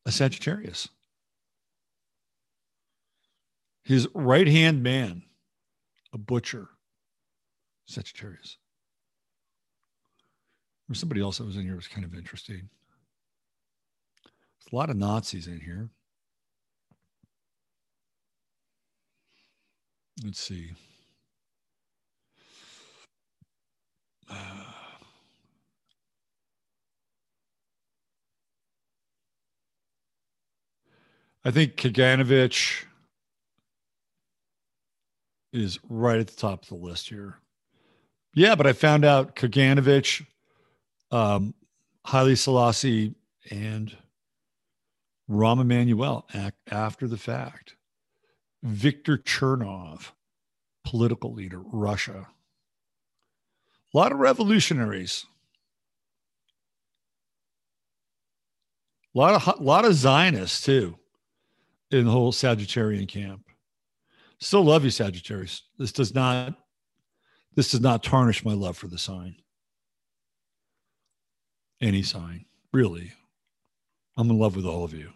a 0.07 0.13
Sagittarius. 0.13 0.89
His 3.85 4.07
right 4.15 4.47
hand 4.47 4.83
man, 4.83 5.23
a 6.13 6.19
butcher, 6.19 6.69
Sagittarius. 7.89 8.59
There's 10.87 11.01
somebody 11.01 11.21
else 11.21 11.39
that 11.39 11.45
was 11.45 11.57
in 11.57 11.63
here 11.63 11.75
was 11.75 11.89
kind 11.89 12.05
of 12.05 12.15
interesting. 12.15 12.69
There's 14.25 14.73
a 14.73 14.77
lot 14.77 14.91
of 14.91 14.97
Nazis 14.97 15.47
in 15.47 15.61
here. 15.61 15.89
Let's 20.25 20.41
see. 20.41 20.73
I 31.45 31.51
think 31.51 31.77
Kaganovich 31.77 32.85
is 35.53 35.79
right 35.89 36.19
at 36.19 36.27
the 36.27 36.37
top 36.37 36.65
of 36.65 36.69
the 36.69 36.75
list 36.75 37.09
here. 37.09 37.39
Yeah, 38.35 38.55
but 38.55 38.67
I 38.67 38.73
found 38.73 39.05
out 39.05 39.37
Kaganovich, 39.37 40.25
um, 41.11 41.55
Haile 42.05 42.37
Selassie, 42.37 43.15
and 43.51 43.97
Rahm 45.29 45.61
Emanuel 45.61 46.27
after 46.71 47.07
the 47.07 47.17
fact. 47.17 47.75
Viktor 48.63 49.19
Chernov, 49.19 50.13
political 50.85 51.33
leader, 51.33 51.61
Russia. 51.61 52.27
A 53.95 53.97
lot 53.97 54.13
of 54.13 54.19
revolutionaries. 54.19 55.25
A 59.15 59.19
lot 59.19 59.35
of 59.35 59.61
a 59.61 59.63
lot 59.63 59.85
of 59.85 59.95
Zionists 59.95 60.65
too, 60.65 60.97
in 61.91 62.05
the 62.05 62.11
whole 62.11 62.33
Sagittarian 62.33 63.09
camp. 63.09 63.43
Still 64.39 64.65
love 64.65 64.85
you, 64.85 64.91
Sagittarius. 64.91 65.63
This 65.79 65.93
does 65.93 66.15
not 66.15 66.55
this 67.59 67.73
does 67.73 67.81
not 67.81 68.05
tarnish 68.05 68.45
my 68.45 68.53
love 68.53 68.77
for 68.77 68.87
the 68.87 68.97
sign. 68.97 69.35
Any 71.81 72.05
sign, 72.05 72.45
really. 72.73 73.11
I'm 74.17 74.31
in 74.31 74.39
love 74.39 74.55
with 74.55 74.65
all 74.65 74.85
of 74.85 74.95
you. 74.95 75.11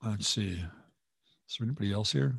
Let's 0.00 0.28
see. 0.28 0.52
Is 0.52 1.56
there 1.58 1.66
anybody 1.66 1.92
else 1.92 2.12
here? 2.12 2.36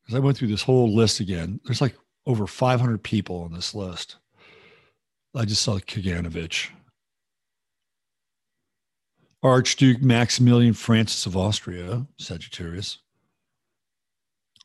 Because 0.00 0.16
I 0.16 0.20
went 0.20 0.38
through 0.38 0.48
this 0.48 0.62
whole 0.62 0.94
list 0.94 1.20
again. 1.20 1.60
There's 1.66 1.82
like 1.82 1.98
over 2.24 2.46
500 2.46 3.02
people 3.02 3.42
on 3.42 3.52
this 3.52 3.74
list. 3.74 4.16
I 5.34 5.44
just 5.44 5.60
saw 5.60 5.78
Kaganovich. 5.78 6.70
Archduke 9.42 10.00
Maximilian 10.00 10.72
Francis 10.72 11.26
of 11.26 11.36
Austria, 11.36 12.06
Sagittarius. 12.16 12.96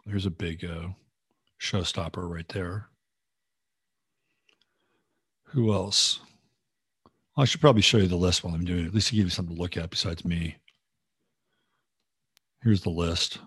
There's 0.06 0.26
a 0.26 0.32
big 0.32 0.64
uh, 0.64 0.88
showstopper 1.62 2.28
right 2.28 2.48
there. 2.50 2.88
Who 5.50 5.72
else? 5.72 6.20
I 7.38 7.46
should 7.46 7.62
probably 7.62 7.82
show 7.82 7.98
you 7.98 8.08
the 8.08 8.16
list 8.16 8.44
while 8.44 8.54
I'm 8.54 8.66
doing 8.66 8.86
it, 8.86 8.88
at 8.88 8.94
least 8.94 9.10
to 9.10 9.16
give 9.16 9.26
you 9.26 9.30
something 9.30 9.56
to 9.56 9.62
look 9.62 9.78
at 9.78 9.90
besides 9.90 10.26
me. 10.26 10.58
Here's 12.64 12.82
the 12.82 12.90
list. 12.90 13.40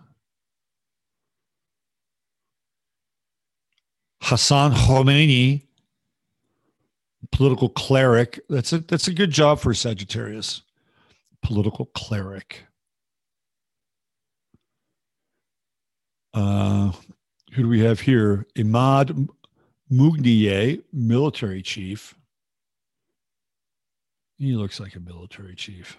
Hassan 4.23 4.73
Khomeini, 4.73 5.63
political 7.31 7.69
cleric. 7.69 8.41
That's 8.49 8.73
a 8.73 8.79
that's 8.79 9.07
a 9.07 9.13
good 9.13 9.31
job 9.31 9.61
for 9.61 9.75
Sagittarius. 9.75 10.63
Political 11.43 11.87
cleric. 11.95 12.65
Uh, 16.33 16.91
who 17.55 17.63
do 17.63 17.69
we 17.69 17.81
have 17.81 18.01
here? 18.01 18.47
Imad 18.57 19.29
Mugniye, 19.91 20.83
military 20.93 21.63
chief. 21.63 22.17
He 24.37 24.55
looks 24.55 24.81
like 24.81 24.97
a 24.97 25.01
military 25.01 25.55
chief. 25.55 25.97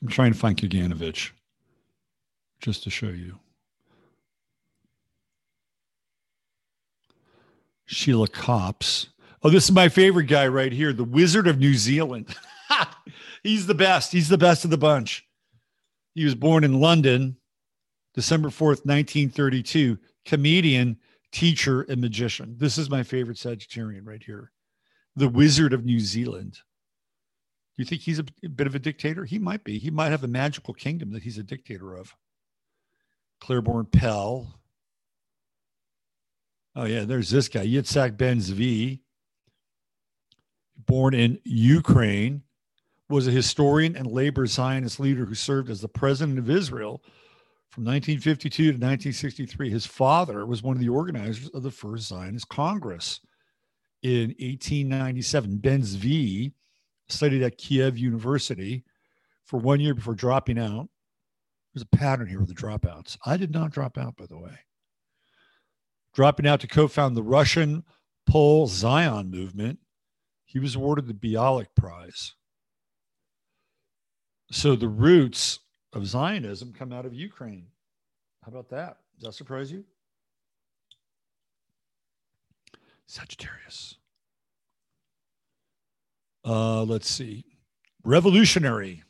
I'm 0.00 0.08
trying 0.08 0.32
to 0.32 0.38
find 0.38 0.56
Kaganovich 0.56 1.30
just 2.60 2.84
to 2.84 2.90
show 2.90 3.08
you. 3.08 3.40
Sheila 7.86 8.28
Copps. 8.28 9.08
Oh, 9.42 9.50
this 9.50 9.64
is 9.64 9.72
my 9.72 9.88
favorite 9.88 10.26
guy 10.26 10.46
right 10.46 10.72
here, 10.72 10.92
the 10.92 11.02
Wizard 11.02 11.48
of 11.48 11.58
New 11.58 11.74
Zealand. 11.74 12.32
He's 13.46 13.66
the 13.66 13.74
best. 13.74 14.10
He's 14.10 14.28
the 14.28 14.36
best 14.36 14.64
of 14.64 14.70
the 14.70 14.76
bunch. 14.76 15.24
He 16.14 16.24
was 16.24 16.34
born 16.34 16.64
in 16.64 16.80
London, 16.80 17.36
December 18.12 18.48
4th, 18.48 18.84
1932. 18.84 19.98
Comedian, 20.24 20.96
teacher, 21.30 21.82
and 21.82 22.00
magician. 22.00 22.56
This 22.58 22.76
is 22.76 22.90
my 22.90 23.04
favorite 23.04 23.36
Sagittarian 23.36 24.04
right 24.04 24.22
here. 24.22 24.50
The 25.14 25.28
Wizard 25.28 25.72
of 25.72 25.84
New 25.84 26.00
Zealand. 26.00 26.54
Do 26.54 27.82
you 27.82 27.84
think 27.84 28.02
he's 28.02 28.18
a, 28.18 28.24
bit 28.48 28.66
of 28.66 28.74
a 28.74 28.80
dictator? 28.80 29.24
He 29.24 29.38
might 29.38 29.62
be. 29.62 29.78
He 29.78 29.90
might 29.90 30.10
have 30.10 30.24
a 30.24 30.28
magical 30.28 30.74
kingdom 30.74 31.12
that 31.12 31.22
he's 31.22 31.38
a 31.38 31.44
dictator 31.44 31.94
of. 31.94 32.16
Claiborne 33.40 33.86
Pell. 33.86 34.58
Oh, 36.74 36.84
yeah, 36.84 37.04
there's 37.04 37.30
this 37.30 37.48
guy, 37.48 37.64
Yitzhak 37.64 38.16
Ben 38.16 38.38
Zvi, 38.38 39.00
born 40.76 41.14
in 41.14 41.38
Ukraine, 41.44 42.42
was 43.08 43.26
a 43.26 43.32
historian 43.32 43.96
and 43.96 44.06
labor 44.06 44.46
Zionist 44.46 44.98
leader 44.98 45.24
who 45.24 45.34
served 45.34 45.70
as 45.70 45.80
the 45.80 45.88
president 45.88 46.38
of 46.38 46.50
Israel 46.50 47.02
from 47.70 47.84
1952 47.84 48.62
to 48.64 48.68
1963. 48.70 49.70
His 49.70 49.86
father 49.86 50.46
was 50.46 50.62
one 50.62 50.76
of 50.76 50.80
the 50.80 50.88
organizers 50.88 51.48
of 51.50 51.62
the 51.62 51.70
first 51.70 52.08
Zionist 52.08 52.48
Congress 52.48 53.20
in 54.02 54.28
1897. 54.38 55.58
Ben 55.58 55.82
Zvi 55.82 56.52
studied 57.08 57.42
at 57.42 57.58
Kiev 57.58 57.98
University 57.98 58.84
for 59.44 59.58
one 59.58 59.80
year 59.80 59.94
before 59.94 60.14
dropping 60.14 60.58
out. 60.58 60.88
There's 61.74 61.82
a 61.82 61.96
pattern 61.96 62.26
here 62.26 62.40
with 62.40 62.48
the 62.48 62.54
dropouts. 62.54 63.18
I 63.26 63.36
did 63.36 63.52
not 63.52 63.70
drop 63.70 63.98
out, 63.98 64.16
by 64.16 64.26
the 64.26 64.38
way. 64.38 64.58
Dropping 66.14 66.46
out 66.46 66.60
to 66.60 66.66
co 66.66 66.88
found 66.88 67.14
the 67.14 67.22
Russian 67.22 67.84
Poale 68.26 68.66
Zion 68.66 69.30
movement, 69.30 69.78
he 70.46 70.58
was 70.58 70.74
awarded 70.74 71.06
the 71.06 71.12
Bialik 71.12 71.66
Prize. 71.76 72.35
So 74.50 74.76
the 74.76 74.88
roots 74.88 75.60
of 75.92 76.06
Zionism 76.06 76.72
come 76.72 76.92
out 76.92 77.06
of 77.06 77.14
Ukraine. 77.14 77.66
How 78.42 78.50
about 78.50 78.68
that? 78.70 78.98
Does 79.16 79.24
that 79.24 79.32
surprise 79.34 79.72
you? 79.72 79.84
Sagittarius. 83.06 83.96
Uh, 86.44 86.84
let's 86.84 87.10
see. 87.10 87.44
Revolutionary. 88.04 89.02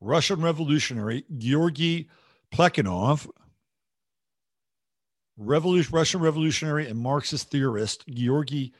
Russian 0.00 0.42
revolutionary 0.42 1.24
Georgy 1.38 2.08
Plekhanov, 2.52 3.28
Revolution, 5.36 5.94
Russian 5.94 6.20
revolutionary 6.20 6.88
and 6.88 6.98
Marxist 6.98 7.50
theorist 7.50 8.04
Georgy 8.08 8.74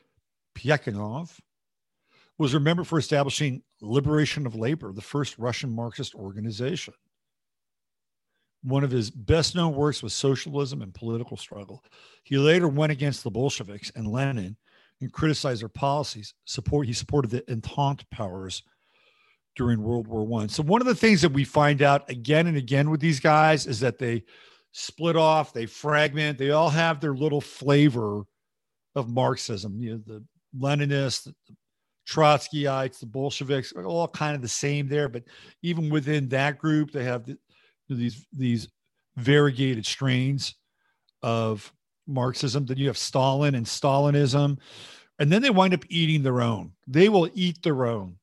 Plekhanov, 0.55 1.38
was 2.43 2.55
remembered 2.55 2.88
for 2.88 2.99
establishing 2.99 3.62
Liberation 3.80 4.47
of 4.47 4.57
Labor, 4.57 4.93
the 4.93 5.01
first 5.01 5.38
Russian 5.38 5.70
Marxist 5.70 6.12
organization. 6.14 6.93
One 8.64 8.82
of 8.82 8.90
his 8.90 9.11
best 9.11 9.55
known 9.55 9.74
works 9.74 10.03
was 10.03 10.12
Socialism 10.12 10.82
and 10.82 10.93
Political 10.93 11.36
Struggle. 11.36 11.84
He 12.24 12.36
later 12.38 12.66
went 12.66 12.90
against 12.90 13.22
the 13.22 13.30
Bolsheviks 13.30 13.93
and 13.95 14.09
Lenin 14.09 14.57
and 15.01 15.12
criticized 15.12 15.62
their 15.62 15.68
policies. 15.68 16.34
Support 16.45 16.88
he 16.88 16.93
supported 16.93 17.30
the 17.30 17.49
Entente 17.49 18.05
powers 18.11 18.64
during 19.55 19.80
World 19.80 20.09
War 20.09 20.24
One. 20.24 20.49
So 20.49 20.64
one 20.64 20.80
of 20.80 20.88
the 20.88 20.97
things 20.97 21.22
that 21.22 21.32
we 21.32 21.45
find 21.45 21.80
out 21.80 22.11
again 22.11 22.49
and 22.49 22.57
again 22.57 22.90
with 22.90 23.01
these 23.01 23.20
guys 23.20 23.66
is 23.68 23.78
that 23.80 23.99
they 23.99 24.24
split 24.72 25.16
off, 25.16 25.53
they 25.53 25.66
fragment, 25.66 26.38
they 26.38 26.51
all 26.51 26.70
have 26.70 27.01
their 27.01 27.14
little 27.14 27.40
flavor 27.40 28.22
of 28.97 29.09
Marxism. 29.09 29.80
You 29.80 29.93
know, 29.93 30.03
the 30.07 30.24
Leninists, 30.59 31.24
the 31.24 31.34
Trotskyites, 32.09 32.99
the 32.99 33.07
Bolsheviks 33.07 33.73
are 33.73 33.85
all 33.85 34.09
kind 34.09 34.35
of 34.35 34.43
the 34.43 34.49
same 34.49 34.89
there. 34.89 35.09
But 35.09 35.25
even 35.63 35.89
within 35.91 36.29
that 36.31 36.59
group, 36.59 36.91
they 36.91 37.05
have 37.05 37.25
the, 37.27 37.39
these 37.89 38.27
these 38.33 38.69
variegated 39.17 39.87
strains 39.87 40.55
of 41.23 41.73
Marxism. 42.07 42.67
Then 42.67 42.79
you 42.79 42.89
have 42.89 42.99
Stalin 42.99 43.55
and 43.55 43.67
Stalinism, 43.67 44.59
and 45.19 45.31
then 45.31 45.43
they 45.43 45.51
wind 45.51 45.75
up 45.75 45.85
eating 45.89 46.23
their 46.23 46.41
own. 46.41 46.73
They 46.87 47.09
will 47.09 47.31
eat 47.35 47.63
their 47.63 47.87
own 47.87 48.17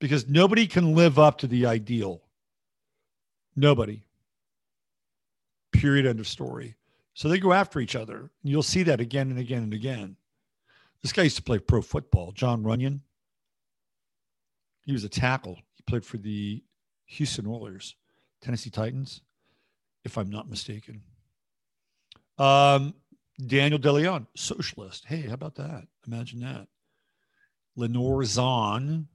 because 0.00 0.28
nobody 0.28 0.66
can 0.66 0.94
live 0.94 1.18
up 1.18 1.38
to 1.38 1.46
the 1.46 1.66
ideal. 1.66 2.22
Nobody. 3.56 4.02
Period. 5.72 6.06
End 6.06 6.20
of 6.20 6.28
story. 6.28 6.76
So 7.14 7.28
they 7.28 7.38
go 7.38 7.52
after 7.52 7.80
each 7.80 7.96
other. 7.96 8.30
You'll 8.42 8.62
see 8.62 8.82
that 8.84 9.00
again 9.00 9.30
and 9.30 9.38
again 9.38 9.62
and 9.62 9.74
again. 9.74 10.16
This 11.02 11.12
guy 11.12 11.22
used 11.22 11.36
to 11.36 11.42
play 11.42 11.58
pro 11.58 11.80
football, 11.80 12.32
John 12.32 12.62
Runyan. 12.62 13.00
He 14.84 14.92
was 14.92 15.04
a 15.04 15.08
tackle. 15.08 15.56
He 15.74 15.82
played 15.86 16.04
for 16.04 16.18
the 16.18 16.62
Houston 17.06 17.46
Oilers, 17.46 17.96
Tennessee 18.42 18.70
Titans, 18.70 19.22
if 20.04 20.18
I'm 20.18 20.30
not 20.30 20.48
mistaken. 20.48 21.02
Um, 22.38 22.94
Daniel 23.46 23.78
DeLeon, 23.78 24.26
socialist. 24.34 25.04
Hey, 25.06 25.22
how 25.22 25.34
about 25.34 25.54
that? 25.56 25.86
Imagine 26.06 26.40
that. 26.40 26.68
Lenore 27.76 28.24
Zann, 28.24 29.08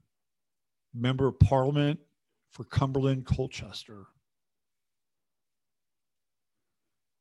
member 0.94 1.28
of 1.28 1.40
parliament 1.40 2.00
for 2.52 2.64
Cumberland, 2.64 3.26
Colchester. 3.26 4.06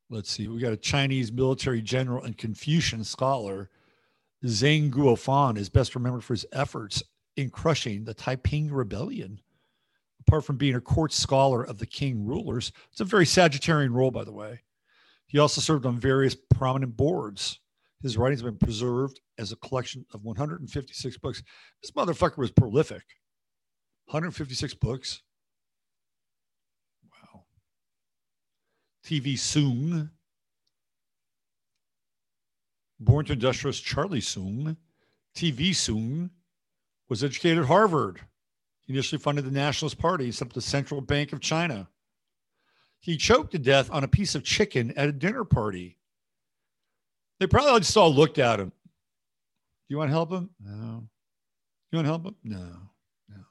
Let's 0.09 0.31
see, 0.31 0.47
we 0.47 0.59
got 0.59 0.73
a 0.73 0.77
Chinese 0.77 1.31
military 1.31 1.81
general 1.81 2.23
and 2.23 2.37
Confucian 2.37 3.03
scholar. 3.03 3.69
Zeng 4.45 4.91
Guofan 4.91 5.57
is 5.57 5.69
best 5.69 5.95
remembered 5.95 6.23
for 6.23 6.33
his 6.33 6.45
efforts 6.51 7.01
in 7.35 7.49
crushing 7.49 8.03
the 8.03 8.13
Taiping 8.13 8.71
Rebellion. 8.71 9.41
Apart 10.21 10.45
from 10.45 10.57
being 10.57 10.75
a 10.75 10.81
court 10.81 11.13
scholar 11.13 11.63
of 11.63 11.77
the 11.77 11.85
king 11.85 12.25
rulers, 12.25 12.71
it's 12.91 13.01
a 13.01 13.05
very 13.05 13.25
Sagittarian 13.25 13.93
role, 13.93 14.11
by 14.11 14.23
the 14.23 14.31
way. 14.31 14.61
He 15.27 15.39
also 15.39 15.61
served 15.61 15.85
on 15.85 15.99
various 15.99 16.35
prominent 16.35 16.95
boards. 16.95 17.59
His 18.01 18.17
writings 18.17 18.41
have 18.41 18.51
been 18.51 18.67
preserved 18.67 19.19
as 19.37 19.51
a 19.51 19.55
collection 19.57 20.05
of 20.13 20.23
156 20.23 21.17
books. 21.17 21.43
This 21.81 21.91
motherfucker 21.91 22.37
was 22.37 22.51
prolific. 22.51 23.03
156 24.05 24.75
books. 24.75 25.21
Wow. 27.11 27.45
TV 29.03 29.33
Soong. 29.33 30.09
Born 32.99 33.25
to 33.25 33.33
industrialist 33.33 33.83
Charlie 33.83 34.21
Soong. 34.21 34.77
TV 35.35 35.71
Soong 35.71 36.29
was 37.09 37.23
educated 37.23 37.59
at 37.59 37.65
Harvard. 37.65 38.21
He 38.85 38.93
initially 38.93 39.19
funded 39.19 39.45
the 39.45 39.51
Nationalist 39.51 39.97
Party 39.97 40.25
and 40.25 40.35
set 40.35 40.47
up 40.47 40.53
the 40.53 40.61
Central 40.61 41.01
Bank 41.01 41.33
of 41.33 41.41
China. 41.41 41.89
He 42.99 43.17
choked 43.17 43.51
to 43.51 43.59
death 43.59 43.91
on 43.91 44.03
a 44.03 44.07
piece 44.07 44.35
of 44.35 44.43
chicken 44.43 44.93
at 44.95 45.09
a 45.09 45.11
dinner 45.11 45.43
party. 45.43 45.97
They 47.39 47.47
probably 47.47 47.81
just 47.81 47.97
all 47.97 48.13
looked 48.13 48.39
at 48.39 48.59
him. 48.59 48.69
Do 48.69 48.73
you 49.89 49.97
want 49.97 50.09
to 50.09 50.13
help 50.13 50.31
him? 50.31 50.49
No. 50.59 51.03
You 51.91 51.97
want 51.97 52.05
to 52.05 52.11
help 52.11 52.25
him? 52.25 52.35
No. 52.43 52.65
No. 53.29 53.43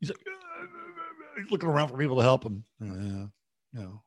He's 0.00 0.10
like, 0.10 0.18
looking 1.50 1.68
around 1.68 1.88
for 1.88 1.96
people 1.96 2.16
to 2.16 2.22
help 2.22 2.44
him. 2.44 2.64
yeah, 2.80 3.26
no, 3.72 4.02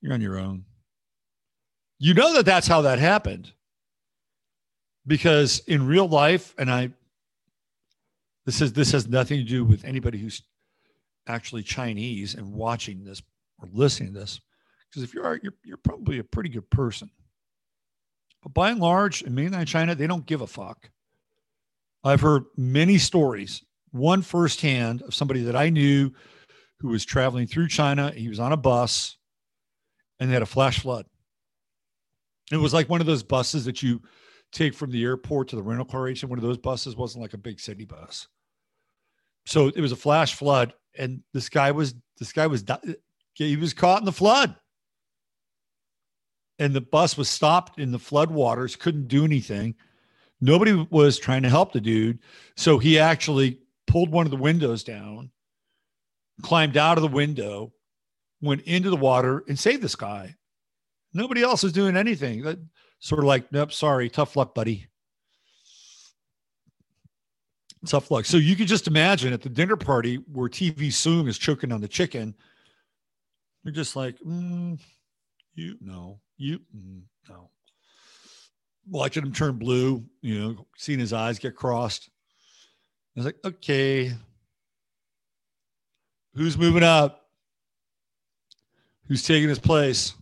you're 0.00 0.12
on 0.12 0.20
your 0.20 0.38
own. 0.38 0.64
You 1.98 2.14
know 2.14 2.34
that 2.34 2.46
that's 2.46 2.66
how 2.66 2.82
that 2.82 2.98
happened 2.98 3.52
because 5.06 5.60
in 5.66 5.86
real 5.86 6.08
life, 6.08 6.54
and 6.58 6.70
I, 6.70 6.90
this 8.46 8.60
is 8.60 8.72
this 8.72 8.92
has 8.92 9.08
nothing 9.08 9.38
to 9.38 9.44
do 9.44 9.64
with 9.64 9.84
anybody 9.84 10.18
who's 10.18 10.42
actually 11.26 11.62
Chinese 11.62 12.34
and 12.34 12.52
watching 12.52 13.04
this 13.04 13.22
or 13.60 13.68
listening 13.72 14.12
to 14.12 14.20
this. 14.20 14.40
Because 14.90 15.02
if 15.02 15.14
you 15.14 15.22
are, 15.22 15.40
you're, 15.42 15.54
you're 15.64 15.76
probably 15.78 16.18
a 16.18 16.24
pretty 16.24 16.50
good 16.50 16.68
person. 16.70 17.10
But 18.42 18.54
by 18.54 18.70
and 18.70 18.80
large, 18.80 19.22
in 19.22 19.34
mainland 19.34 19.68
China, 19.68 19.94
they 19.94 20.06
don't 20.06 20.26
give 20.26 20.42
a 20.42 20.46
fuck. 20.46 20.90
I've 22.04 22.20
heard 22.20 22.44
many 22.56 22.98
stories 22.98 23.64
one 23.90 24.22
firsthand 24.22 25.02
of 25.02 25.14
somebody 25.14 25.42
that 25.44 25.54
I 25.54 25.70
knew 25.70 26.10
who 26.80 26.88
was 26.88 27.04
traveling 27.04 27.46
through 27.46 27.68
China. 27.68 28.10
He 28.10 28.28
was 28.28 28.40
on 28.40 28.52
a 28.52 28.56
bus 28.56 29.16
and 30.18 30.28
they 30.28 30.34
had 30.34 30.42
a 30.42 30.46
flash 30.46 30.80
flood. 30.80 31.06
It 32.50 32.56
was 32.56 32.74
like 32.74 32.88
one 32.88 33.00
of 33.00 33.06
those 33.06 33.22
buses 33.22 33.64
that 33.66 33.82
you 33.82 34.02
take 34.54 34.72
from 34.74 34.90
the 34.90 35.04
airport 35.04 35.48
to 35.48 35.56
the 35.56 35.62
rental 35.62 35.84
car 35.84 36.08
agent. 36.08 36.30
One 36.30 36.38
of 36.38 36.44
those 36.44 36.58
buses 36.58 36.96
wasn't 36.96 37.22
like 37.22 37.34
a 37.34 37.38
big 37.38 37.60
city 37.60 37.84
bus. 37.84 38.28
So 39.46 39.68
it 39.68 39.80
was 39.80 39.92
a 39.92 39.96
flash 39.96 40.34
flood, 40.34 40.72
and 40.96 41.22
this 41.34 41.50
guy 41.50 41.70
was 41.72 41.94
this 42.18 42.32
guy 42.32 42.46
was 42.46 42.64
he 43.34 43.56
was 43.56 43.74
caught 43.74 44.00
in 44.00 44.06
the 44.06 44.12
flood, 44.12 44.56
and 46.58 46.72
the 46.72 46.80
bus 46.80 47.18
was 47.18 47.28
stopped 47.28 47.78
in 47.78 47.92
the 47.92 47.98
flood 47.98 48.30
waters. 48.30 48.76
Couldn't 48.76 49.08
do 49.08 49.24
anything. 49.24 49.74
Nobody 50.40 50.72
was 50.90 51.18
trying 51.18 51.42
to 51.42 51.50
help 51.50 51.72
the 51.72 51.80
dude, 51.80 52.20
so 52.56 52.78
he 52.78 52.98
actually 52.98 53.58
pulled 53.86 54.10
one 54.10 54.26
of 54.26 54.30
the 54.30 54.36
windows 54.36 54.82
down, 54.82 55.30
climbed 56.42 56.76
out 56.76 56.96
of 56.96 57.02
the 57.02 57.08
window, 57.08 57.72
went 58.40 58.62
into 58.62 58.90
the 58.90 58.96
water, 58.96 59.44
and 59.48 59.58
saved 59.58 59.82
this 59.82 59.96
guy. 59.96 60.36
Nobody 61.12 61.42
else 61.42 61.62
was 61.62 61.72
doing 61.72 61.96
anything. 61.96 62.42
Sort 63.04 63.18
of 63.18 63.26
like, 63.26 63.52
nope, 63.52 63.70
sorry, 63.70 64.08
tough 64.08 64.34
luck, 64.34 64.54
buddy. 64.54 64.86
Tough 67.86 68.10
luck. 68.10 68.24
So 68.24 68.38
you 68.38 68.56
could 68.56 68.66
just 68.66 68.86
imagine 68.86 69.34
at 69.34 69.42
the 69.42 69.50
dinner 69.50 69.76
party 69.76 70.16
where 70.32 70.48
TV 70.48 70.86
Soong 70.86 71.28
is 71.28 71.36
choking 71.36 71.70
on 71.70 71.82
the 71.82 71.86
chicken. 71.86 72.34
You're 73.62 73.74
just 73.74 73.94
like, 73.94 74.18
mm, 74.20 74.80
you 75.54 75.76
no, 75.82 76.18
you 76.38 76.60
mm, 76.74 77.02
no. 77.28 77.50
Watching 78.88 79.24
him 79.24 79.34
turn 79.34 79.58
blue, 79.58 80.02
you 80.22 80.40
know, 80.40 80.66
seeing 80.78 80.98
his 80.98 81.12
eyes 81.12 81.38
get 81.38 81.54
crossed. 81.54 82.08
I 82.08 83.20
was 83.20 83.26
like, 83.26 83.36
okay, 83.44 84.14
who's 86.34 86.56
moving 86.56 86.82
up? 86.82 87.26
Who's 89.08 89.26
taking 89.26 89.50
his 89.50 89.58
place? 89.58 90.14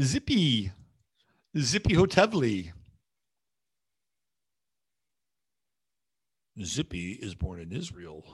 Zippy, 0.00 0.70
Zippy 1.56 1.94
Hotovely. 1.94 2.72
Zippy 6.62 7.12
is 7.12 7.34
born 7.34 7.60
in 7.60 7.72
Israel. 7.72 8.24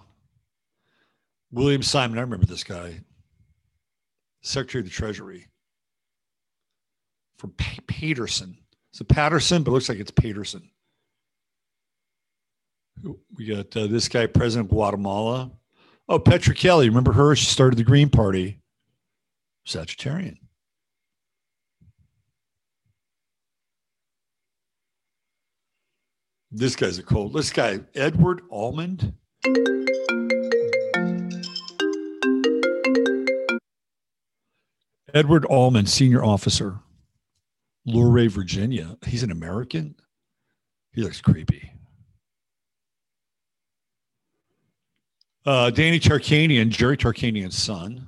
William 1.51 1.83
Simon, 1.83 2.19
I 2.19 2.23
remember 2.23 2.47
this 2.47 2.65
guy, 2.65 3.01
Secretary 4.43 4.81
of 4.81 4.87
the 4.87 4.91
Treasury 4.91 5.47
from 7.39 7.51
P- 7.53 7.81
Paterson. 7.87 8.59
It's 8.93 9.01
a 9.01 9.05
Patterson, 9.05 9.63
but 9.63 9.71
it 9.71 9.75
looks 9.75 9.89
like 9.89 9.99
it's 9.99 10.11
Paterson. 10.11 10.71
We 13.37 13.47
got 13.47 13.77
uh, 13.77 13.87
this 13.87 14.09
guy, 14.09 14.27
President 14.27 14.67
of 14.67 14.71
Guatemala. 14.71 15.51
Oh, 16.09 16.19
Petra 16.19 16.55
Kelly. 16.55 16.89
Remember 16.89 17.13
her? 17.13 17.35
She 17.35 17.47
started 17.47 17.77
the 17.77 17.85
Green 17.85 18.09
Party. 18.09 18.61
Sagittarian. 19.67 20.37
This 26.57 26.77
guy's 26.77 26.99
a 26.99 27.03
cold. 27.03 27.33
This 27.33 27.51
guy, 27.51 27.81
Edward 27.97 28.43
Almond. 28.49 29.13
Edward 35.13 35.47
Almond, 35.47 35.89
senior 35.91 36.25
officer, 36.25 36.79
Luray, 37.85 38.29
Virginia. 38.29 38.97
He's 39.05 39.25
an 39.25 39.33
American. 39.33 39.97
He 40.93 41.03
looks 41.03 41.21
creepy. 41.21 41.73
Uh, 45.45 45.71
Danny 45.71 45.99
Tarkanian, 45.99 46.69
Jerry 46.69 46.97
Tarkanian's 46.97 47.61
son. 47.61 48.07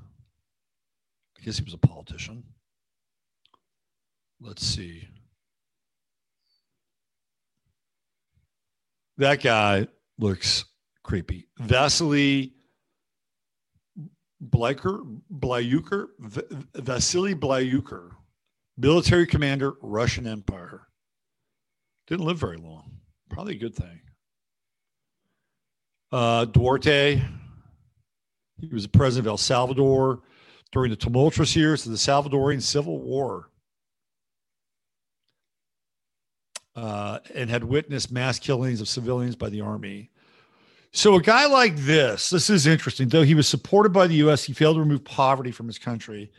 I 1.36 1.42
guess 1.42 1.58
he 1.58 1.64
was 1.64 1.74
a 1.74 1.78
politician. 1.78 2.44
Let's 4.40 4.64
see. 4.64 5.08
That 9.18 9.42
guy 9.42 9.88
looks 10.18 10.64
creepy. 11.02 11.48
Vasily 11.58 12.52
Blyker, 14.44 15.20
Blyuker, 15.32 16.08
Vasily 16.74 17.34
Blyuker, 17.34 18.10
military 18.76 19.26
commander, 19.26 19.74
Russian 19.80 20.26
Empire. 20.26 20.88
Didn't 22.06 22.26
live 22.26 22.38
very 22.38 22.58
long. 22.58 22.98
Probably 23.30 23.54
a 23.54 23.58
good 23.58 23.74
thing. 23.74 24.00
Uh, 26.12 26.44
Duarte, 26.44 27.22
he 28.60 28.68
was 28.68 28.84
the 28.84 28.88
president 28.88 29.26
of 29.26 29.30
El 29.30 29.36
Salvador 29.38 30.22
during 30.72 30.90
the 30.90 30.96
tumultuous 30.96 31.56
years 31.56 31.84
of 31.84 31.92
the 31.92 31.98
Salvadorian 31.98 32.62
Civil 32.62 33.00
War. 33.00 33.50
Uh, 36.76 37.20
and 37.34 37.48
had 37.48 37.64
witnessed 37.64 38.12
mass 38.12 38.38
killings 38.38 38.82
of 38.82 38.88
civilians 38.88 39.34
by 39.34 39.48
the 39.48 39.62
army. 39.62 40.10
So, 40.92 41.14
a 41.14 41.22
guy 41.22 41.46
like 41.46 41.74
this, 41.76 42.30
this 42.30 42.50
is 42.50 42.66
interesting. 42.66 43.08
Though 43.08 43.22
he 43.22 43.34
was 43.34 43.48
supported 43.48 43.94
by 43.94 44.06
the 44.06 44.16
U.S., 44.16 44.44
he 44.44 44.52
failed 44.52 44.76
to 44.76 44.80
remove 44.80 45.02
poverty 45.02 45.52
from 45.52 45.66
his 45.66 45.78
country 45.78 46.30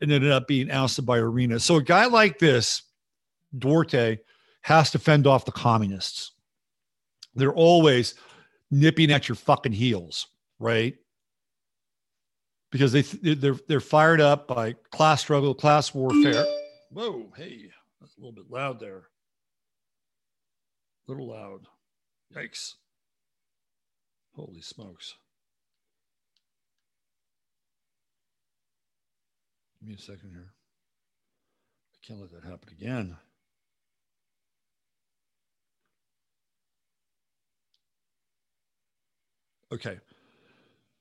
and 0.00 0.12
ended 0.12 0.30
up 0.30 0.46
being 0.46 0.70
ousted 0.70 1.04
by 1.04 1.18
Arena. 1.18 1.58
So, 1.58 1.76
a 1.76 1.82
guy 1.82 2.06
like 2.06 2.38
this, 2.38 2.82
Duarte, 3.58 4.18
has 4.62 4.90
to 4.92 4.98
fend 4.98 5.26
off 5.26 5.44
the 5.44 5.52
communists. 5.52 6.32
They're 7.34 7.52
always 7.52 8.14
nipping 8.70 9.10
at 9.10 9.28
your 9.28 9.36
fucking 9.36 9.72
heels, 9.72 10.26
right? 10.58 10.94
Because 12.70 12.92
they 12.92 13.02
they're 13.02 13.56
they're 13.68 13.80
fired 13.80 14.20
up 14.20 14.48
by 14.48 14.74
class 14.90 15.20
struggle, 15.20 15.54
class 15.54 15.94
warfare. 15.94 16.44
Whoa, 16.90 17.32
hey, 17.36 17.70
that's 18.00 18.16
a 18.16 18.20
little 18.20 18.32
bit 18.32 18.50
loud 18.50 18.80
there. 18.80 19.04
A 21.06 21.10
little 21.10 21.28
loud. 21.28 21.66
Yikes. 22.34 22.74
Holy 24.34 24.60
smokes. 24.60 25.14
Give 29.80 29.88
me 29.88 29.94
a 29.94 29.98
second 29.98 30.30
here. 30.30 30.52
I 31.92 32.06
can't 32.06 32.20
let 32.20 32.32
that 32.32 32.48
happen 32.48 32.68
again. 32.72 33.16
Okay. 39.72 39.98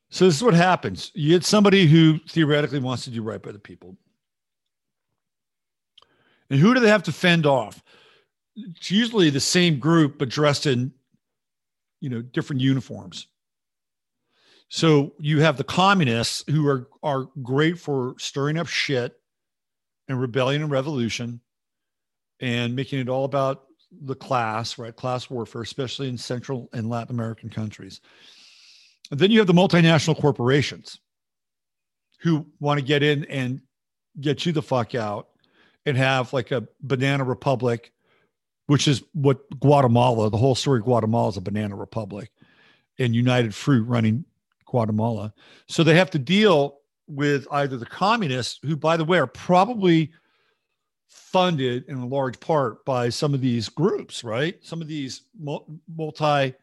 So 0.09 0.25
this 0.25 0.35
is 0.35 0.43
what 0.43 0.53
happens. 0.53 1.11
You 1.13 1.29
get 1.29 1.45
somebody 1.45 1.87
who 1.87 2.19
theoretically 2.27 2.79
wants 2.79 3.03
to 3.05 3.09
do 3.09 3.23
right 3.23 3.41
by 3.41 3.51
the 3.51 3.59
people. 3.59 3.95
And 6.49 6.59
who 6.59 6.73
do 6.73 6.79
they 6.79 6.89
have 6.89 7.03
to 7.03 7.11
fend 7.11 7.45
off? 7.45 7.81
It's 8.55 8.91
usually 8.91 9.29
the 9.29 9.39
same 9.39 9.79
group, 9.79 10.17
but 10.19 10.29
dressed 10.29 10.65
in, 10.65 10.91
you 12.01 12.09
know, 12.09 12.21
different 12.21 12.61
uniforms. 12.61 13.27
So 14.69 15.13
you 15.19 15.41
have 15.41 15.57
the 15.57 15.63
communists 15.63 16.43
who 16.49 16.67
are 16.67 16.87
are 17.03 17.29
great 17.41 17.79
for 17.79 18.15
stirring 18.17 18.57
up 18.57 18.67
shit 18.67 19.19
and 20.07 20.19
rebellion 20.19 20.63
and 20.63 20.71
revolution 20.71 21.41
and 22.39 22.75
making 22.75 22.99
it 22.99 23.09
all 23.09 23.25
about 23.25 23.65
the 24.01 24.15
class, 24.15 24.77
right? 24.77 24.95
Class 24.95 25.29
warfare, 25.29 25.61
especially 25.61 26.09
in 26.09 26.17
Central 26.17 26.69
and 26.73 26.89
Latin 26.89 27.13
American 27.13 27.49
countries. 27.49 28.01
And 29.11 29.19
then 29.19 29.31
you 29.31 29.39
have 29.39 29.47
the 29.47 29.53
multinational 29.53 30.19
corporations 30.19 30.99
who 32.19 32.47
want 32.59 32.79
to 32.79 32.85
get 32.85 33.03
in 33.03 33.25
and 33.25 33.61
get 34.19 34.45
you 34.45 34.51
the 34.51 34.61
fuck 34.61 34.95
out 34.95 35.29
and 35.85 35.97
have 35.97 36.33
like 36.33 36.51
a 36.51 36.67
banana 36.81 37.23
republic, 37.23 37.91
which 38.67 38.87
is 38.87 39.03
what 39.13 39.39
Guatemala, 39.59 40.29
the 40.29 40.37
whole 40.37 40.55
story 40.55 40.79
of 40.79 40.85
Guatemala 40.85 41.29
is 41.29 41.37
a 41.37 41.41
banana 41.41 41.75
republic 41.75 42.31
and 42.99 43.15
United 43.15 43.53
Fruit 43.53 43.83
running 43.87 44.25
Guatemala. 44.65 45.33
So 45.67 45.83
they 45.83 45.95
have 45.95 46.11
to 46.11 46.19
deal 46.19 46.79
with 47.07 47.47
either 47.51 47.77
the 47.77 47.85
communists, 47.85 48.59
who, 48.63 48.77
by 48.77 48.97
the 48.97 49.05
way, 49.05 49.19
are 49.19 49.27
probably 49.27 50.11
funded 51.07 51.85
in 51.87 51.97
a 51.97 52.07
large 52.07 52.39
part 52.39 52.83
by 52.85 53.09
some 53.09 53.33
of 53.33 53.41
these 53.41 53.69
groups, 53.69 54.23
right? 54.23 54.55
Some 54.63 54.81
of 54.81 54.87
these 54.87 55.23
multi 55.39 56.55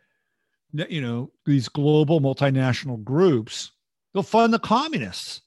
you 0.72 1.00
know, 1.00 1.30
these 1.46 1.68
global 1.68 2.20
multinational 2.20 3.02
groups, 3.02 3.72
they'll 4.12 4.22
fund 4.22 4.52
the 4.52 4.58
communists. 4.58 5.42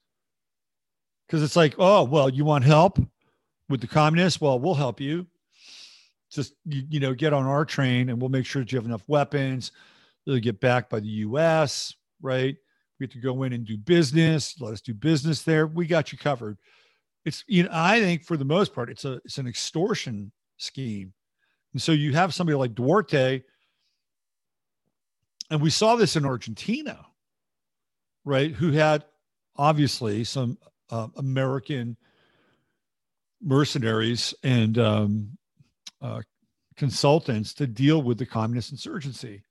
Because 1.25 1.41
it's 1.41 1.55
like, 1.55 1.75
oh, 1.79 2.03
well, 2.03 2.29
you 2.29 2.45
want 2.45 2.65
help 2.65 2.99
with 3.69 3.81
the 3.81 3.87
communists? 3.87 4.41
Well, 4.41 4.59
we'll 4.59 4.73
help 4.73 4.99
you. 4.99 5.25
Just, 6.33 6.53
you, 6.65 6.83
you 6.89 6.99
know, 6.99 7.13
get 7.13 7.33
on 7.33 7.45
our 7.45 7.65
train 7.65 8.09
and 8.09 8.19
we'll 8.19 8.29
make 8.29 8.45
sure 8.45 8.61
that 8.61 8.71
you 8.71 8.77
have 8.77 8.85
enough 8.85 9.07
weapons. 9.07 9.71
They'll 10.25 10.39
get 10.39 10.59
backed 10.59 10.89
by 10.89 10.99
the 10.99 11.07
US, 11.07 11.95
right? 12.21 12.55
We 12.99 13.05
have 13.05 13.11
to 13.11 13.19
go 13.19 13.43
in 13.43 13.53
and 13.53 13.65
do 13.65 13.77
business. 13.77 14.59
Let 14.59 14.73
us 14.73 14.81
do 14.81 14.93
business 14.93 15.43
there. 15.43 15.67
We 15.67 15.85
got 15.85 16.11
you 16.11 16.17
covered. 16.17 16.57
It's, 17.25 17.43
you 17.47 17.63
know, 17.63 17.69
I 17.71 17.99
think 17.99 18.23
for 18.25 18.37
the 18.37 18.45
most 18.45 18.73
part, 18.73 18.89
it's 18.89 19.05
a, 19.05 19.21
it's 19.25 19.37
an 19.37 19.47
extortion 19.47 20.31
scheme. 20.57 21.13
And 21.73 21.81
so 21.81 21.91
you 21.91 22.13
have 22.13 22.33
somebody 22.33 22.55
like 22.55 22.75
Duarte 22.75 23.41
and 25.49 25.61
we 25.61 25.69
saw 25.69 25.95
this 25.95 26.15
in 26.15 26.25
Argentina, 26.25 27.05
right? 28.25 28.51
Who 28.51 28.71
had 28.71 29.05
obviously 29.55 30.23
some 30.23 30.57
uh, 30.89 31.09
American 31.17 31.97
mercenaries 33.41 34.33
and 34.43 34.77
um, 34.79 35.37
uh, 36.03 36.21
consultants 36.75 37.53
to 37.55 37.65
deal 37.65 38.03
with 38.03 38.17
the 38.17 38.25
communist 38.25 38.71
insurgency. 38.71 39.43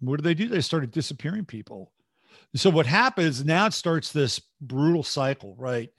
What 0.00 0.16
did 0.16 0.24
they 0.24 0.34
do? 0.34 0.48
They 0.48 0.60
started 0.60 0.92
disappearing 0.92 1.44
people. 1.44 1.92
So 2.54 2.70
what 2.70 2.86
happens 2.86 3.44
now? 3.44 3.66
It 3.66 3.72
starts 3.72 4.12
this 4.12 4.40
brutal 4.60 5.02
cycle, 5.02 5.56
right? 5.58 5.90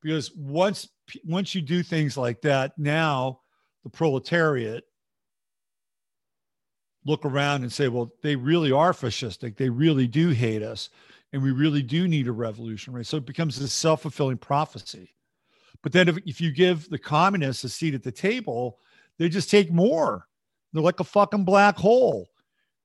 Because 0.00 0.32
once 0.36 0.88
once 1.24 1.54
you 1.54 1.62
do 1.62 1.82
things 1.82 2.16
like 2.16 2.40
that, 2.42 2.78
now 2.78 3.40
the 3.82 3.90
proletariat 3.90 4.84
look 7.04 7.24
around 7.24 7.62
and 7.62 7.72
say, 7.72 7.88
well, 7.88 8.12
they 8.22 8.36
really 8.36 8.70
are 8.70 8.92
fascistic. 8.92 9.56
They 9.56 9.68
really 9.68 10.06
do 10.06 10.30
hate 10.30 10.62
us. 10.62 10.88
And 11.32 11.42
we 11.42 11.50
really 11.50 11.82
do 11.82 12.06
need 12.06 12.28
a 12.28 12.32
revolution, 12.32 12.92
right? 12.92 13.06
So 13.06 13.16
it 13.16 13.26
becomes 13.26 13.58
this 13.58 13.72
self 13.72 14.02
fulfilling 14.02 14.38
prophecy. 14.38 15.14
But 15.82 15.92
then 15.92 16.08
if, 16.08 16.18
if 16.26 16.40
you 16.40 16.52
give 16.52 16.88
the 16.90 16.98
communists 16.98 17.64
a 17.64 17.68
seat 17.68 17.94
at 17.94 18.02
the 18.02 18.12
table, 18.12 18.78
they 19.18 19.28
just 19.28 19.50
take 19.50 19.70
more. 19.70 20.26
They're 20.72 20.82
like 20.82 21.00
a 21.00 21.04
fucking 21.04 21.44
black 21.44 21.76
hole. 21.76 22.28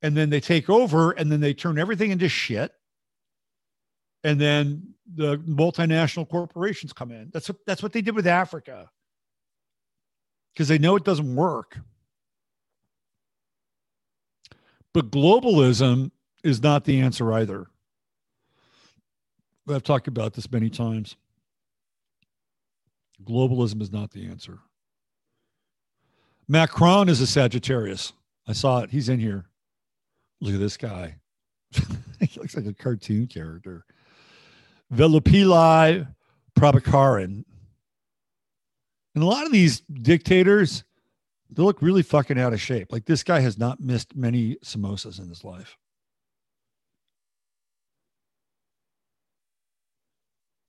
And 0.01 0.15
then 0.15 0.29
they 0.29 0.39
take 0.39 0.69
over 0.69 1.11
and 1.11 1.31
then 1.31 1.39
they 1.39 1.53
turn 1.53 1.79
everything 1.79 2.11
into 2.11 2.29
shit. 2.29 2.71
And 4.23 4.39
then 4.39 4.93
the 5.15 5.37
multinational 5.37 6.27
corporations 6.27 6.93
come 6.93 7.11
in. 7.11 7.29
That's 7.33 7.49
what, 7.49 7.57
that's 7.65 7.81
what 7.81 7.93
they 7.93 8.01
did 8.01 8.15
with 8.15 8.27
Africa 8.27 8.89
because 10.53 10.67
they 10.67 10.77
know 10.77 10.95
it 10.95 11.03
doesn't 11.03 11.35
work. 11.35 11.77
But 14.93 15.11
globalism 15.11 16.11
is 16.43 16.61
not 16.61 16.83
the 16.83 16.99
answer 16.99 17.31
either. 17.33 17.67
I've 19.69 19.83
talked 19.83 20.07
about 20.07 20.33
this 20.33 20.51
many 20.51 20.69
times. 20.69 21.15
Globalism 23.23 23.81
is 23.81 23.91
not 23.91 24.11
the 24.11 24.25
answer. 24.27 24.59
Macron 26.47 27.09
is 27.09 27.19
a 27.21 27.27
Sagittarius. 27.27 28.13
I 28.47 28.53
saw 28.53 28.79
it. 28.79 28.91
He's 28.91 29.09
in 29.09 29.19
here. 29.19 29.45
Look 30.39 30.53
at 30.53 30.59
this 30.59 30.77
guy. 30.77 31.15
he 32.19 32.39
looks 32.39 32.55
like 32.55 32.65
a 32.65 32.73
cartoon 32.73 33.27
character. 33.27 33.85
Velupillai 34.93 36.07
Prabhakaran. 36.57 37.43
And 39.15 39.23
a 39.23 39.27
lot 39.27 39.45
of 39.45 39.51
these 39.51 39.81
dictators, 39.81 40.83
they 41.49 41.63
look 41.63 41.81
really 41.81 42.03
fucking 42.03 42.39
out 42.39 42.53
of 42.53 42.61
shape. 42.61 42.91
Like 42.91 43.05
this 43.05 43.23
guy 43.23 43.39
has 43.41 43.57
not 43.57 43.79
missed 43.79 44.15
many 44.15 44.55
samosas 44.63 45.19
in 45.19 45.27
his 45.27 45.43
life. 45.43 45.77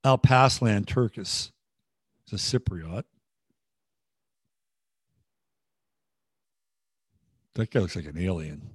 Alparslan 0.04 0.86
Türkeş 0.86 1.52
is 2.26 2.32
a 2.32 2.36
Cypriot. 2.36 3.04
That 7.59 7.72
guy 7.72 7.80
looks 7.80 7.96
like 7.96 8.04
an 8.04 8.16
alien. 8.16 8.70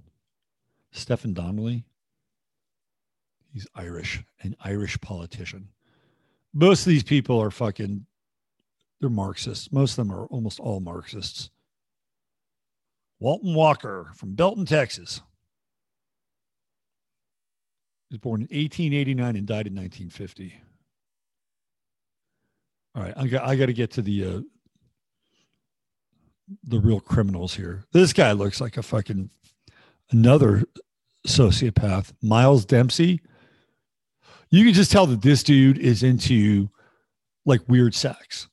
Stephen 0.91 1.34
Donnelly. 1.34 1.86
He's 3.53 3.65
Irish, 3.73 4.21
an 4.41 4.57
Irish 4.59 4.99
politician. 4.99 5.69
Most 6.53 6.81
of 6.81 6.88
these 6.88 7.03
people 7.03 7.41
are 7.41 7.49
fucking, 7.49 8.05
they're 8.99 9.09
Marxists. 9.09 9.71
Most 9.71 9.97
of 9.97 10.05
them 10.05 10.13
are 10.13 10.25
almost 10.25 10.59
all 10.59 10.81
Marxists. 10.81 11.49
Walton 13.21 13.53
Walker 13.55 14.11
from 14.15 14.36
Belton, 14.36 14.65
Texas. 14.65 15.21
was 18.11 18.19
born 18.19 18.41
in 18.41 18.47
1889 18.47 19.38
and 19.38 19.47
died 19.47 19.67
in 19.67 19.75
1950. 19.75 20.61
All 22.95 23.03
right, 23.03 23.13
I 23.15 23.27
got 23.27 23.47
I 23.47 23.55
got 23.55 23.67
to 23.67 23.73
get 23.73 23.91
to 23.91 24.01
the 24.01 24.25
uh, 24.25 24.41
the 26.63 26.79
real 26.79 26.99
criminals 26.99 27.55
here. 27.55 27.85
This 27.91 28.13
guy 28.13 28.31
looks 28.31 28.59
like 28.59 28.77
a 28.77 28.83
fucking 28.83 29.29
another 30.11 30.63
sociopath, 31.27 32.13
Miles 32.21 32.65
Dempsey. 32.65 33.21
You 34.49 34.65
can 34.65 34.73
just 34.73 34.91
tell 34.91 35.07
that 35.07 35.21
this 35.21 35.43
dude 35.43 35.77
is 35.77 36.03
into 36.03 36.69
like 37.45 37.61
weird 37.67 37.95
sex. 37.95 38.47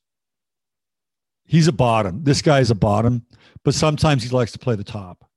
He's 1.45 1.69
a 1.69 1.73
bottom. 1.73 2.23
This 2.23 2.43
guy's 2.43 2.71
a 2.71 2.77
bottom, 2.77 3.27
but 3.65 3.75
sometimes 3.75 4.23
he 4.23 4.29
likes 4.31 4.53
to 4.53 4.59
play 4.59 4.77
the 4.77 4.85
top. 4.85 5.29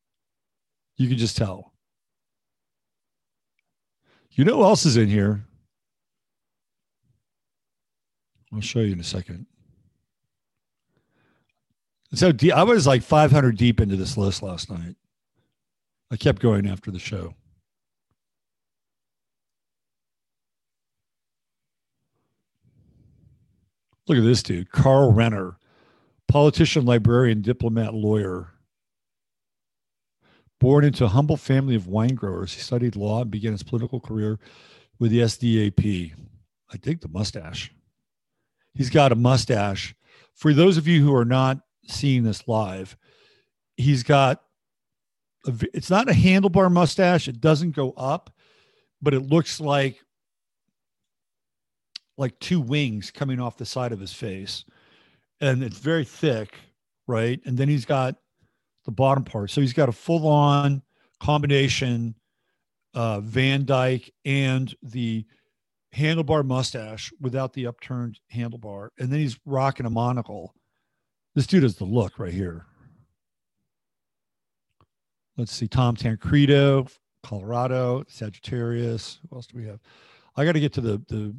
You 0.95 1.09
can 1.09 1.17
just 1.17 1.35
tell. 1.35 1.73
You 4.31 4.45
know 4.45 4.57
who 4.57 4.63
else 4.63 4.85
is 4.85 4.97
in 4.97 5.09
here? 5.09 5.43
I'll 8.53 8.61
show 8.61 8.79
you 8.79 8.93
in 8.93 8.99
a 8.99 9.03
second. 9.03 9.47
So 12.13 12.31
I 12.53 12.63
was 12.63 12.85
like 12.85 13.01
500 13.01 13.57
deep 13.57 13.81
into 13.81 13.95
this 13.95 14.17
list 14.17 14.43
last 14.43 14.69
night. 14.69 14.95
I 16.11 16.15
kept 16.15 16.41
going 16.41 16.67
after 16.67 16.91
the 16.91 16.99
show. 16.99 17.33
Look 24.07 24.17
at 24.17 24.23
this 24.23 24.43
dude, 24.43 24.69
Karl 24.69 25.11
Renner, 25.11 25.57
politician, 26.27 26.85
librarian, 26.85 27.41
diplomat, 27.41 27.93
lawyer. 27.95 28.49
Born 30.59 30.83
into 30.83 31.05
a 31.05 31.09
humble 31.09 31.37
family 31.37 31.75
of 31.75 31.87
wine 31.87 32.13
growers, 32.15 32.53
he 32.53 32.61
studied 32.61 32.95
law 32.95 33.21
and 33.21 33.31
began 33.31 33.53
his 33.53 33.63
political 33.63 33.99
career 33.99 34.39
with 34.99 35.11
the 35.11 35.19
SDAP. 35.19 36.13
I 36.71 36.77
dig 36.77 37.01
the 37.01 37.07
mustache. 37.07 37.73
He's 38.73 38.89
got 38.89 39.11
a 39.11 39.15
mustache. 39.15 39.95
For 40.35 40.53
those 40.53 40.77
of 40.77 40.87
you 40.87 41.03
who 41.03 41.15
are 41.15 41.25
not 41.25 41.59
seeing 41.87 42.23
this 42.23 42.47
live, 42.47 42.97
he's 43.77 44.03
got 44.03 44.41
a, 45.45 45.53
it's 45.73 45.89
not 45.89 46.09
a 46.09 46.13
handlebar 46.13 46.71
mustache. 46.71 47.27
It 47.27 47.41
doesn't 47.41 47.71
go 47.71 47.91
up, 47.91 48.33
but 49.01 49.13
it 49.13 49.21
looks 49.21 49.59
like 49.59 49.99
like 52.17 52.37
two 52.39 52.61
wings 52.61 53.09
coming 53.09 53.39
off 53.39 53.57
the 53.57 53.65
side 53.65 53.91
of 53.91 53.99
his 53.99 54.13
face. 54.13 54.65
And 55.41 55.63
it's 55.63 55.79
very 55.79 56.05
thick, 56.05 56.55
right? 57.07 57.41
And 57.45 57.57
then 57.57 57.67
he's 57.67 57.85
got 57.85 58.15
the 58.85 58.91
bottom 58.91 59.23
part. 59.23 59.49
So 59.49 59.61
he's 59.61 59.73
got 59.73 59.89
a 59.89 59.93
full 59.93 60.27
on 60.27 60.83
combination 61.19 62.15
uh, 62.93 63.19
Van 63.21 63.65
Dyke 63.65 64.13
and 64.25 64.73
the 64.83 65.25
handlebar 65.95 66.45
mustache 66.45 67.11
without 67.19 67.53
the 67.53 67.67
upturned 67.67 68.19
handlebar. 68.33 68.89
And 68.99 69.11
then 69.11 69.19
he's 69.19 69.39
rocking 69.45 69.85
a 69.85 69.89
monocle. 69.89 70.53
This 71.35 71.47
dude 71.47 71.63
has 71.63 71.75
the 71.75 71.85
look 71.85 72.19
right 72.19 72.33
here. 72.33 72.65
Let's 75.35 75.51
see, 75.51 75.67
Tom 75.67 75.95
Tancredo, 75.95 76.87
Colorado, 77.23 78.03
Sagittarius. 78.07 79.19
Who 79.29 79.35
else 79.35 79.47
do 79.47 79.57
we 79.57 79.65
have? 79.65 79.79
I 80.35 80.45
got 80.45 80.51
to 80.51 80.59
get 80.59 80.73
to 80.73 80.81
the 80.81 81.01
the 81.07 81.35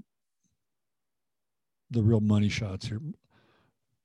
the 1.91 2.03
real 2.03 2.21
money 2.21 2.49
shots 2.49 2.89
here. 2.89 3.01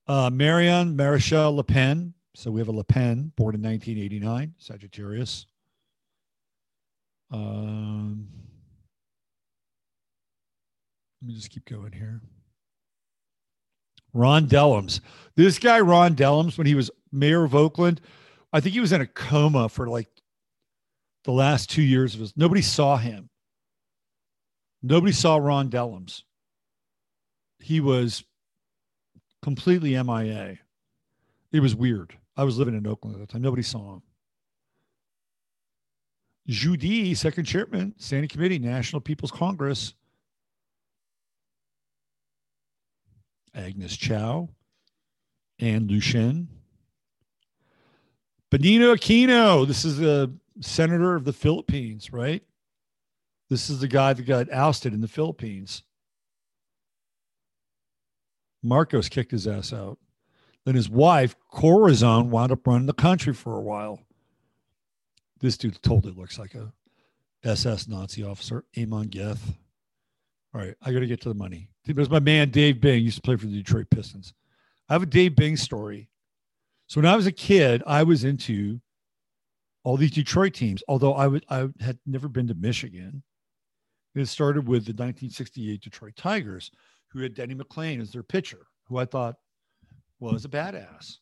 Uh, 0.06 0.30
Marion 0.30 0.96
Maréchal 0.96 1.54
Le 1.54 1.64
Pen. 1.64 2.14
So 2.36 2.50
we 2.52 2.60
have 2.60 2.68
a 2.68 2.72
Le 2.72 2.84
Pen, 2.84 3.32
born 3.36 3.56
in 3.56 3.62
1989, 3.62 4.54
Sagittarius. 4.58 5.46
Um, 7.32 8.28
let 11.20 11.28
me 11.28 11.34
just 11.34 11.50
keep 11.50 11.64
going 11.64 11.92
here. 11.92 12.20
Ron 14.12 14.46
Dellums. 14.46 15.00
This 15.36 15.58
guy, 15.58 15.80
Ron 15.80 16.14
Dellums, 16.16 16.58
when 16.58 16.66
he 16.66 16.74
was 16.74 16.90
mayor 17.12 17.44
of 17.44 17.54
Oakland, 17.54 18.00
I 18.52 18.60
think 18.60 18.74
he 18.74 18.80
was 18.80 18.92
in 18.92 19.00
a 19.00 19.06
coma 19.06 19.68
for 19.68 19.88
like 19.88 20.08
the 21.24 21.32
last 21.32 21.70
two 21.70 21.82
years 21.82 22.14
of 22.14 22.20
his. 22.20 22.36
Nobody 22.36 22.62
saw 22.62 22.96
him. 22.96 23.28
Nobody 24.82 25.12
saw 25.12 25.36
Ron 25.36 25.70
Dellums. 25.70 26.22
He 27.58 27.80
was 27.80 28.24
completely 29.42 29.90
MIA. 30.02 30.58
It 31.52 31.60
was 31.60 31.74
weird. 31.74 32.16
I 32.36 32.44
was 32.44 32.58
living 32.58 32.76
in 32.76 32.86
Oakland 32.86 33.16
at 33.16 33.20
the 33.20 33.26
time. 33.26 33.42
Nobody 33.42 33.62
saw 33.62 33.94
him. 33.94 34.02
Di, 36.46 37.14
second 37.14 37.44
chairman, 37.44 37.94
standing 37.98 38.28
committee, 38.28 38.58
National 38.58 39.00
People's 39.00 39.30
Congress. 39.30 39.94
Agnes 43.54 43.96
Chow, 43.96 44.48
Anne 45.58 45.86
Lucien. 45.86 46.48
Benigno 48.50 48.96
Aquino, 48.96 49.66
this 49.66 49.84
is 49.84 49.98
the 49.98 50.32
senator 50.60 51.14
of 51.14 51.24
the 51.24 51.32
Philippines, 51.32 52.12
right? 52.12 52.42
This 53.48 53.70
is 53.70 53.80
the 53.80 53.88
guy 53.88 54.12
that 54.12 54.22
got 54.22 54.52
ousted 54.52 54.92
in 54.92 55.00
the 55.00 55.08
Philippines. 55.08 55.82
Marcos 58.62 59.08
kicked 59.08 59.30
his 59.30 59.46
ass 59.46 59.72
out. 59.72 59.98
Then 60.64 60.74
his 60.74 60.90
wife, 60.90 61.34
Corazon, 61.50 62.30
wound 62.30 62.52
up 62.52 62.66
running 62.66 62.86
the 62.86 62.92
country 62.92 63.32
for 63.32 63.56
a 63.56 63.62
while. 63.62 64.00
This 65.40 65.56
dude 65.56 65.82
totally 65.82 66.12
looks 66.12 66.38
like 66.38 66.54
a 66.54 66.72
SS 67.42 67.88
Nazi 67.88 68.22
officer, 68.22 68.64
Amon 68.76 69.08
Göth. 69.08 69.54
All 70.52 70.60
right, 70.60 70.74
I 70.82 70.92
got 70.92 71.00
to 71.00 71.06
get 71.06 71.20
to 71.22 71.28
the 71.28 71.34
money. 71.34 71.70
There's 71.84 72.10
my 72.10 72.18
man 72.18 72.50
Dave 72.50 72.80
Bing 72.80 73.04
used 73.04 73.16
to 73.16 73.22
play 73.22 73.36
for 73.36 73.46
the 73.46 73.56
Detroit 73.56 73.88
Pistons. 73.90 74.34
I 74.88 74.94
have 74.94 75.02
a 75.04 75.06
Dave 75.06 75.36
Bing 75.36 75.56
story. 75.56 76.08
So 76.88 77.00
when 77.00 77.10
I 77.10 77.14
was 77.14 77.26
a 77.26 77.32
kid, 77.32 77.82
I 77.86 78.02
was 78.02 78.24
into 78.24 78.80
all 79.84 79.96
these 79.96 80.10
Detroit 80.10 80.54
teams. 80.54 80.82
Although 80.88 81.14
I 81.14 81.28
would 81.28 81.44
I 81.48 81.68
had 81.80 81.98
never 82.04 82.28
been 82.28 82.48
to 82.48 82.54
Michigan. 82.54 83.22
It 84.16 84.26
started 84.26 84.66
with 84.66 84.84
the 84.86 84.92
1968 84.92 85.80
Detroit 85.80 86.16
Tigers, 86.16 86.72
who 87.08 87.20
had 87.20 87.34
Denny 87.34 87.54
McLain 87.54 88.00
as 88.00 88.10
their 88.10 88.24
pitcher, 88.24 88.66
who 88.88 88.98
I 88.98 89.04
thought 89.04 89.36
was 90.18 90.44
a 90.44 90.48
badass. 90.48 91.18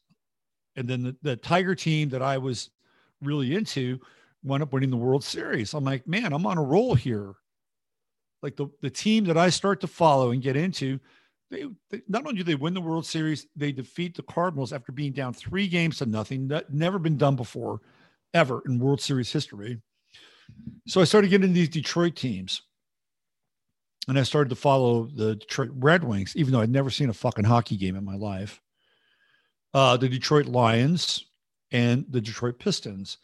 And 0.75 0.89
then 0.89 1.03
the, 1.03 1.17
the 1.21 1.37
Tiger 1.37 1.75
team 1.75 2.09
that 2.09 2.23
I 2.23 2.39
was 2.39 2.71
really 3.21 3.55
into 3.55 4.01
wound 4.43 4.63
up 4.63 4.73
winning 4.73 4.89
the 4.91 4.97
World 4.97 5.23
Series. 5.23 5.75
I'm 5.75 5.85
like, 5.85 6.07
man, 6.07 6.33
I'm 6.33 6.47
on 6.47 6.57
a 6.57 6.63
roll 6.63 6.95
here 6.95 7.35
like 8.43 8.57
the, 8.57 8.69
the 8.83 8.91
team 8.91 9.25
that 9.25 9.37
I 9.37 9.51
start 9.51 9.81
to 9.81 9.87
follow 9.87 10.31
and 10.31 10.43
get 10.43 10.57
into, 10.57 11.01
they, 11.51 11.65
they, 11.91 12.03
not 12.09 12.27
only 12.27 12.39
do 12.39 12.45
they 12.45 12.55
win 12.55 12.75
the 12.75 12.81
World 12.81 13.07
Series, 13.07 13.47
they 13.57 13.73
defeat 13.73 14.15
the 14.15 14.23
Cardinals 14.23 14.73
after 14.73 14.93
being 14.93 15.13
down 15.13 15.33
three 15.33 15.67
games 15.67 15.99
to 15.99 16.07
nothing. 16.07 16.49
That 16.49 16.73
never 16.73 16.99
been 16.99 17.17
done 17.17 17.37
before, 17.37 17.81
ever 18.35 18.63
in 18.67 18.79
World 18.79 19.01
Series 19.01 19.33
history. 19.33 19.81
So 20.87 21.01
I 21.01 21.05
started 21.05 21.31
getting 21.31 21.49
into 21.49 21.59
these 21.61 21.69
Detroit 21.69 22.17
teams. 22.17 22.63
And 24.07 24.19
I 24.19 24.23
started 24.23 24.49
to 24.51 24.57
follow 24.57 25.05
the 25.05 25.37
Detroit 25.37 25.71
Red 25.75 26.03
Wings, 26.03 26.35
even 26.35 26.53
though 26.53 26.61
I'd 26.61 26.71
never 26.71 26.89
seen 26.89 27.11
a 27.11 27.15
fucking 27.15 27.45
hockey 27.45 27.77
game 27.77 27.95
in 27.95 28.05
my 28.05 28.17
life. 28.17 28.61
Uh, 29.75 29.99
the 29.99 30.09
Detroit 30.09 30.47
Lions 30.47 31.27
and 31.73 32.07
the 32.09 32.21
Detroit 32.21 32.59
Pistons. 32.59 33.19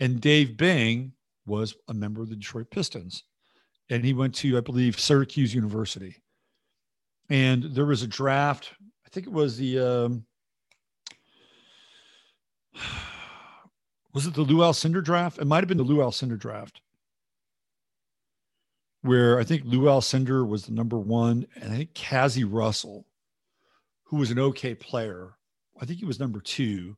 And 0.00 0.20
Dave 0.20 0.56
Bing 0.56 1.12
was 1.46 1.76
a 1.86 1.94
member 1.94 2.20
of 2.20 2.30
the 2.30 2.36
Detroit 2.36 2.68
Pistons 2.70 3.22
and 3.90 4.04
he 4.04 4.12
went 4.12 4.34
to, 4.36 4.56
I 4.56 4.60
believe, 4.60 4.98
Syracuse 4.98 5.54
University. 5.54 6.16
And 7.30 7.64
there 7.64 7.86
was 7.86 8.02
a 8.02 8.06
draft. 8.06 8.72
I 9.06 9.08
think 9.10 9.26
it 9.26 9.32
was 9.32 9.56
the 9.56 9.78
um, 9.78 10.24
was 14.14 14.26
it 14.26 14.34
the 14.34 14.42
Lou 14.42 14.58
Alcindor 14.58 15.02
draft? 15.02 15.38
It 15.38 15.46
might 15.46 15.62
have 15.62 15.68
been 15.68 15.78
the 15.78 15.84
Lou 15.84 15.98
Alcindor 15.98 16.38
draft, 16.38 16.80
where 19.02 19.38
I 19.38 19.44
think 19.44 19.62
Lou 19.64 19.82
Alcindor 19.82 20.46
was 20.46 20.66
the 20.66 20.72
number 20.72 20.98
one, 20.98 21.46
and 21.54 21.72
I 21.72 21.76
think 21.76 21.94
Cazzie 21.94 22.44
Russell, 22.44 23.06
who 24.04 24.16
was 24.16 24.30
an 24.30 24.38
okay 24.38 24.74
player, 24.74 25.34
I 25.80 25.84
think 25.84 25.98
he 25.98 26.06
was 26.06 26.20
number 26.20 26.40
two. 26.40 26.96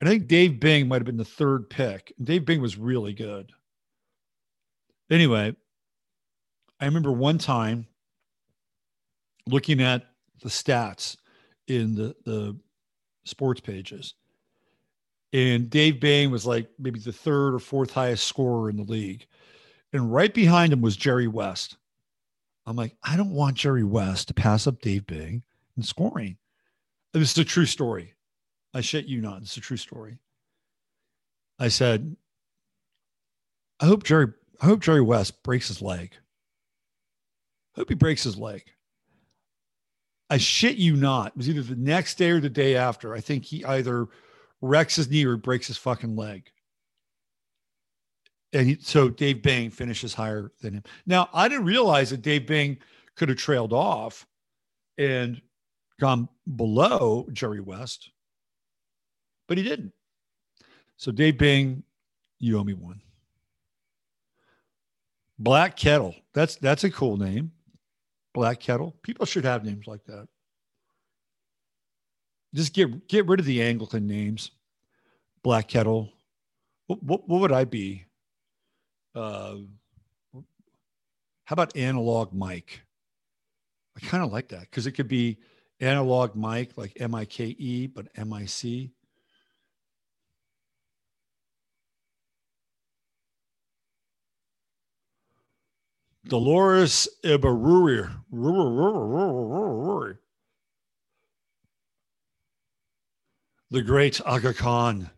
And 0.00 0.08
I 0.08 0.12
think 0.12 0.26
Dave 0.26 0.58
Bing 0.58 0.88
might 0.88 0.96
have 0.96 1.06
been 1.06 1.16
the 1.16 1.24
third 1.24 1.70
pick. 1.70 2.12
Dave 2.22 2.44
Bing 2.44 2.60
was 2.60 2.76
really 2.76 3.12
good. 3.12 3.52
Anyway, 5.10 5.54
I 6.82 6.86
remember 6.86 7.12
one 7.12 7.38
time 7.38 7.86
looking 9.46 9.80
at 9.80 10.04
the 10.42 10.48
stats 10.48 11.16
in 11.68 11.94
the, 11.94 12.16
the 12.24 12.56
sports 13.24 13.60
pages. 13.60 14.14
And 15.32 15.70
Dave 15.70 16.00
Bing 16.00 16.32
was 16.32 16.44
like 16.44 16.68
maybe 16.80 16.98
the 16.98 17.12
third 17.12 17.54
or 17.54 17.60
fourth 17.60 17.92
highest 17.92 18.26
scorer 18.26 18.68
in 18.68 18.76
the 18.76 18.82
league. 18.82 19.24
And 19.92 20.12
right 20.12 20.34
behind 20.34 20.72
him 20.72 20.80
was 20.80 20.96
Jerry 20.96 21.28
West. 21.28 21.76
I'm 22.66 22.74
like, 22.74 22.96
I 23.04 23.16
don't 23.16 23.30
want 23.30 23.56
Jerry 23.56 23.84
West 23.84 24.26
to 24.28 24.34
pass 24.34 24.66
up 24.66 24.80
Dave 24.80 25.06
Bing 25.06 25.44
in 25.76 25.84
scoring. 25.84 26.36
And 27.14 27.22
this 27.22 27.30
is 27.30 27.38
a 27.38 27.44
true 27.44 27.66
story. 27.66 28.14
I 28.74 28.80
shit 28.80 29.06
you 29.06 29.20
not. 29.20 29.42
It's 29.42 29.56
a 29.56 29.60
true 29.60 29.76
story. 29.76 30.18
I 31.60 31.68
said, 31.68 32.16
I 33.78 33.86
hope 33.86 34.02
Jerry 34.02 34.32
I 34.60 34.66
hope 34.66 34.80
Jerry 34.80 35.00
West 35.00 35.42
breaks 35.44 35.68
his 35.68 35.80
leg. 35.80 36.12
Hope 37.74 37.88
he 37.88 37.94
breaks 37.94 38.24
his 38.24 38.36
leg. 38.36 38.64
I 40.28 40.38
shit 40.38 40.76
you 40.76 40.96
not. 40.96 41.28
It 41.28 41.36
was 41.36 41.48
either 41.48 41.62
the 41.62 41.76
next 41.76 42.16
day 42.16 42.30
or 42.30 42.40
the 42.40 42.48
day 42.48 42.76
after. 42.76 43.14
I 43.14 43.20
think 43.20 43.44
he 43.44 43.64
either 43.64 44.08
wrecks 44.60 44.96
his 44.96 45.10
knee 45.10 45.24
or 45.24 45.36
breaks 45.36 45.66
his 45.66 45.76
fucking 45.76 46.16
leg. 46.16 46.50
And 48.54 48.68
he, 48.68 48.78
so 48.80 49.08
Dave 49.08 49.42
Bing 49.42 49.70
finishes 49.70 50.14
higher 50.14 50.52
than 50.60 50.74
him. 50.74 50.82
Now, 51.06 51.28
I 51.32 51.48
didn't 51.48 51.64
realize 51.64 52.10
that 52.10 52.22
Dave 52.22 52.46
Bing 52.46 52.78
could 53.16 53.28
have 53.28 53.38
trailed 53.38 53.72
off 53.72 54.26
and 54.98 55.40
gone 56.00 56.28
below 56.56 57.26
Jerry 57.32 57.60
West, 57.60 58.10
but 59.48 59.58
he 59.58 59.64
didn't. 59.64 59.92
So, 60.96 61.12
Dave 61.12 61.38
Bing, 61.38 61.82
you 62.38 62.58
owe 62.58 62.64
me 62.64 62.74
one. 62.74 63.00
Black 65.38 65.76
Kettle. 65.76 66.14
That's 66.34 66.56
that's 66.56 66.84
a 66.84 66.90
cool 66.90 67.16
name. 67.16 67.52
Black 68.34 68.60
Kettle. 68.60 68.96
People 69.02 69.26
should 69.26 69.44
have 69.44 69.64
names 69.64 69.86
like 69.86 70.04
that. 70.06 70.28
Just 72.54 72.74
get 72.74 73.08
get 73.08 73.26
rid 73.26 73.40
of 73.40 73.46
the 73.46 73.62
Anglican 73.62 74.06
names. 74.06 74.50
Black 75.42 75.68
Kettle. 75.68 76.12
What, 76.86 77.02
what, 77.02 77.28
what 77.28 77.40
would 77.40 77.52
I 77.52 77.64
be? 77.64 78.04
Uh, 79.14 79.56
how 81.44 81.54
about 81.54 81.76
Analog 81.76 82.32
Mike? 82.32 82.82
I 83.96 84.00
kind 84.06 84.24
of 84.24 84.32
like 84.32 84.48
that 84.48 84.62
because 84.62 84.86
it 84.86 84.92
could 84.92 85.08
be 85.08 85.38
Analog 85.80 86.34
Mike, 86.34 86.72
like 86.76 86.92
M 87.00 87.14
I 87.14 87.24
K 87.24 87.46
E, 87.58 87.86
but 87.86 88.08
M 88.16 88.32
I 88.32 88.46
C. 88.46 88.92
Dolores 96.26 97.08
Ibárruri. 97.24 98.08
The 103.70 103.82
great 103.82 104.20
Aga 104.24 104.54
Khan. 104.54 105.10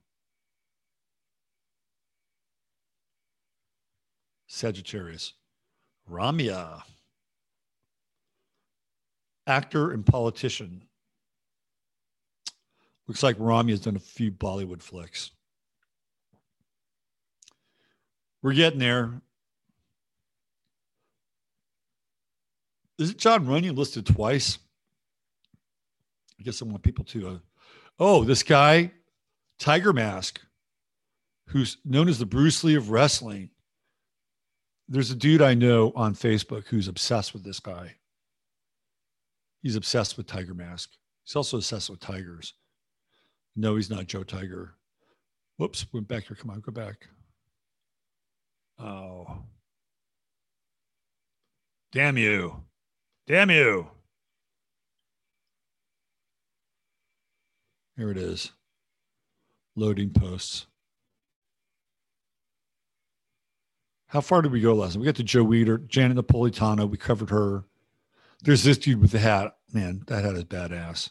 Sagittarius. 4.46 5.34
Ramya. 6.10 6.82
Actor 9.46 9.90
and 9.90 10.06
politician. 10.06 10.84
Looks 13.06 13.22
like 13.22 13.36
Ramya's 13.36 13.80
done 13.80 13.96
a 13.96 14.00
few 14.00 14.30
Bollywood 14.30 14.80
flicks. 14.80 15.32
We're 18.40 18.54
getting 18.54 18.78
there. 18.78 19.20
Is 22.98 23.10
it 23.10 23.18
John 23.18 23.46
Runyon 23.46 23.74
listed 23.76 24.06
twice? 24.06 24.58
I 26.38 26.42
guess 26.42 26.62
I 26.62 26.64
want 26.64 26.82
people 26.82 27.04
to. 27.06 27.28
Uh, 27.28 27.38
oh, 27.98 28.24
this 28.24 28.42
guy, 28.42 28.90
Tiger 29.58 29.92
Mask, 29.92 30.40
who's 31.48 31.78
known 31.84 32.08
as 32.08 32.18
the 32.18 32.26
Bruce 32.26 32.62
Lee 32.64 32.74
of 32.74 32.90
wrestling. 32.90 33.50
There's 34.88 35.10
a 35.10 35.16
dude 35.16 35.42
I 35.42 35.54
know 35.54 35.92
on 35.96 36.14
Facebook 36.14 36.66
who's 36.66 36.88
obsessed 36.88 37.32
with 37.32 37.44
this 37.44 37.60
guy. 37.60 37.94
He's 39.62 39.76
obsessed 39.76 40.16
with 40.16 40.26
Tiger 40.26 40.54
Mask. 40.54 40.90
He's 41.24 41.36
also 41.36 41.56
obsessed 41.56 41.88
with 41.88 42.00
tigers. 42.00 42.52
No, 43.56 43.76
he's 43.76 43.88
not 43.88 44.06
Joe 44.06 44.24
Tiger. 44.24 44.74
Whoops, 45.56 45.86
went 45.92 46.08
back 46.08 46.24
here. 46.24 46.36
Come 46.36 46.50
on, 46.50 46.60
go 46.60 46.72
back. 46.72 47.08
Oh. 48.78 49.38
Damn 51.92 52.18
you. 52.18 52.62
Damn 53.26 53.50
you. 53.50 53.88
Here 57.96 58.10
it 58.10 58.18
is. 58.18 58.52
Loading 59.76 60.10
posts. 60.10 60.66
How 64.08 64.20
far 64.20 64.42
did 64.42 64.52
we 64.52 64.60
go 64.60 64.74
last? 64.74 64.92
Time? 64.92 65.00
We 65.00 65.06
got 65.06 65.16
to 65.16 65.24
Joe 65.24 65.44
Weider, 65.44 65.88
Janet 65.88 66.18
Napolitano. 66.18 66.88
We 66.88 66.98
covered 66.98 67.30
her. 67.30 67.64
There's 68.42 68.62
this 68.62 68.78
dude 68.78 69.00
with 69.00 69.10
the 69.10 69.18
hat. 69.18 69.56
Man, 69.72 70.02
that 70.06 70.22
hat 70.22 70.34
is 70.34 70.44
badass. 70.44 71.10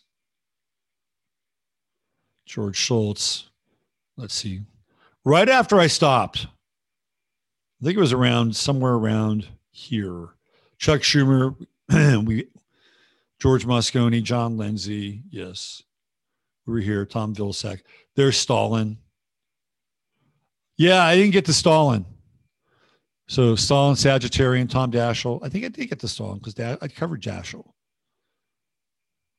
George 2.46 2.78
Shultz. 2.78 3.50
Let's 4.18 4.36
see. 4.36 4.62
Right 5.26 5.50
after 5.50 5.80
I 5.80 5.88
stopped, 5.88 6.48
I 7.82 7.86
think 7.86 7.98
it 7.98 8.02
was 8.02 8.14
around 8.14 8.56
somewhere 8.56 8.94
around 8.94 9.48
here. 9.72 10.30
Chuck 10.78 11.02
Schumer, 11.02 11.56
we 12.26 12.48
George 13.40 13.66
Moscone, 13.66 14.24
John 14.24 14.58
Lindsay, 14.58 15.24
yes. 15.30 15.84
We 16.66 16.74
were 16.74 16.80
here, 16.80 17.06
Tom 17.06 17.36
Vilsack. 17.36 17.82
There's 18.16 18.38
Stalin. 18.38 18.98
Yeah, 20.78 21.04
I 21.04 21.16
didn't 21.16 21.34
get 21.34 21.46
to 21.46 21.54
Stalin. 21.54 22.06
So 23.28 23.56
Stalin, 23.56 23.96
Sagittarian, 23.96 24.70
Tom 24.70 24.92
Daschle. 24.92 25.40
I 25.44 25.50
think 25.50 25.66
I 25.66 25.68
did 25.68 25.90
get 25.90 26.00
to 26.00 26.08
Stalin 26.08 26.40
because 26.40 26.60
I 26.60 26.88
covered 26.88 27.22
Daschle. 27.22 27.68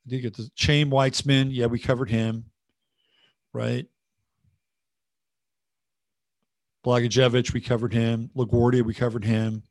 I 0.06 0.10
did 0.10 0.22
get 0.22 0.36
the 0.36 0.50
Chaim 0.58 0.90
Weizmann. 0.90 1.48
Yeah, 1.50 1.66
we 1.66 1.78
covered 1.78 2.10
him. 2.10 2.44
Right. 3.52 3.86
Blagojevich, 6.84 7.52
we 7.52 7.60
covered 7.60 7.94
him. 7.94 8.30
LaGuardia, 8.36 8.82
we 8.82 8.92
covered 8.94 9.24
him. 9.24 9.62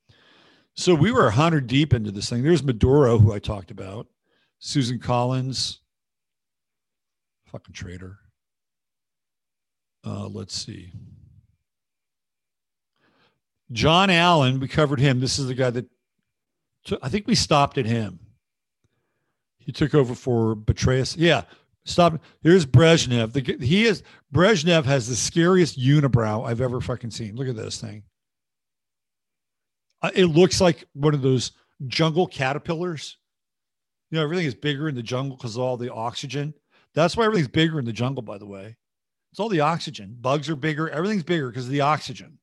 So 0.76 0.96
we 0.96 1.12
were 1.12 1.24
100 1.26 1.68
deep 1.68 1.94
into 1.94 2.12
this 2.12 2.30
thing. 2.30 2.44
There's 2.44 2.64
Maduro, 2.64 3.20
who 3.20 3.32
I 3.32 3.40
talked 3.40 3.70
about, 3.70 4.08
Susan 4.60 5.00
Collins, 5.00 5.82
fucking 7.46 7.74
traitor. 7.74 8.18
Uh, 10.06 10.28
let's 10.28 10.56
see. 10.56 10.92
John 13.72 14.10
Allen, 14.10 14.60
we 14.60 14.68
covered 14.68 15.00
him. 15.00 15.20
This 15.20 15.40
is 15.40 15.48
the 15.48 15.54
guy 15.54 15.70
that 15.70 15.86
took, 16.84 17.00
I 17.02 17.10
think 17.10 17.28
we 17.28 17.36
stopped 17.36 17.78
at 17.78 17.86
him. 17.86 18.20
He 19.60 19.72
took 19.72 19.96
over 19.96 20.14
for 20.14 20.56
Petraeus. 20.56 21.16
Yeah, 21.18 21.44
stop. 21.86 22.22
Here's 22.42 22.66
Brezhnev. 22.66 23.32
The, 23.32 23.66
he 23.66 23.86
is 23.86 24.04
Brezhnev 24.34 24.84
has 24.84 25.08
the 25.08 25.16
scariest 25.16 25.80
unibrow 25.80 26.46
I've 26.46 26.62
ever 26.62 26.82
fucking 26.82 27.12
seen. 27.12 27.36
Look 27.36 27.48
at 27.48 27.56
this 27.56 27.80
thing. 27.80 28.04
Uh, 30.04 30.12
it 30.14 30.26
looks 30.26 30.60
like 30.60 30.84
one 30.93 31.14
of 31.14 31.22
those 31.22 31.54
jungle 31.88 32.28
caterpillars. 32.28 33.18
You 34.12 34.18
know, 34.18 34.24
everything 34.24 34.45
is 34.45 34.54
bigger 34.54 34.89
in 34.89 34.95
the 34.95 35.01
jungle 35.01 35.38
because 35.38 35.56
of 35.56 35.64
all 35.64 35.78
the 35.78 35.91
oxygen. 35.91 36.54
That's 36.93 37.18
why 37.18 37.26
everything's 37.26 37.47
bigger 37.47 37.80
in 37.80 37.86
the 37.86 37.93
jungle, 37.93 38.22
by 38.22 38.38
the 38.38 38.45
way. 38.45 38.76
It's 39.32 39.39
all 39.39 39.49
the 39.49 39.62
oxygen. 39.62 40.16
Bugs 40.20 40.49
are 40.49 40.56
bigger. 40.56 40.89
Everything's 40.89 41.24
bigger 41.24 41.49
because 41.49 41.66
of 41.66 41.72
the 41.72 41.82
oxygen. 41.82 42.38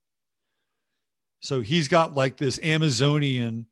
So 1.41 1.61
he's 1.61 1.87
got 1.87 2.15
like 2.15 2.37
this 2.37 2.59
Amazonian 2.63 3.67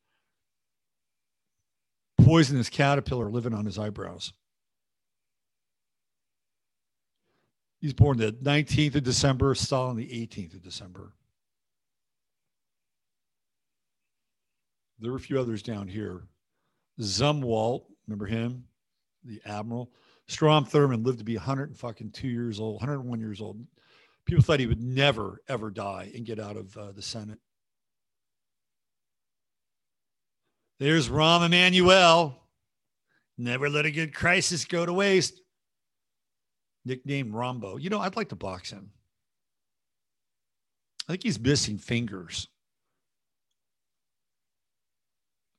poisonous 2.19 2.69
caterpillar 2.69 3.31
living 3.31 3.55
on 3.55 3.65
his 3.65 3.79
eyebrows. 3.79 4.33
He's 7.81 7.93
born 7.93 8.19
the 8.19 8.33
19th 8.33 8.97
of 8.97 9.05
December, 9.05 9.55
Stalin 9.55 9.97
the 9.97 10.07
18th 10.07 10.55
of 10.55 10.63
December. 10.63 11.13
There 14.99 15.11
were 15.11 15.17
a 15.17 15.21
few 15.21 15.39
others 15.39 15.63
down 15.63 15.89
here. 15.89 16.23
Zumwalt, 17.01 17.85
remember 18.07 18.27
him? 18.27 18.65
The 19.25 19.41
admiral. 19.45 19.93
Strom 20.27 20.67
Thurmond 20.67 21.07
lived 21.07 21.19
to 21.19 21.25
be 21.25 21.37
100 21.37 21.71
and 21.71 21.79
fucking 21.79 22.11
two 22.11 22.29
years 22.29 22.61
old, 22.61 22.81
101 22.81 23.21
years 23.21 23.41
old. 23.41 23.65
People 24.27 24.43
thought 24.43 24.61
he 24.61 24.67
would 24.67 24.83
never, 24.83 25.41
ever 25.49 25.71
die 25.71 26.11
and 26.15 26.27
get 26.27 26.39
out 26.39 26.57
of 26.57 26.77
uh, 26.77 26.93
the 26.93 27.01
Senate. 27.01 27.39
There's 30.79 31.09
Rahm 31.09 31.47
Emanuel. 31.47 32.37
Never 33.39 33.71
let 33.71 33.87
a 33.87 33.91
good 33.91 34.15
crisis 34.15 34.65
go 34.65 34.85
to 34.85 34.93
waste. 34.93 35.41
Nicknamed 36.85 37.33
Rahmbo. 37.33 37.81
You 37.81 37.91
know, 37.91 38.01
I'd 38.01 38.17
like 38.17 38.29
to 38.31 38.37
box 38.37 38.71
him. 38.71 38.91
I 41.09 41.13
think 41.13 41.23
he's 41.23 41.41
missing 41.41 41.79
fingers. 41.79 42.49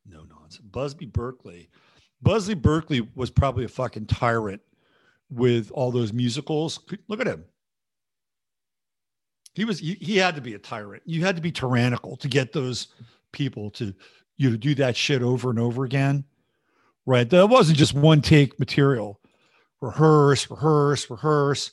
No 0.10 0.24
nonsense. 0.24 0.60
Busby 0.60 1.06
Berkeley. 1.06 1.70
Busby 2.22 2.56
Berkeley 2.56 3.08
was 3.16 3.30
probably 3.30 3.66
a 3.66 3.70
fucking 3.70 4.08
tyrant 4.08 4.62
with 5.30 5.72
all 5.72 5.92
those 5.92 6.12
musicals. 6.12 6.80
Look 7.08 7.22
at 7.22 7.28
him. 7.28 7.46
He 9.54 9.66
was 9.66 9.80
he, 9.80 9.96
he 9.96 10.18
had 10.18 10.36
to 10.36 10.42
be 10.42 10.54
a 10.54 10.60
tyrant. 10.60 11.04
You 11.06 11.24
had 11.24 11.36
to 11.36 11.42
be 11.42 11.52
tyrannical 11.52 12.18
to 12.18 12.28
get 12.28 12.54
those 12.54 12.88
people 13.32 13.70
to 13.72 13.94
you 14.38 14.50
know 14.50 14.58
do 14.58 14.76
that 14.76 14.98
shit 14.98 15.22
over 15.22 15.50
and 15.50 15.60
over 15.60 15.86
again. 15.86 16.24
Right. 17.06 17.30
That 17.30 17.48
wasn't 17.48 17.78
just 17.78 17.94
one 17.94 18.22
take 18.22 18.60
material. 18.60 19.20
Rehearse, 19.82 20.50
rehearse, 20.50 21.10
rehearse, 21.10 21.72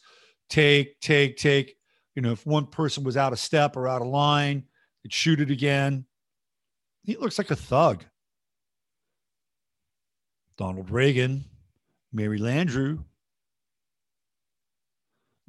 take, 0.48 1.00
take, 1.00 1.36
take. 1.36 1.76
You 2.14 2.22
know, 2.22 2.32
if 2.32 2.46
one 2.46 2.66
person 2.66 3.04
was 3.04 3.16
out 3.16 3.32
of 3.32 3.38
step 3.38 3.76
or 3.76 3.88
out 3.88 4.00
of 4.00 4.08
line, 4.08 4.64
He'd 5.06 5.12
shoot 5.12 5.40
it 5.40 5.52
again. 5.52 6.04
He 7.04 7.16
looks 7.16 7.38
like 7.38 7.52
a 7.52 7.56
thug. 7.56 8.04
Donald 10.58 10.90
Regan, 10.90 11.44
Mary 12.12 12.38
Landrieu, 12.38 13.04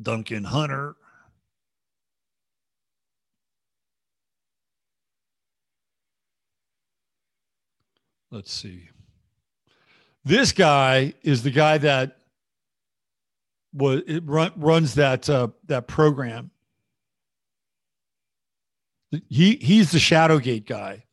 Duncan 0.01 0.43
Hunter. 0.43 0.95
Let's 8.29 8.51
see. 8.51 8.89
This 10.25 10.51
guy 10.51 11.13
is 11.23 11.43
the 11.43 11.51
guy 11.51 11.77
that 11.77 12.17
was 13.73 14.01
it 14.07 14.23
run, 14.25 14.51
runs 14.57 14.95
that 14.95 15.29
uh, 15.29 15.47
that 15.67 15.87
program. 15.87 16.51
He 19.29 19.55
he's 19.55 19.91
the 19.91 19.99
Shadowgate 19.99 20.65
guy, 20.65 21.05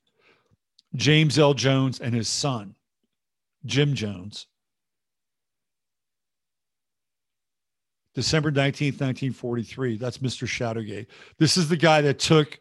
James 0.97 1.39
L. 1.39 1.55
Jones 1.55 2.01
and 2.01 2.13
his 2.13 2.29
son, 2.29 2.75
Jim 3.67 3.95
Jones. 3.95 4.47
December 8.15 8.53
19th, 8.53 9.01
1943. 9.01 9.97
That's 9.97 10.19
Mr. 10.19 10.47
Shadowgate. 10.47 11.07
This 11.39 11.57
is 11.57 11.69
the 11.69 11.77
guy 11.77 12.01
that 12.03 12.19
took 12.19 12.61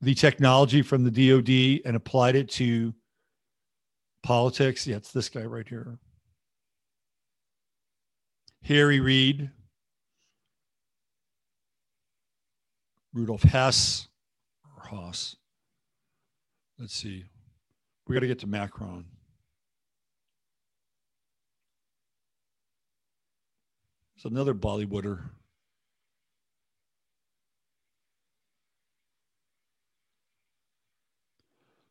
the 0.00 0.14
technology 0.14 0.82
from 0.82 1.04
the 1.04 1.10
DoD 1.10 1.80
and 1.86 1.96
applied 1.96 2.36
it 2.36 2.50
to 2.50 2.94
politics. 4.22 4.86
Yeah, 4.86 4.96
it's 4.96 5.10
this 5.10 5.28
guy 5.28 5.44
right 5.44 5.66
here. 5.66 5.98
Harry 8.62 9.00
Reid, 9.00 9.50
Rudolf 13.14 13.42
Hess, 13.42 14.08
or 14.64 14.84
Haas. 14.84 15.36
Let's 16.78 16.94
see. 16.94 17.24
We 18.06 18.14
got 18.14 18.20
to 18.20 18.26
get 18.26 18.40
to 18.40 18.46
Macron. 18.46 19.06
It's 24.18 24.24
another 24.24 24.52
Bollywooder. 24.52 25.20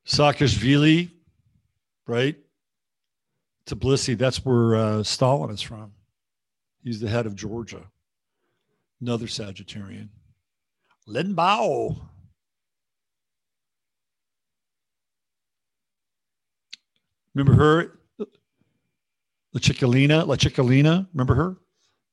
Saakashvili, 0.06 1.10
right? 2.06 2.36
Tbilisi, 3.66 4.18
that's 4.18 4.44
where 4.44 4.76
uh, 4.76 5.04
Stalin 5.04 5.52
is 5.52 5.62
from. 5.62 5.94
He's 6.84 7.00
the 7.00 7.08
head 7.08 7.28
of 7.28 7.34
Georgia. 7.34 7.84
Another 9.00 9.28
Sagittarian. 9.28 10.10
Lin 11.06 11.34
Bao. 11.34 11.96
Remember 17.34 17.54
her? 17.54 18.00
La 18.20 19.62
Cicciolina, 19.62 20.28
La 20.28 20.36
Cicciolina, 20.36 21.08
remember 21.14 21.36
her? 21.36 21.56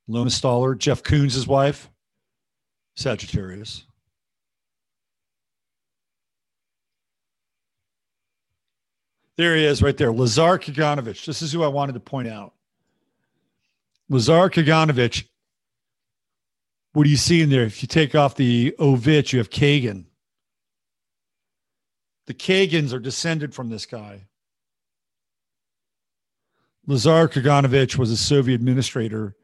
Lona 0.07 0.31
Staller, 0.31 0.77
Jeff 0.77 1.03
Koons' 1.03 1.47
wife, 1.47 1.91
Sagittarius. 2.97 3.85
There 9.37 9.57
he 9.57 9.65
is 9.65 9.83
right 9.83 9.97
there. 9.97 10.13
Lazar 10.13 10.59
Kaganovich. 10.59 11.25
This 11.25 11.43
is 11.43 11.53
who 11.53 11.65
I 11.65 11.69
wanted 11.69 11.95
to 11.95 12.01
point 12.01 12.29
out. 12.29 12.53
Lazar 14.09 14.49
Kaganovich. 14.49 15.25
What 16.93 17.05
do 17.05 17.11
you 17.11 17.17
see 17.17 17.43
in 17.43 17.51
there? 17.51 17.65
If 17.65 17.83
you 17.83 17.89
take 17.89 18.15
off 18.15 18.37
the 18.37 18.73
Ovich, 18.79 19.33
you 19.33 19.41
have 19.41 19.51
Kagan. 19.51 20.05
The 22.27 22.35
Kagans 22.35 22.93
are 22.93 23.01
descended 23.01 23.53
from 23.53 23.71
this 23.71 23.87
guy. 23.87 24.29
Lazar 26.87 27.27
Kaganovich 27.29 27.99
was 27.99 28.13
a 28.13 28.17
Soviet 28.17 28.55
administrator 28.57 29.35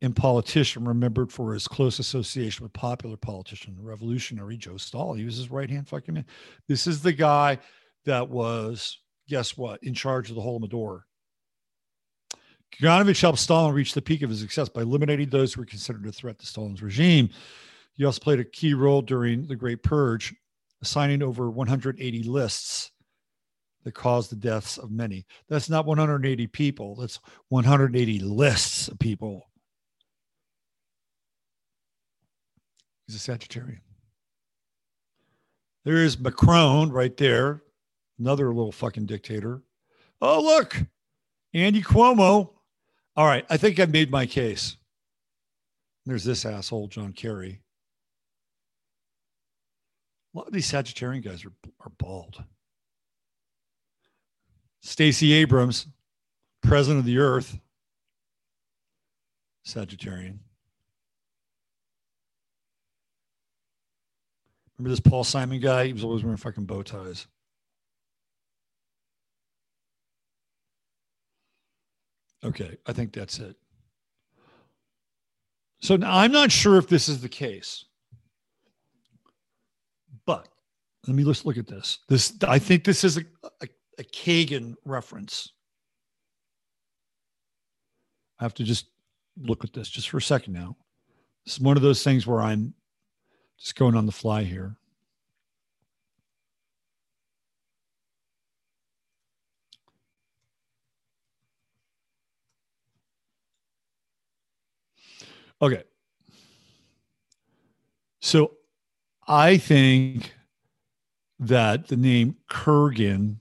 and 0.00 0.14
politician 0.14 0.84
remembered 0.84 1.32
for 1.32 1.52
his 1.52 1.66
close 1.66 1.98
association 1.98 2.62
with 2.62 2.72
popular 2.72 3.16
politician, 3.16 3.76
revolutionary 3.80 4.56
Joe 4.56 4.76
Stalin. 4.76 5.18
He 5.18 5.24
was 5.24 5.36
his 5.36 5.50
right 5.50 5.68
hand 5.68 5.88
fucking 5.88 6.14
man. 6.14 6.26
This 6.68 6.86
is 6.86 7.02
the 7.02 7.12
guy 7.12 7.58
that 8.04 8.28
was, 8.28 8.98
guess 9.28 9.56
what, 9.56 9.82
in 9.82 9.94
charge 9.94 10.30
of 10.30 10.36
the 10.36 10.42
Holodomor. 10.42 11.02
Kaganovich 12.76 13.20
helped 13.20 13.38
Stalin 13.38 13.74
reach 13.74 13.94
the 13.94 14.02
peak 14.02 14.22
of 14.22 14.30
his 14.30 14.40
success 14.40 14.68
by 14.68 14.82
eliminating 14.82 15.30
those 15.30 15.54
who 15.54 15.62
were 15.62 15.66
considered 15.66 16.06
a 16.06 16.12
threat 16.12 16.38
to 16.38 16.46
Stalin's 16.46 16.82
regime. 16.82 17.30
He 17.94 18.04
also 18.04 18.20
played 18.20 18.40
a 18.40 18.44
key 18.44 18.74
role 18.74 19.02
during 19.02 19.46
the 19.46 19.56
Great 19.56 19.82
Purge, 19.82 20.34
assigning 20.80 21.22
over 21.22 21.50
180 21.50 22.22
lists 22.22 22.92
that 23.82 23.94
caused 23.94 24.30
the 24.30 24.36
deaths 24.36 24.78
of 24.78 24.92
many. 24.92 25.26
That's 25.48 25.68
not 25.68 25.86
180 25.86 26.46
people, 26.48 26.94
that's 26.94 27.18
180 27.48 28.20
lists 28.20 28.86
of 28.86 28.98
people 28.98 29.47
He's 33.08 33.16
a 33.16 33.32
Sagittarian. 33.32 33.80
There's 35.84 36.18
Macron 36.18 36.92
right 36.92 37.16
there, 37.16 37.62
another 38.18 38.48
little 38.52 38.72
fucking 38.72 39.06
dictator. 39.06 39.62
Oh, 40.20 40.42
look, 40.42 40.76
Andy 41.54 41.80
Cuomo. 41.80 42.50
All 43.16 43.26
right, 43.26 43.46
I 43.48 43.56
think 43.56 43.80
I've 43.80 43.90
made 43.90 44.10
my 44.10 44.26
case. 44.26 44.76
There's 46.04 46.24
this 46.24 46.44
asshole, 46.44 46.88
John 46.88 47.14
Kerry. 47.14 47.62
A 50.34 50.38
lot 50.38 50.46
of 50.46 50.52
these 50.52 50.70
Sagittarian 50.70 51.24
guys 51.24 51.46
are, 51.46 51.52
are 51.80 51.92
bald. 51.98 52.44
Stacey 54.82 55.32
Abrams, 55.32 55.86
president 56.62 57.00
of 57.00 57.06
the 57.06 57.18
earth, 57.18 57.58
Sagittarian. 59.66 60.40
Remember 64.78 64.90
this 64.90 65.00
Paul 65.00 65.24
Simon 65.24 65.60
guy? 65.60 65.86
He 65.86 65.92
was 65.92 66.04
always 66.04 66.22
wearing 66.22 66.36
fucking 66.36 66.64
bow 66.64 66.82
ties. 66.82 67.26
Okay, 72.44 72.76
I 72.86 72.92
think 72.92 73.12
that's 73.12 73.40
it. 73.40 73.56
So 75.80 75.96
now 75.96 76.16
I'm 76.16 76.30
not 76.30 76.52
sure 76.52 76.76
if 76.76 76.88
this 76.88 77.08
is 77.08 77.20
the 77.20 77.28
case, 77.28 77.84
but 80.26 80.48
let 81.06 81.16
me 81.16 81.24
let's 81.24 81.44
look 81.44 81.58
at 81.58 81.66
this. 81.66 81.98
This 82.08 82.34
I 82.46 82.58
think 82.58 82.84
this 82.84 83.02
is 83.02 83.16
a, 83.16 83.22
a, 83.62 83.68
a 83.98 84.04
Kagan 84.04 84.74
reference. 84.84 85.52
I 88.38 88.44
have 88.44 88.54
to 88.54 88.64
just 88.64 88.86
look 89.40 89.64
at 89.64 89.72
this 89.72 89.88
just 89.88 90.08
for 90.10 90.18
a 90.18 90.22
second 90.22 90.52
now. 90.52 90.76
This 91.44 91.54
is 91.54 91.60
one 91.60 91.76
of 91.76 91.82
those 91.82 92.04
things 92.04 92.26
where 92.26 92.40
I'm 92.40 92.74
just 93.58 93.76
going 93.76 93.94
on 93.96 94.06
the 94.06 94.12
fly 94.12 94.44
here. 94.44 94.76
Okay. 105.60 105.82
So 108.20 108.52
I 109.26 109.58
think 109.58 110.34
that 111.40 111.88
the 111.88 111.96
name 111.96 112.36
Kurgan 112.50 113.36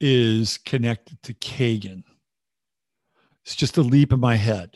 is 0.00 0.58
connected 0.58 1.22
to 1.22 1.34
Kagan. 1.34 2.02
It's 3.44 3.54
just 3.54 3.76
a 3.76 3.82
leap 3.82 4.12
in 4.12 4.20
my 4.20 4.36
head. 4.36 4.74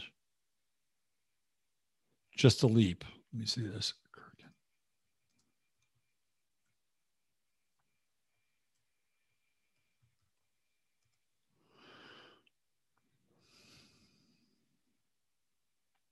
Just 2.37 2.63
a 2.63 2.67
leap. 2.67 3.05
Let 3.33 3.41
me 3.41 3.47
see 3.47 3.63
this. 3.63 3.95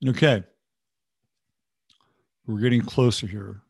Okay. 0.07 0.45
We're 2.47 2.61
getting 2.61 2.83
closer 2.83 3.27
here. 3.27 3.63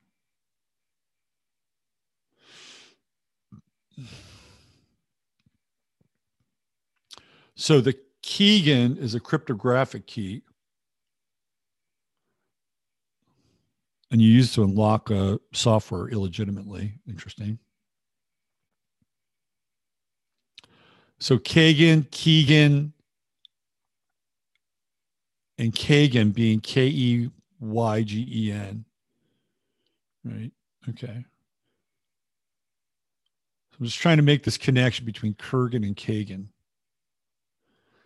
So 7.55 7.81
the 7.81 7.97
keygen 8.23 8.99
is 8.99 9.15
a 9.15 9.21
cryptographic 9.21 10.07
key. 10.07 10.43
And 14.11 14.23
you 14.23 14.29
use 14.31 14.53
to 14.55 14.63
unlock 14.63 15.11
a 15.11 15.41
software 15.53 16.09
illegitimately. 16.09 16.95
Interesting. 17.09 17.59
So 21.19 21.39
Kagan, 21.39 22.09
keygen, 22.11 22.93
and 25.59 25.73
Kagan 25.73 26.33
being 26.35 26.61
K 26.61 26.87
E 26.87 27.31
Y 27.59 28.03
G 28.03 28.29
E 28.31 28.53
N. 28.53 28.85
Right. 30.25 30.53
Okay. 30.91 31.25
So 33.71 33.77
I'm 33.81 33.87
just 33.87 33.99
trying 33.99 34.19
to 34.19 34.23
make 34.23 34.45
this 34.45 34.59
connection 34.59 35.05
between 35.05 35.35
Kurgan 35.35 35.85
and 35.87 35.97
Kagan. 35.97 36.47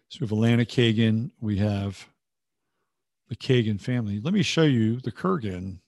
So 0.09 0.18
we 0.20 0.24
have 0.27 0.32
Elena 0.32 0.64
Kagan, 0.64 1.31
we 1.40 1.59
have 1.59 2.09
the 3.28 3.36
Kagan 3.36 3.81
family. 3.81 4.20
Let 4.20 4.35
me 4.35 4.43
show 4.43 4.64
you 4.64 4.98
the 4.98 5.12
Kurgan. 5.12 5.78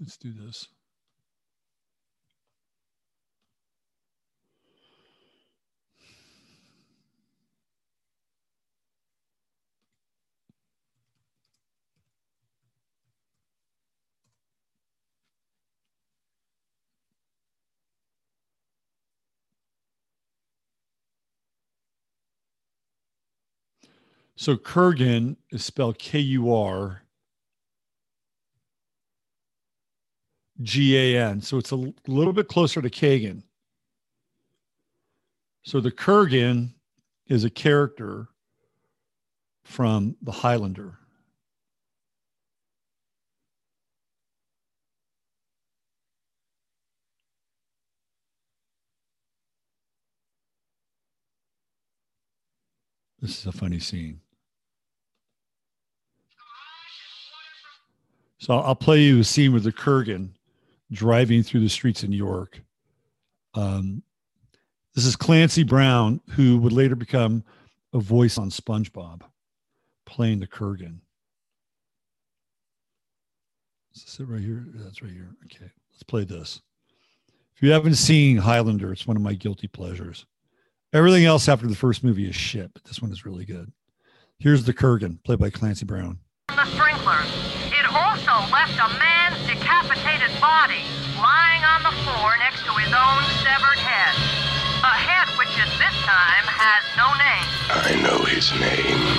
Let's 0.00 0.16
do 0.16 0.32
this. 0.32 0.68
So 24.36 24.56
Kurgan 24.56 25.36
is 25.50 25.64
spelled 25.64 25.98
K 25.98 26.20
U 26.20 26.54
R 26.54 27.02
G 30.68 30.98
A 30.98 31.18
N. 31.30 31.40
So 31.40 31.56
it's 31.56 31.72
a 31.72 31.92
little 32.06 32.34
bit 32.34 32.46
closer 32.46 32.82
to 32.82 32.90
Kagan. 32.90 33.42
So 35.62 35.80
the 35.80 35.90
Kurgan 35.90 36.74
is 37.26 37.44
a 37.44 37.50
character 37.50 38.28
from 39.64 40.14
the 40.20 40.30
Highlander. 40.30 40.98
This 53.22 53.40
is 53.40 53.46
a 53.46 53.52
funny 53.52 53.80
scene. 53.80 54.20
So 58.38 58.58
I'll 58.58 58.76
play 58.76 59.00
you 59.00 59.20
a 59.20 59.24
scene 59.24 59.54
with 59.54 59.64
the 59.64 59.72
Kurgan 59.72 60.34
driving 60.90 61.42
through 61.42 61.60
the 61.60 61.68
streets 61.68 62.02
in 62.02 62.10
New 62.10 62.16
York. 62.16 62.60
Um, 63.54 64.02
this 64.94 65.04
is 65.04 65.16
Clancy 65.16 65.62
Brown, 65.62 66.20
who 66.30 66.58
would 66.58 66.72
later 66.72 66.96
become 66.96 67.44
a 67.92 67.98
voice 67.98 68.38
on 68.38 68.50
SpongeBob, 68.50 69.22
playing 70.06 70.40
the 70.40 70.46
Kurgan. 70.46 70.98
Is 73.94 74.04
this 74.04 74.20
it 74.20 74.28
right 74.28 74.40
here? 74.40 74.64
That's 74.74 75.02
right 75.02 75.12
here. 75.12 75.30
Okay, 75.44 75.70
let's 75.92 76.02
play 76.02 76.24
this. 76.24 76.60
If 77.56 77.62
you 77.62 77.72
haven't 77.72 77.96
seen 77.96 78.36
Highlander, 78.36 78.92
it's 78.92 79.06
one 79.06 79.16
of 79.16 79.22
my 79.22 79.34
guilty 79.34 79.66
pleasures. 79.66 80.26
Everything 80.92 81.24
else 81.24 81.48
after 81.48 81.66
the 81.66 81.74
first 81.74 82.04
movie 82.04 82.28
is 82.28 82.36
shit, 82.36 82.72
but 82.72 82.84
this 82.84 83.02
one 83.02 83.10
is 83.10 83.26
really 83.26 83.44
good. 83.44 83.72
Here's 84.38 84.64
the 84.64 84.72
Kurgan, 84.72 85.22
played 85.24 85.40
by 85.40 85.50
Clancy 85.50 85.84
Brown. 85.84 86.20
The 86.48 86.64
sprinklers. 86.66 87.26
It 87.72 87.86
also 87.92 88.52
left 88.52 88.78
a 88.78 89.07
body 90.48 90.80
lying 91.20 91.62
on 91.62 91.82
the 91.82 91.92
floor 92.08 92.32
next 92.38 92.64
to 92.64 92.72
his 92.80 92.88
own 92.88 93.20
severed 93.44 93.76
head. 93.76 94.16
A 94.80 94.96
head 94.96 95.28
which 95.36 95.52
at 95.60 95.68
this 95.76 95.96
time 96.08 96.46
has 96.48 96.88
no 96.96 97.12
name. 97.20 97.48
I 97.68 98.00
know 98.00 98.24
his 98.24 98.48
name. 98.58 99.17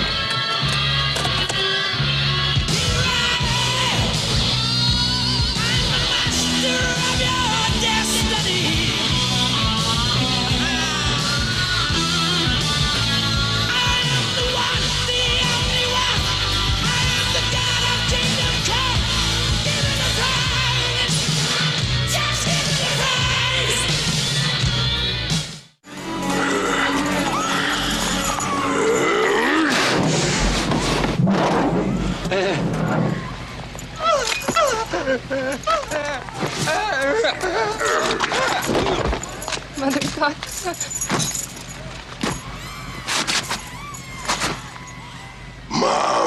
Mother 35.10 35.58
God. 40.16 40.36
Mom. 45.70 46.19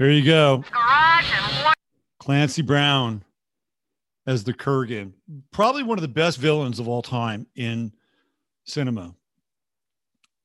There 0.00 0.10
you 0.10 0.24
go. 0.24 0.64
Garage 0.72 1.30
and 1.30 1.64
one. 1.66 1.74
Clancy 2.18 2.62
Brown 2.62 3.22
as 4.26 4.44
the 4.44 4.54
Kurgan. 4.54 5.12
Probably 5.50 5.82
one 5.82 5.98
of 5.98 6.02
the 6.02 6.08
best 6.08 6.38
villains 6.38 6.78
of 6.78 6.88
all 6.88 7.02
time 7.02 7.46
in 7.54 7.92
cinema. 8.64 9.14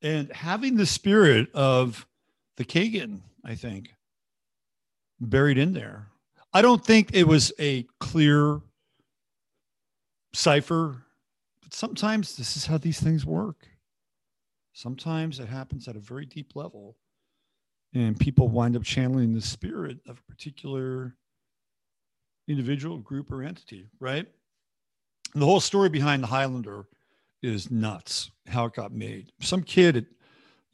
And 0.02 0.30
having 0.30 0.76
the 0.76 0.84
spirit 0.84 1.48
of 1.54 2.06
the 2.58 2.66
Kagan, 2.66 3.20
I 3.46 3.54
think, 3.54 3.94
buried 5.20 5.56
in 5.56 5.72
there. 5.72 6.08
I 6.52 6.60
don't 6.60 6.84
think 6.84 7.14
it 7.14 7.26
was 7.26 7.50
a 7.58 7.86
clear 7.98 8.60
cipher, 10.34 11.02
but 11.62 11.72
sometimes 11.72 12.36
this 12.36 12.58
is 12.58 12.66
how 12.66 12.76
these 12.76 13.00
things 13.00 13.24
work. 13.24 13.66
Sometimes 14.74 15.40
it 15.40 15.48
happens 15.48 15.88
at 15.88 15.96
a 15.96 16.00
very 16.00 16.26
deep 16.26 16.54
level, 16.54 16.98
and 17.94 18.18
people 18.18 18.48
wind 18.48 18.76
up 18.76 18.82
channeling 18.82 19.34
the 19.34 19.40
spirit 19.40 19.98
of 20.06 20.18
a 20.18 20.30
particular 20.30 21.16
individual, 22.48 22.98
group, 22.98 23.32
or 23.32 23.42
entity, 23.42 23.88
right? 24.00 24.26
And 25.32 25.42
the 25.42 25.46
whole 25.46 25.60
story 25.60 25.88
behind 25.88 26.22
the 26.22 26.28
Highlander 26.28 26.86
is 27.42 27.70
nuts. 27.70 28.30
How 28.46 28.66
it 28.66 28.74
got 28.74 28.92
made. 28.92 29.32
Some 29.40 29.62
kid 29.62 29.96
at 29.96 30.04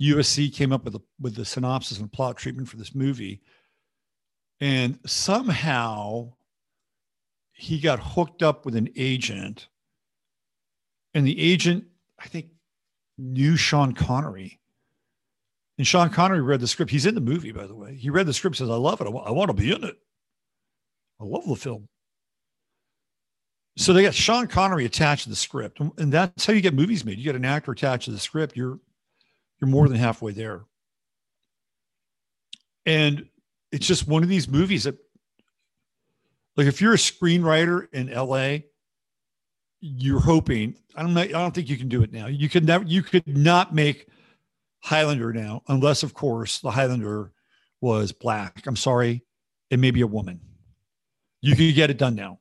USC 0.00 0.52
came 0.52 0.72
up 0.72 0.84
with 0.84 0.96
a 0.96 1.02
with 1.20 1.34
the 1.34 1.44
synopsis 1.44 1.98
and 1.98 2.12
plot 2.12 2.36
treatment 2.36 2.68
for 2.68 2.76
this 2.76 2.94
movie, 2.94 3.40
and 4.60 4.98
somehow 5.06 6.32
he 7.52 7.78
got 7.78 8.00
hooked 8.00 8.42
up 8.42 8.64
with 8.64 8.74
an 8.74 8.88
agent, 8.96 9.68
and 11.14 11.26
the 11.26 11.40
agent, 11.40 11.84
I 12.18 12.26
think, 12.26 12.46
knew 13.18 13.56
Sean 13.56 13.92
Connery. 13.92 14.60
And 15.82 15.86
Sean 15.88 16.10
Connery 16.10 16.40
read 16.40 16.60
the 16.60 16.68
script. 16.68 16.92
He's 16.92 17.06
in 17.06 17.16
the 17.16 17.20
movie, 17.20 17.50
by 17.50 17.66
the 17.66 17.74
way. 17.74 17.96
He 17.96 18.08
read 18.08 18.26
the 18.26 18.32
script, 18.32 18.54
says, 18.54 18.70
I 18.70 18.76
love 18.76 19.00
it. 19.00 19.08
I 19.08 19.32
want 19.32 19.48
to 19.48 19.52
be 19.52 19.72
in 19.72 19.82
it. 19.82 19.96
I 21.20 21.24
love 21.24 21.44
the 21.44 21.56
film. 21.56 21.88
So 23.76 23.92
they 23.92 24.04
got 24.04 24.14
Sean 24.14 24.46
Connery 24.46 24.84
attached 24.84 25.24
to 25.24 25.30
the 25.30 25.34
script. 25.34 25.80
And- 25.80 25.90
And 25.98 26.12
that's 26.12 26.46
how 26.46 26.52
you 26.52 26.60
get 26.60 26.72
movies 26.72 27.04
made. 27.04 27.18
You 27.18 27.24
get 27.24 27.34
an 27.34 27.44
actor 27.44 27.72
attached 27.72 28.04
to 28.04 28.12
the 28.12 28.20
script, 28.20 28.56
you're 28.56 28.78
you're 29.60 29.68
more 29.68 29.88
than 29.88 29.98
halfway 29.98 30.30
there. 30.30 30.66
And 32.86 33.28
it's 33.72 33.84
just 33.88 34.06
one 34.06 34.22
of 34.22 34.28
these 34.28 34.46
movies 34.46 34.84
that 34.84 34.98
like 36.56 36.68
if 36.68 36.80
you're 36.80 36.94
a 36.94 36.96
screenwriter 36.96 37.92
in 37.92 38.08
LA, 38.08 38.68
you're 39.80 40.20
hoping, 40.20 40.76
I 40.94 41.02
don't 41.02 41.12
know, 41.12 41.22
I 41.22 41.26
don't 41.26 41.52
think 41.52 41.68
you 41.68 41.76
can 41.76 41.88
do 41.88 42.04
it 42.04 42.12
now. 42.12 42.28
You 42.28 42.48
could 42.48 42.66
never 42.66 42.84
you 42.84 43.02
could 43.02 43.26
not 43.26 43.74
make 43.74 44.06
Highlander 44.82 45.32
now, 45.32 45.62
unless 45.68 46.02
of 46.02 46.12
course 46.12 46.58
the 46.58 46.70
Highlander 46.70 47.32
was 47.80 48.12
black. 48.12 48.66
I'm 48.66 48.76
sorry, 48.76 49.24
it 49.70 49.78
may 49.78 49.90
be 49.90 50.00
a 50.00 50.06
woman. 50.06 50.40
You 51.40 51.56
could 51.56 51.74
get 51.74 51.90
it 51.90 51.98
done 51.98 52.14
now. 52.14 52.38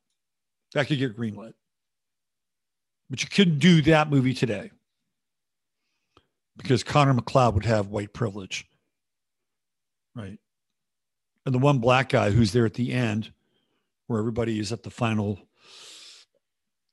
That 0.74 0.88
could 0.88 1.00
get 1.00 1.18
greenlit. 1.18 1.54
But 3.10 3.22
you 3.24 3.30
couldn't 3.30 3.60
do 3.60 3.82
that 3.84 4.10
movie 4.10 4.34
today 4.34 4.72
because 6.58 6.84
Connor 6.84 7.14
MacLeod 7.14 7.56
would 7.56 7.66
have 7.66 7.88
white 7.88 8.14
privilege. 8.14 8.68
Right. 10.16 10.40
And 11.46 11.54
the 11.54 11.60
one 11.60 11.80
black 11.80 12.10
guy 12.10 12.30
who's 12.30 12.54
there 12.54 12.66
at 12.66 12.76
the 12.76 12.92
end, 12.92 13.32
where 14.08 14.20
everybody 14.20 14.60
is 14.60 14.72
at 14.72 14.84
the 14.84 14.90
final, 14.90 15.40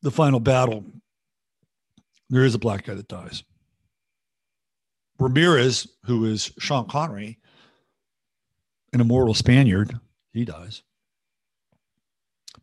the 0.02 0.10
final 0.10 0.40
battle, 0.40 0.84
there 2.30 2.44
is 2.44 2.54
a 2.54 2.58
black 2.58 2.86
guy 2.86 2.94
that 2.94 3.08
dies. 3.08 3.44
Ramirez, 5.18 5.88
who 6.04 6.24
is 6.26 6.52
Sean 6.58 6.86
Connery, 6.86 7.38
an 8.92 9.00
immortal 9.00 9.34
Spaniard, 9.34 9.98
he 10.32 10.44
dies. 10.44 10.82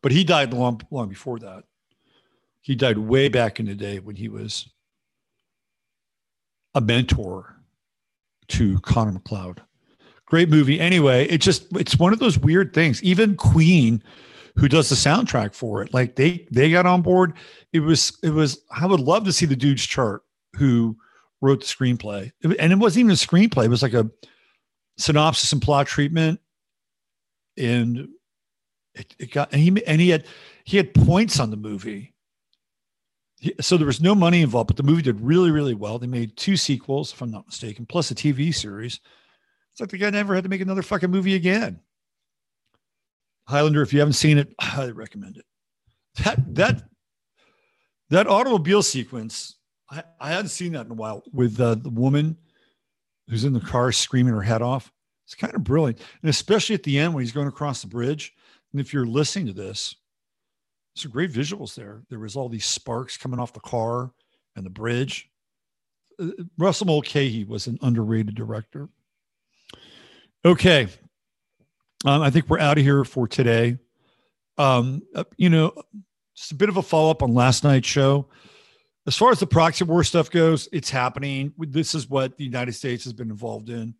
But 0.01 0.11
he 0.11 0.23
died 0.23 0.53
long, 0.53 0.81
long 0.91 1.09
before 1.09 1.39
that. 1.39 1.63
He 2.61 2.75
died 2.75 2.97
way 2.97 3.27
back 3.27 3.59
in 3.59 3.65
the 3.65 3.75
day 3.75 3.99
when 3.99 4.15
he 4.15 4.29
was 4.29 4.69
a 6.73 6.81
mentor 6.81 7.55
to 8.49 8.79
Connor 8.81 9.13
MacLeod. 9.13 9.61
Great 10.25 10.49
movie. 10.49 10.79
Anyway, 10.79 11.25
it 11.27 11.39
just 11.39 11.67
it's 11.75 11.99
one 11.99 12.13
of 12.13 12.19
those 12.19 12.39
weird 12.39 12.73
things. 12.73 13.01
Even 13.03 13.35
Queen, 13.35 14.01
who 14.55 14.67
does 14.67 14.89
the 14.89 14.95
soundtrack 14.95 15.53
for 15.53 15.83
it, 15.83 15.93
like 15.93 16.15
they 16.15 16.47
they 16.51 16.71
got 16.71 16.87
on 16.87 17.01
board. 17.01 17.33
It 17.73 17.81
was 17.81 18.17
it 18.23 18.31
was. 18.31 18.61
I 18.71 18.87
would 18.87 18.99
love 18.99 19.25
to 19.25 19.33
see 19.33 19.45
the 19.45 19.55
dude's 19.55 19.85
chart 19.85 20.23
who 20.55 20.97
wrote 21.45 21.61
the 21.61 21.65
screenplay, 21.65 22.31
and 22.43 22.71
it 22.71 22.77
wasn't 22.77 23.01
even 23.01 23.11
a 23.11 23.15
screenplay. 23.15 23.65
It 23.65 23.69
was 23.69 23.83
like 23.83 23.93
a 23.93 24.09
synopsis 24.97 25.51
and 25.51 25.61
plot 25.61 25.87
treatment, 25.87 26.39
and 27.57 28.09
it, 28.93 29.15
it 29.19 29.31
got 29.31 29.51
and 29.51 29.61
he 29.61 29.85
and 29.85 30.01
he 30.01 30.09
had 30.09 30.25
he 30.63 30.77
had 30.77 30.93
points 30.93 31.39
on 31.39 31.51
the 31.51 31.57
movie. 31.57 32.13
So 33.61 33.77
there 33.77 33.85
was 33.85 34.01
no 34.01 34.15
money 34.15 34.41
involved, 34.41 34.67
but 34.67 34.77
the 34.77 34.83
movie 34.83 35.03
did 35.03 35.21
really, 35.21 35.51
really 35.51 35.75
well. 35.75 35.99
They 35.99 36.07
made 36.07 36.35
two 36.35 36.57
sequels, 36.57 37.13
if 37.13 37.21
I'm 37.21 37.29
not 37.29 37.45
mistaken, 37.45 37.85
plus 37.85 38.09
a 38.09 38.15
TV 38.15 38.55
series. 38.55 38.99
It's 39.71 39.79
like 39.81 39.89
the 39.89 39.97
guy 39.97 40.09
never 40.09 40.33
had 40.33 40.45
to 40.45 40.49
make 40.49 40.61
another 40.61 40.81
fucking 40.81 41.11
movie 41.11 41.35
again. 41.35 41.81
Highlander, 43.47 43.81
if 43.83 43.93
you 43.93 43.99
haven't 43.99 44.13
seen 44.13 44.37
it, 44.37 44.55
I 44.57 44.65
highly 44.65 44.93
recommend 44.93 45.37
it. 45.37 45.45
That 46.23 46.55
that 46.55 46.83
that 48.09 48.27
automobile 48.27 48.81
sequence, 48.81 49.57
I, 49.89 50.03
I 50.19 50.29
hadn't 50.29 50.49
seen 50.49 50.73
that 50.73 50.85
in 50.85 50.91
a 50.91 50.95
while 50.95 51.23
with 51.31 51.59
uh, 51.59 51.75
the 51.75 51.89
woman 51.89 52.37
who's 53.29 53.45
in 53.45 53.53
the 53.53 53.59
car 53.59 53.91
screaming 53.91 54.33
her 54.33 54.41
head 54.41 54.61
off. 54.61 54.91
It's 55.25 55.35
kind 55.35 55.55
of 55.55 55.63
brilliant, 55.63 55.99
and 56.21 56.29
especially 56.29 56.75
at 56.75 56.83
the 56.83 56.99
end 56.99 57.13
when 57.13 57.23
he's 57.23 57.31
going 57.31 57.47
across 57.47 57.81
the 57.81 57.87
bridge. 57.87 58.33
And 58.71 58.79
if 58.79 58.93
you're 58.93 59.05
listening 59.05 59.47
to 59.47 59.53
this, 59.53 59.95
some 60.95 61.11
great 61.11 61.31
visuals 61.31 61.75
there. 61.75 62.03
There 62.09 62.19
was 62.19 62.35
all 62.35 62.47
these 62.47 62.65
sparks 62.65 63.17
coming 63.17 63.39
off 63.39 63.53
the 63.53 63.59
car 63.59 64.11
and 64.55 64.65
the 64.65 64.69
bridge. 64.69 65.29
Uh, 66.19 66.29
Russell 66.57 66.87
Mulcahy 66.87 67.43
was 67.43 67.67
an 67.67 67.79
underrated 67.81 68.35
director. 68.35 68.89
Okay, 70.45 70.87
um, 72.05 72.21
I 72.21 72.29
think 72.29 72.49
we're 72.49 72.59
out 72.59 72.77
of 72.77 72.83
here 72.83 73.03
for 73.03 73.27
today. 73.27 73.77
Um, 74.57 75.01
uh, 75.15 75.23
you 75.37 75.49
know, 75.49 75.73
just 76.35 76.51
a 76.51 76.55
bit 76.55 76.69
of 76.69 76.77
a 76.77 76.83
follow 76.83 77.09
up 77.09 77.23
on 77.23 77.33
last 77.33 77.63
night's 77.63 77.87
show. 77.87 78.27
As 79.07 79.15
far 79.15 79.31
as 79.31 79.39
the 79.39 79.47
proxy 79.47 79.83
war 79.83 80.03
stuff 80.03 80.31
goes, 80.31 80.67
it's 80.71 80.89
happening. 80.89 81.53
This 81.57 81.93
is 81.93 82.09
what 82.09 82.37
the 82.37 82.43
United 82.43 82.73
States 82.73 83.03
has 83.03 83.13
been 83.13 83.29
involved 83.29 83.69
in 83.69 83.93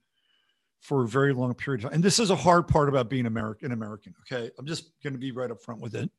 for 0.81 1.03
a 1.03 1.07
very 1.07 1.33
long 1.33 1.53
period 1.53 1.83
of 1.83 1.89
time. 1.89 1.95
And 1.95 2.03
this 2.03 2.19
is 2.19 2.29
a 2.31 2.35
hard 2.35 2.67
part 2.67 2.89
about 2.89 3.09
being 3.09 3.25
American 3.25 3.71
American. 3.71 4.13
Okay. 4.21 4.51
I'm 4.57 4.65
just 4.65 4.91
going 5.03 5.13
to 5.13 5.19
be 5.19 5.31
right 5.31 5.51
up 5.51 5.61
front 5.61 5.81
with 5.81 5.95
it 5.95 6.09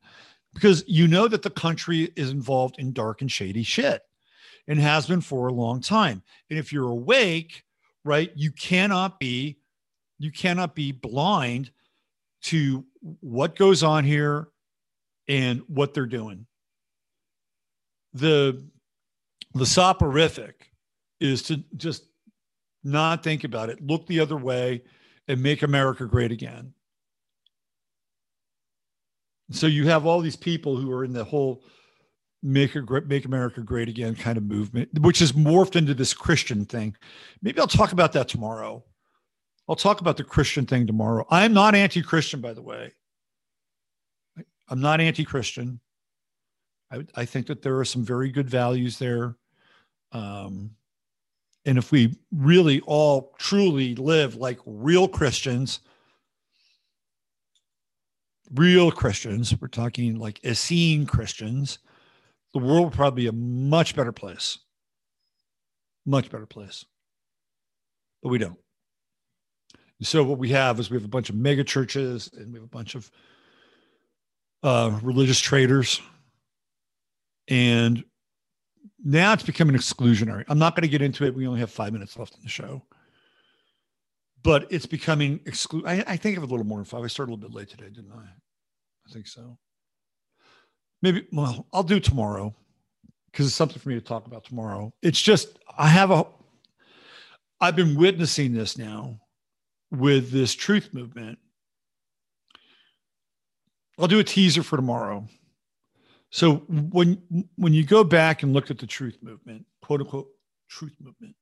because 0.55 0.85
you 0.87 1.09
know 1.09 1.29
that 1.29 1.43
the 1.43 1.51
country 1.51 2.13
is 2.17 2.31
involved 2.31 2.79
in 2.79 2.93
dark 2.93 3.21
and 3.21 3.31
shady 3.31 3.63
shit 3.63 4.03
and 4.69 4.79
has 4.79 5.07
been 5.07 5.21
for 5.21 5.49
a 5.49 5.53
long 5.53 5.81
time. 5.81 6.23
And 6.51 6.59
if 6.59 6.73
you're 6.73 6.89
awake, 6.89 7.65
right, 8.05 8.31
you 8.35 8.53
cannot 8.53 9.19
be 9.19 9.59
you 10.19 10.33
cannot 10.33 10.75
be 10.75 10.93
blind 10.93 11.71
to 12.43 12.85
what 13.21 13.57
goes 13.57 13.83
on 13.83 14.05
here 14.05 14.49
and 15.29 15.63
what 15.69 15.93
they're 15.93 16.07
doing. 16.07 16.47
The 18.15 18.65
the 19.59 19.66
soporific 19.66 20.70
is 21.20 21.43
to 21.43 21.62
just 21.77 22.05
not 22.85 23.23
think 23.23 23.45
about 23.45 23.70
it, 23.70 23.81
look 23.81 24.07
the 24.07 24.20
other 24.20 24.37
way, 24.37 24.83
and 25.28 25.43
make 25.43 25.62
America 25.62 26.07
great 26.07 26.33
again. 26.33 26.73
So 29.51 29.66
you 29.66 29.87
have 29.89 30.07
all 30.07 30.20
these 30.20 30.37
people 30.37 30.77
who 30.77 30.91
are 30.93 31.05
in 31.05 31.12
the 31.12 31.24
whole 31.24 31.62
make 32.43 32.74
a 32.77 32.83
make 33.07 33.24
America 33.24 33.61
great 33.61 33.89
again 33.89 34.15
kind 34.15 34.37
of 34.37 34.45
movement, 34.45 34.89
which 35.01 35.19
has 35.20 35.33
morphed 35.33 35.77
into 35.77 35.95
this 35.95 36.15
Christian 36.15 36.65
thing. 36.65 36.97
Maybe 37.43 37.59
I'll 37.61 37.66
talk 37.66 37.93
about 37.93 38.12
that 38.12 38.28
tomorrow. 38.28 38.85
I'll 39.69 39.77
talk 39.77 40.01
about 40.01 40.16
the 40.16 40.24
Christian 40.24 40.65
thing 40.65 40.87
tomorrow. 40.87 41.27
I'm 41.31 41.53
not 41.53 41.74
anti-Christian, 41.74 42.41
by 42.41 42.53
the 42.53 42.62
way. 42.62 42.93
I'm 44.69 44.81
not 44.81 45.01
anti-Christian. 45.01 45.81
I, 46.93 47.05
I 47.16 47.24
think 47.24 47.49
that 47.49 47.62
there 47.62 47.78
are 47.78 47.85
some 47.85 48.05
very 48.05 48.31
good 48.31 48.49
values 48.49 48.99
there. 48.99 49.37
Um, 50.12 50.70
and 51.65 51.78
if 51.78 51.91
we 51.91 52.16
really 52.31 52.81
all 52.81 53.35
truly 53.39 53.95
live 53.97 54.37
like 54.37 54.61
real 54.65 55.09
Christians, 55.09 55.81
real 58.55 58.91
Christians, 58.91 59.55
we're 59.61 59.69
talking 59.69 60.19
like 60.19 60.45
Essene 60.45 61.07
Christians, 61.07 61.81
the 62.53 62.61
world 62.61 62.85
would 62.85 62.95
probably 62.95 63.24
be 63.24 63.28
a 63.28 63.33
much 63.33 63.97
better 63.97 64.12
place. 64.12 64.59
Much 66.07 66.31
better 66.31 66.47
place. 66.47 66.85
But 68.23 68.28
we 68.28 68.39
don't. 68.39 68.59
So 70.03 70.23
what 70.23 70.39
we 70.39 70.51
have 70.51 70.78
is 70.78 70.91
we 70.91 70.97
have 70.97 71.05
a 71.05 71.09
bunch 71.09 71.31
of 71.31 71.37
mega 71.37 71.65
churches 71.65 72.31
and 72.37 72.53
we 72.53 72.59
have 72.59 72.65
a 72.65 72.69
bunch 72.69 72.95
of 72.95 73.11
uh, 74.62 74.99
religious 75.03 75.41
traders. 75.41 76.01
And 77.49 78.05
now 79.07 79.33
it's 79.33 79.45
becoming 79.45 79.77
exclusionary. 79.77 80.45
I'm 80.49 80.59
not 80.59 80.74
going 80.74 80.83
to 80.83 80.89
get 80.89 81.01
into 81.01 81.24
it. 81.24 81.35
We 81.35 81.47
only 81.47 81.61
have 81.61 81.70
five 81.70 81.93
minutes 81.93 82.19
left 82.19 82.35
in 82.35 82.43
the 82.43 82.49
show. 82.49 82.83
But 84.43 84.66
it's 84.70 84.87
becoming 84.87 85.39
exclu. 85.41 85.87
I, 85.87 85.97
think 85.97 86.09
I 86.09 86.16
think 86.16 86.37
of 86.37 86.43
a 86.43 86.47
little 86.47 86.66
more 86.66 86.78
than 86.78 86.87
five. 86.87 87.05
I 87.05 87.07
started 87.07 87.31
a 87.31 87.35
little 87.35 87.49
bit 87.49 87.57
late 87.57 87.70
today, 87.70 87.89
didn't 87.89 88.11
I? 88.12 88.24
I 88.24 89.12
think 89.12 89.28
so. 89.28 89.59
Maybe, 91.03 91.24
well, 91.33 91.66
I'll 91.73 91.85
do 91.85 92.01
tomorrow 92.01 92.53
because 93.31 93.47
it's 93.47 93.55
something 93.55 93.78
for 93.78 93.91
me 93.91 93.95
to 93.95 94.01
talk 94.01 94.27
about 94.27 94.45
tomorrow. 94.45 94.93
It's 95.03 95.20
just, 95.20 95.59
I 95.78 95.87
have 95.87 96.11
a, 96.11 96.27
I've 97.61 97.77
been 97.77 97.97
witnessing 97.97 98.55
this 98.55 98.77
now 98.77 99.20
with 99.93 100.33
this 100.33 100.53
truth 100.53 100.93
movement. 100.93 101.39
I'll 103.99 104.09
do 104.09 104.19
a 104.19 104.24
teaser 104.24 104.65
for 104.65 104.77
tomorrow. 104.77 105.28
So 106.31 106.57
when 106.69 107.23
when 107.57 107.73
you 107.73 107.85
go 107.85 108.05
back 108.05 108.43
and 108.43 108.53
look 108.53 108.70
at 108.70 108.78
the 108.78 108.86
truth 108.86 109.19
movement, 109.23 109.65
quote 109.82 110.01
unquote 110.01 110.28
truth 110.69 110.94
movement, 111.01 111.35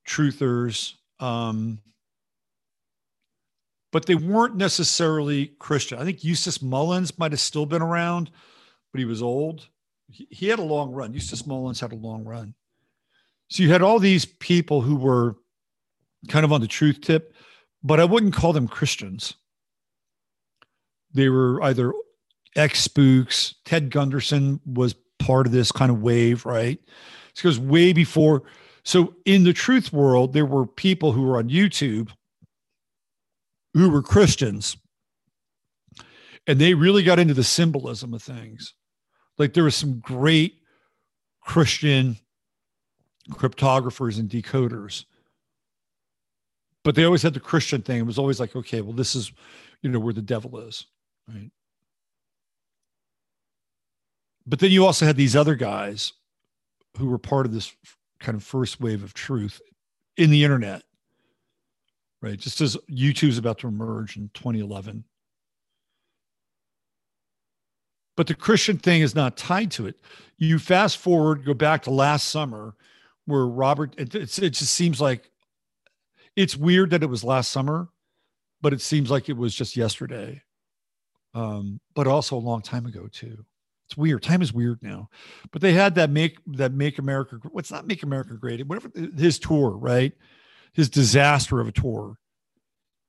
truthers. 0.07 0.93
Um, 1.19 1.77
but 3.93 4.07
they 4.07 4.15
weren't 4.15 4.55
necessarily 4.57 5.53
Christian. 5.59 5.99
I 5.99 6.03
think 6.03 6.23
Eustace 6.23 6.63
Mullins 6.63 7.17
might 7.19 7.31
have 7.31 7.39
still 7.39 7.67
been 7.67 7.83
around, 7.83 8.31
but 8.91 8.97
he 8.97 9.05
was 9.05 9.21
old. 9.21 9.67
He, 10.09 10.47
had 10.47 10.59
a 10.59 10.63
long 10.63 10.91
run. 10.91 11.13
Eustace 11.13 11.45
Mullins 11.45 11.79
had 11.79 11.93
a 11.93 11.95
long 11.95 12.25
run. 12.25 12.55
So 13.49 13.61
you 13.61 13.69
had 13.69 13.83
all 13.83 13.99
these 13.99 14.25
people 14.25 14.81
who 14.81 14.95
were 14.95 15.35
kind 16.27 16.43
of 16.43 16.51
on 16.51 16.59
the 16.59 16.67
truth 16.67 17.01
tip, 17.01 17.35
but 17.83 17.99
I 17.99 18.05
wouldn't 18.05 18.33
call 18.33 18.51
them 18.51 18.67
Christians. 18.67 19.35
They 21.13 21.29
were 21.29 21.61
either 21.61 21.93
ex 22.55 22.81
spooks. 22.81 23.55
Ted 23.63 23.91
Gunderson 23.91 24.59
was 24.65 24.95
part 25.19 25.45
of 25.45 25.51
this 25.51 25.71
kind 25.71 25.91
of 25.91 26.01
wave, 26.01 26.47
right? 26.47 26.79
It 27.35 27.43
goes 27.43 27.59
way 27.59 27.93
before. 27.93 28.41
So 28.83 29.13
in 29.25 29.43
the 29.43 29.53
truth 29.53 29.93
world, 29.93 30.33
there 30.33 30.47
were 30.47 30.65
people 30.65 31.11
who 31.11 31.21
were 31.21 31.37
on 31.37 31.49
YouTube 31.49 32.09
who 33.73 33.89
were 33.89 34.01
Christians. 34.01 34.77
And 36.45 36.59
they 36.59 36.73
really 36.73 37.03
got 37.03 37.19
into 37.19 37.33
the 37.33 37.43
symbolism 37.43 38.13
of 38.13 38.21
things. 38.21 38.73
Like 39.37 39.53
there 39.53 39.63
was 39.63 39.75
some 39.75 39.99
great 39.99 40.55
Christian 41.41 42.17
cryptographers 43.31 44.19
and 44.19 44.29
decoders. 44.29 45.05
But 46.83 46.95
they 46.95 47.05
always 47.05 47.21
had 47.21 47.33
the 47.33 47.39
Christian 47.39 47.81
thing. 47.81 47.99
It 47.99 48.05
was 48.05 48.19
always 48.19 48.39
like, 48.39 48.55
okay, 48.55 48.81
well, 48.81 48.93
this 48.93 49.15
is, 49.15 49.31
you 49.81 49.89
know, 49.89 49.99
where 49.99 50.13
the 50.13 50.21
devil 50.21 50.59
is. 50.59 50.85
Right. 51.27 51.51
But 54.45 54.59
then 54.59 54.71
you 54.71 54.85
also 54.85 55.05
had 55.05 55.15
these 55.15 55.35
other 55.35 55.55
guys 55.55 56.11
who 56.97 57.07
were 57.07 57.17
part 57.17 57.45
of 57.45 57.53
this 57.53 57.73
kind 58.19 58.35
of 58.35 58.43
first 58.43 58.81
wave 58.81 59.03
of 59.03 59.13
truth 59.13 59.61
in 60.17 60.29
the 60.29 60.43
internet 60.43 60.83
right? 62.23 62.39
Just 62.39 62.61
as 62.61 62.77
YouTube's 62.89 63.37
about 63.37 63.59
to 63.59 63.67
emerge 63.67 64.15
in 64.15 64.31
2011. 64.33 65.03
But 68.15 68.27
the 68.27 68.33
Christian 68.33 68.77
thing 68.77 69.01
is 69.01 69.13
not 69.13 69.35
tied 69.35 69.71
to 69.71 69.87
it. 69.87 69.99
You 70.37 70.57
fast 70.57 70.99
forward, 70.99 71.45
go 71.45 71.53
back 71.53 71.83
to 71.83 71.91
last 71.91 72.29
summer, 72.29 72.75
where 73.25 73.45
Robert, 73.45 73.93
it, 73.97 74.15
it 74.15 74.51
just 74.51 74.73
seems 74.73 75.01
like 75.01 75.31
it's 76.37 76.55
weird 76.55 76.91
that 76.91 77.03
it 77.03 77.09
was 77.09 77.25
last 77.25 77.51
summer, 77.51 77.89
but 78.61 78.71
it 78.71 78.81
seems 78.81 79.11
like 79.11 79.27
it 79.27 79.35
was 79.35 79.53
just 79.53 79.75
yesterday. 79.75 80.41
Um, 81.33 81.81
but 81.93 82.07
also 82.07 82.37
a 82.37 82.37
long 82.37 82.61
time 82.61 82.85
ago 82.85 83.09
too. 83.11 83.43
It's 83.87 83.97
weird. 83.97 84.23
Time 84.23 84.41
is 84.41 84.53
weird 84.53 84.81
now. 84.81 85.09
But 85.51 85.61
they 85.61 85.73
had 85.73 85.95
that 85.95 86.09
make 86.09 86.37
that 86.47 86.71
make 86.71 86.99
America. 86.99 87.39
What's 87.51 87.71
not 87.71 87.85
make 87.87 88.03
America 88.03 88.35
great? 88.35 88.65
Whatever 88.65 88.91
his 89.17 89.39
tour, 89.39 89.71
right? 89.71 90.13
His 90.73 90.89
disaster 90.89 91.59
of 91.59 91.67
a 91.67 91.71
tour 91.71 92.17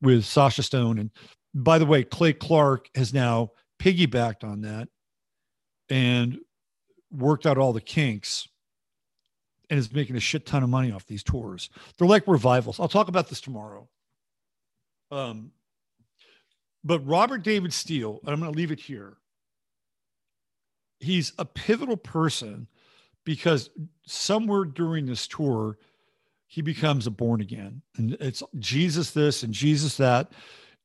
with 0.01 0.25
Sasha 0.25 0.63
Stone. 0.63 0.99
And 0.99 1.11
by 1.55 1.79
the 1.79 1.87
way, 1.87 2.05
Clay 2.05 2.33
Clark 2.33 2.89
has 2.95 3.15
now 3.15 3.51
piggybacked 3.79 4.45
on 4.45 4.63
that 4.63 4.89
and 5.89 6.39
worked 7.11 7.47
out 7.47 7.59
all 7.59 7.73
the 7.73 7.81
kinks 7.81 8.49
and 9.71 9.79
is 9.79 9.93
making 9.93 10.17
a 10.17 10.21
shit 10.21 10.47
ton 10.47 10.63
of 10.63 10.69
money 10.69 10.93
off 10.93 11.07
these 11.07 11.23
tours. 11.23 11.71
They're 11.97 12.09
like 12.09 12.27
revivals. 12.27 12.79
I'll 12.79 12.89
talk 12.89 13.09
about 13.09 13.29
this 13.29 13.41
tomorrow. 13.41 13.89
Um, 15.11 15.53
but 16.83 17.07
Robert 17.07 17.43
David 17.43 17.73
Steele, 17.73 18.21
I'm 18.27 18.41
going 18.41 18.53
to 18.53 18.57
leave 18.57 18.73
it 18.73 18.81
here. 18.81 19.17
He's 21.01 21.33
a 21.39 21.45
pivotal 21.45 21.97
person 21.97 22.69
because 23.25 23.71
somewhere 24.07 24.65
during 24.65 25.07
this 25.07 25.27
tour, 25.27 25.79
he 26.55 26.63
becomes 26.63 27.09
a 27.09 27.11
born 27.11 27.41
again. 27.41 27.83
And 27.97 28.17
it's 28.21 28.41
Jesus 28.61 29.11
this 29.11 29.43
and 29.43 29.53
Jesus 29.53 29.97
that. 29.97 30.31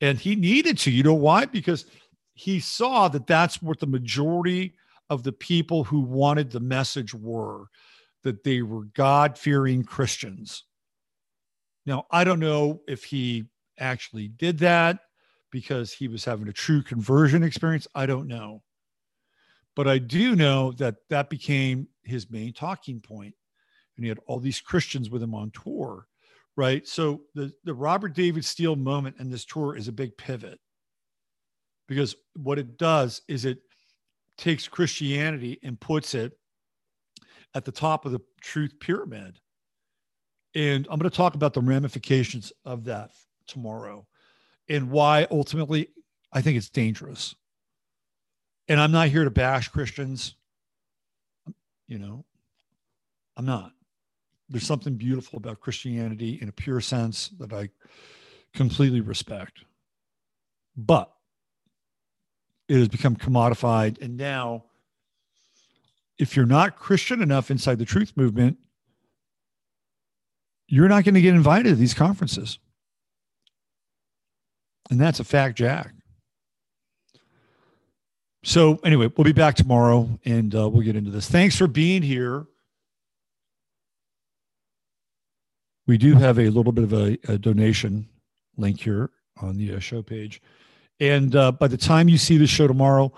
And 0.01 0.17
he 0.17 0.35
needed 0.35 0.79
to. 0.79 0.91
You 0.91 1.03
know 1.03 1.13
why? 1.13 1.45
Because 1.45 1.85
he 2.33 2.59
saw 2.59 3.07
that 3.09 3.27
that's 3.27 3.61
what 3.61 3.79
the 3.79 3.85
majority 3.85 4.73
of 5.11 5.21
the 5.21 5.31
people 5.31 5.83
who 5.83 5.99
wanted 5.99 6.49
the 6.49 6.59
message 6.59 7.13
were 7.13 7.67
that 8.23 8.43
they 8.43 8.63
were 8.63 8.85
God 8.95 9.37
fearing 9.37 9.83
Christians. 9.83 10.63
Now, 11.85 12.07
I 12.09 12.23
don't 12.23 12.39
know 12.39 12.81
if 12.87 13.03
he 13.03 13.45
actually 13.77 14.27
did 14.27 14.57
that 14.59 14.97
because 15.51 15.93
he 15.93 16.07
was 16.07 16.25
having 16.25 16.47
a 16.47 16.53
true 16.53 16.81
conversion 16.81 17.43
experience. 17.43 17.87
I 17.93 18.07
don't 18.07 18.27
know. 18.27 18.63
But 19.75 19.87
I 19.87 19.99
do 19.99 20.35
know 20.35 20.71
that 20.73 20.95
that 21.11 21.29
became 21.29 21.89
his 22.01 22.31
main 22.31 22.53
talking 22.53 23.01
point 23.01 23.35
and 23.99 24.05
he 24.05 24.09
had 24.09 24.19
all 24.27 24.39
these 24.39 24.61
Christians 24.61 25.09
with 25.09 25.21
him 25.21 25.35
on 25.35 25.51
tour, 25.51 26.07
right? 26.55 26.87
So 26.87 27.23
the 27.35 27.51
the 27.65 27.73
Robert 27.73 28.13
David 28.13 28.45
Steele 28.45 28.77
moment 28.77 29.17
in 29.19 29.29
this 29.29 29.43
tour 29.43 29.75
is 29.75 29.89
a 29.89 29.91
big 29.91 30.15
pivot 30.15 30.57
because 31.85 32.15
what 32.37 32.57
it 32.57 32.77
does 32.77 33.21
is 33.27 33.43
it 33.43 33.59
takes 34.37 34.69
Christianity 34.69 35.59
and 35.63 35.77
puts 35.77 36.15
it 36.15 36.31
at 37.53 37.65
the 37.65 37.73
top 37.73 38.05
of 38.05 38.13
the 38.13 38.21
truth 38.39 38.73
pyramid. 38.79 39.41
And 40.55 40.87
I'm 40.89 40.97
going 40.97 41.09
to 41.11 41.17
talk 41.17 41.35
about 41.35 41.53
the 41.53 41.61
ramifications 41.61 42.53
of 42.63 42.85
that 42.85 43.11
tomorrow 43.47 44.07
and 44.69 44.89
why 44.89 45.27
ultimately 45.29 45.89
I 46.31 46.41
think 46.41 46.55
it's 46.55 46.69
dangerous. 46.69 47.35
And 48.69 48.79
I'm 48.79 48.93
not 48.93 49.09
here 49.09 49.25
to 49.25 49.29
bash 49.29 49.67
Christians. 49.67 50.35
You 51.89 51.99
know, 51.99 52.23
I'm 53.35 53.45
not 53.45 53.73
there's 54.49 54.65
something 54.65 54.95
beautiful 54.95 55.37
about 55.37 55.59
Christianity 55.59 56.39
in 56.41 56.49
a 56.49 56.51
pure 56.51 56.81
sense 56.81 57.29
that 57.39 57.53
I 57.53 57.69
completely 58.53 59.01
respect. 59.01 59.63
But 60.75 61.11
it 62.67 62.77
has 62.77 62.87
become 62.87 63.15
commodified. 63.15 64.01
And 64.01 64.17
now, 64.17 64.65
if 66.17 66.35
you're 66.35 66.45
not 66.45 66.77
Christian 66.77 67.21
enough 67.21 67.51
inside 67.51 67.79
the 67.79 67.85
truth 67.85 68.13
movement, 68.15 68.57
you're 70.67 70.89
not 70.89 71.03
going 71.03 71.15
to 71.15 71.21
get 71.21 71.33
invited 71.33 71.69
to 71.69 71.75
these 71.75 71.93
conferences. 71.93 72.59
And 74.89 74.99
that's 74.99 75.19
a 75.19 75.23
fact, 75.23 75.57
Jack. 75.57 75.93
So, 78.43 78.79
anyway, 78.83 79.11
we'll 79.15 79.25
be 79.25 79.33
back 79.33 79.55
tomorrow 79.55 80.09
and 80.25 80.55
uh, 80.55 80.69
we'll 80.69 80.83
get 80.83 80.95
into 80.95 81.11
this. 81.11 81.29
Thanks 81.29 81.57
for 81.57 81.67
being 81.67 82.01
here. 82.01 82.45
We 85.89 85.97
do 85.97 86.13
have 86.13 86.37
a 86.37 86.51
little 86.51 86.71
bit 86.71 86.83
of 86.83 86.93
a, 86.93 87.17
a 87.27 87.39
donation 87.39 88.07
link 88.57 88.79
here 88.79 89.09
on 89.41 89.57
the 89.57 89.73
uh, 89.73 89.79
show 89.79 90.03
page. 90.03 90.39
And 90.99 91.35
uh, 91.35 91.51
by 91.51 91.67
the 91.67 91.77
time 91.77 92.07
you 92.07 92.19
see 92.19 92.37
the 92.37 92.45
show 92.45 92.67
tomorrow, 92.67 93.11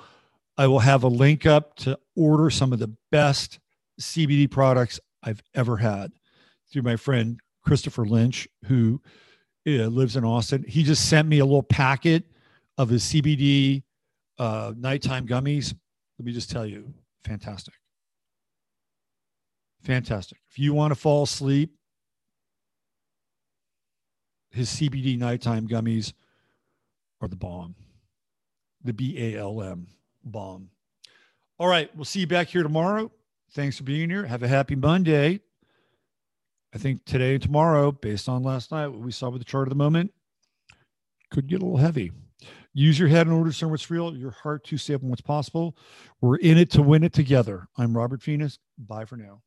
I 0.57 0.67
will 0.67 0.79
have 0.79 1.03
a 1.03 1.09
link 1.09 1.45
up 1.45 1.75
to 1.79 1.99
order 2.15 2.49
some 2.49 2.71
of 2.71 2.79
the 2.79 2.95
best 3.11 3.59
CBD 3.99 4.49
products 4.49 5.01
I've 5.21 5.43
ever 5.53 5.75
had 5.75 6.13
through 6.71 6.83
my 6.83 6.95
friend 6.95 7.41
Christopher 7.61 8.05
Lynch, 8.05 8.47
who 8.63 9.01
uh, 9.67 9.87
lives 9.87 10.15
in 10.15 10.23
Austin. 10.23 10.63
He 10.65 10.83
just 10.83 11.09
sent 11.09 11.27
me 11.27 11.39
a 11.39 11.45
little 11.45 11.63
packet 11.63 12.23
of 12.77 12.87
his 12.87 13.03
CBD 13.03 13.83
uh, 14.39 14.71
nighttime 14.77 15.27
gummies. 15.27 15.75
Let 16.17 16.25
me 16.25 16.31
just 16.31 16.49
tell 16.49 16.65
you, 16.65 16.93
fantastic. 17.25 17.73
Fantastic. 19.83 20.37
If 20.49 20.57
you 20.57 20.73
want 20.73 20.91
to 20.91 20.95
fall 20.95 21.23
asleep 21.23 21.75
his 24.51 24.69
CBD 24.69 25.17
nighttime 25.17 25.67
gummies 25.67 26.13
are 27.21 27.27
the 27.27 27.35
bomb. 27.35 27.75
The 28.83 28.93
B 28.93 29.15
A 29.17 29.39
L 29.39 29.61
M 29.61 29.87
bomb. 30.23 30.69
All 31.57 31.67
right. 31.67 31.93
We'll 31.95 32.05
see 32.05 32.21
you 32.21 32.27
back 32.27 32.47
here 32.47 32.63
tomorrow. 32.63 33.11
Thanks 33.53 33.77
for 33.77 33.83
being 33.83 34.09
here. 34.09 34.25
Have 34.25 34.43
a 34.43 34.47
happy 34.47 34.75
Monday. 34.75 35.41
I 36.73 36.77
think 36.77 37.03
today 37.05 37.33
and 37.33 37.43
tomorrow, 37.43 37.91
based 37.91 38.29
on 38.29 38.43
last 38.43 38.71
night, 38.71 38.87
what 38.87 38.99
we 38.99 39.11
saw 39.11 39.29
with 39.29 39.41
the 39.41 39.45
chart 39.45 39.67
of 39.67 39.69
the 39.69 39.75
moment, 39.75 40.13
could 41.29 41.47
get 41.47 41.61
a 41.61 41.65
little 41.65 41.77
heavy. 41.77 42.11
Use 42.73 42.97
your 42.97 43.09
head 43.09 43.27
in 43.27 43.33
order 43.33 43.49
to 43.49 43.53
discern 43.53 43.69
what's 43.69 43.91
real, 43.91 44.15
your 44.15 44.31
heart 44.31 44.63
to 44.65 44.77
on 44.77 45.09
what's 45.09 45.21
possible. 45.21 45.75
We're 46.21 46.37
in 46.37 46.57
it 46.57 46.71
to 46.71 46.81
win 46.81 47.03
it 47.03 47.11
together. 47.11 47.67
I'm 47.77 47.95
Robert 47.95 48.21
Phoenix. 48.21 48.57
Bye 48.77 49.03
for 49.03 49.17
now. 49.17 49.41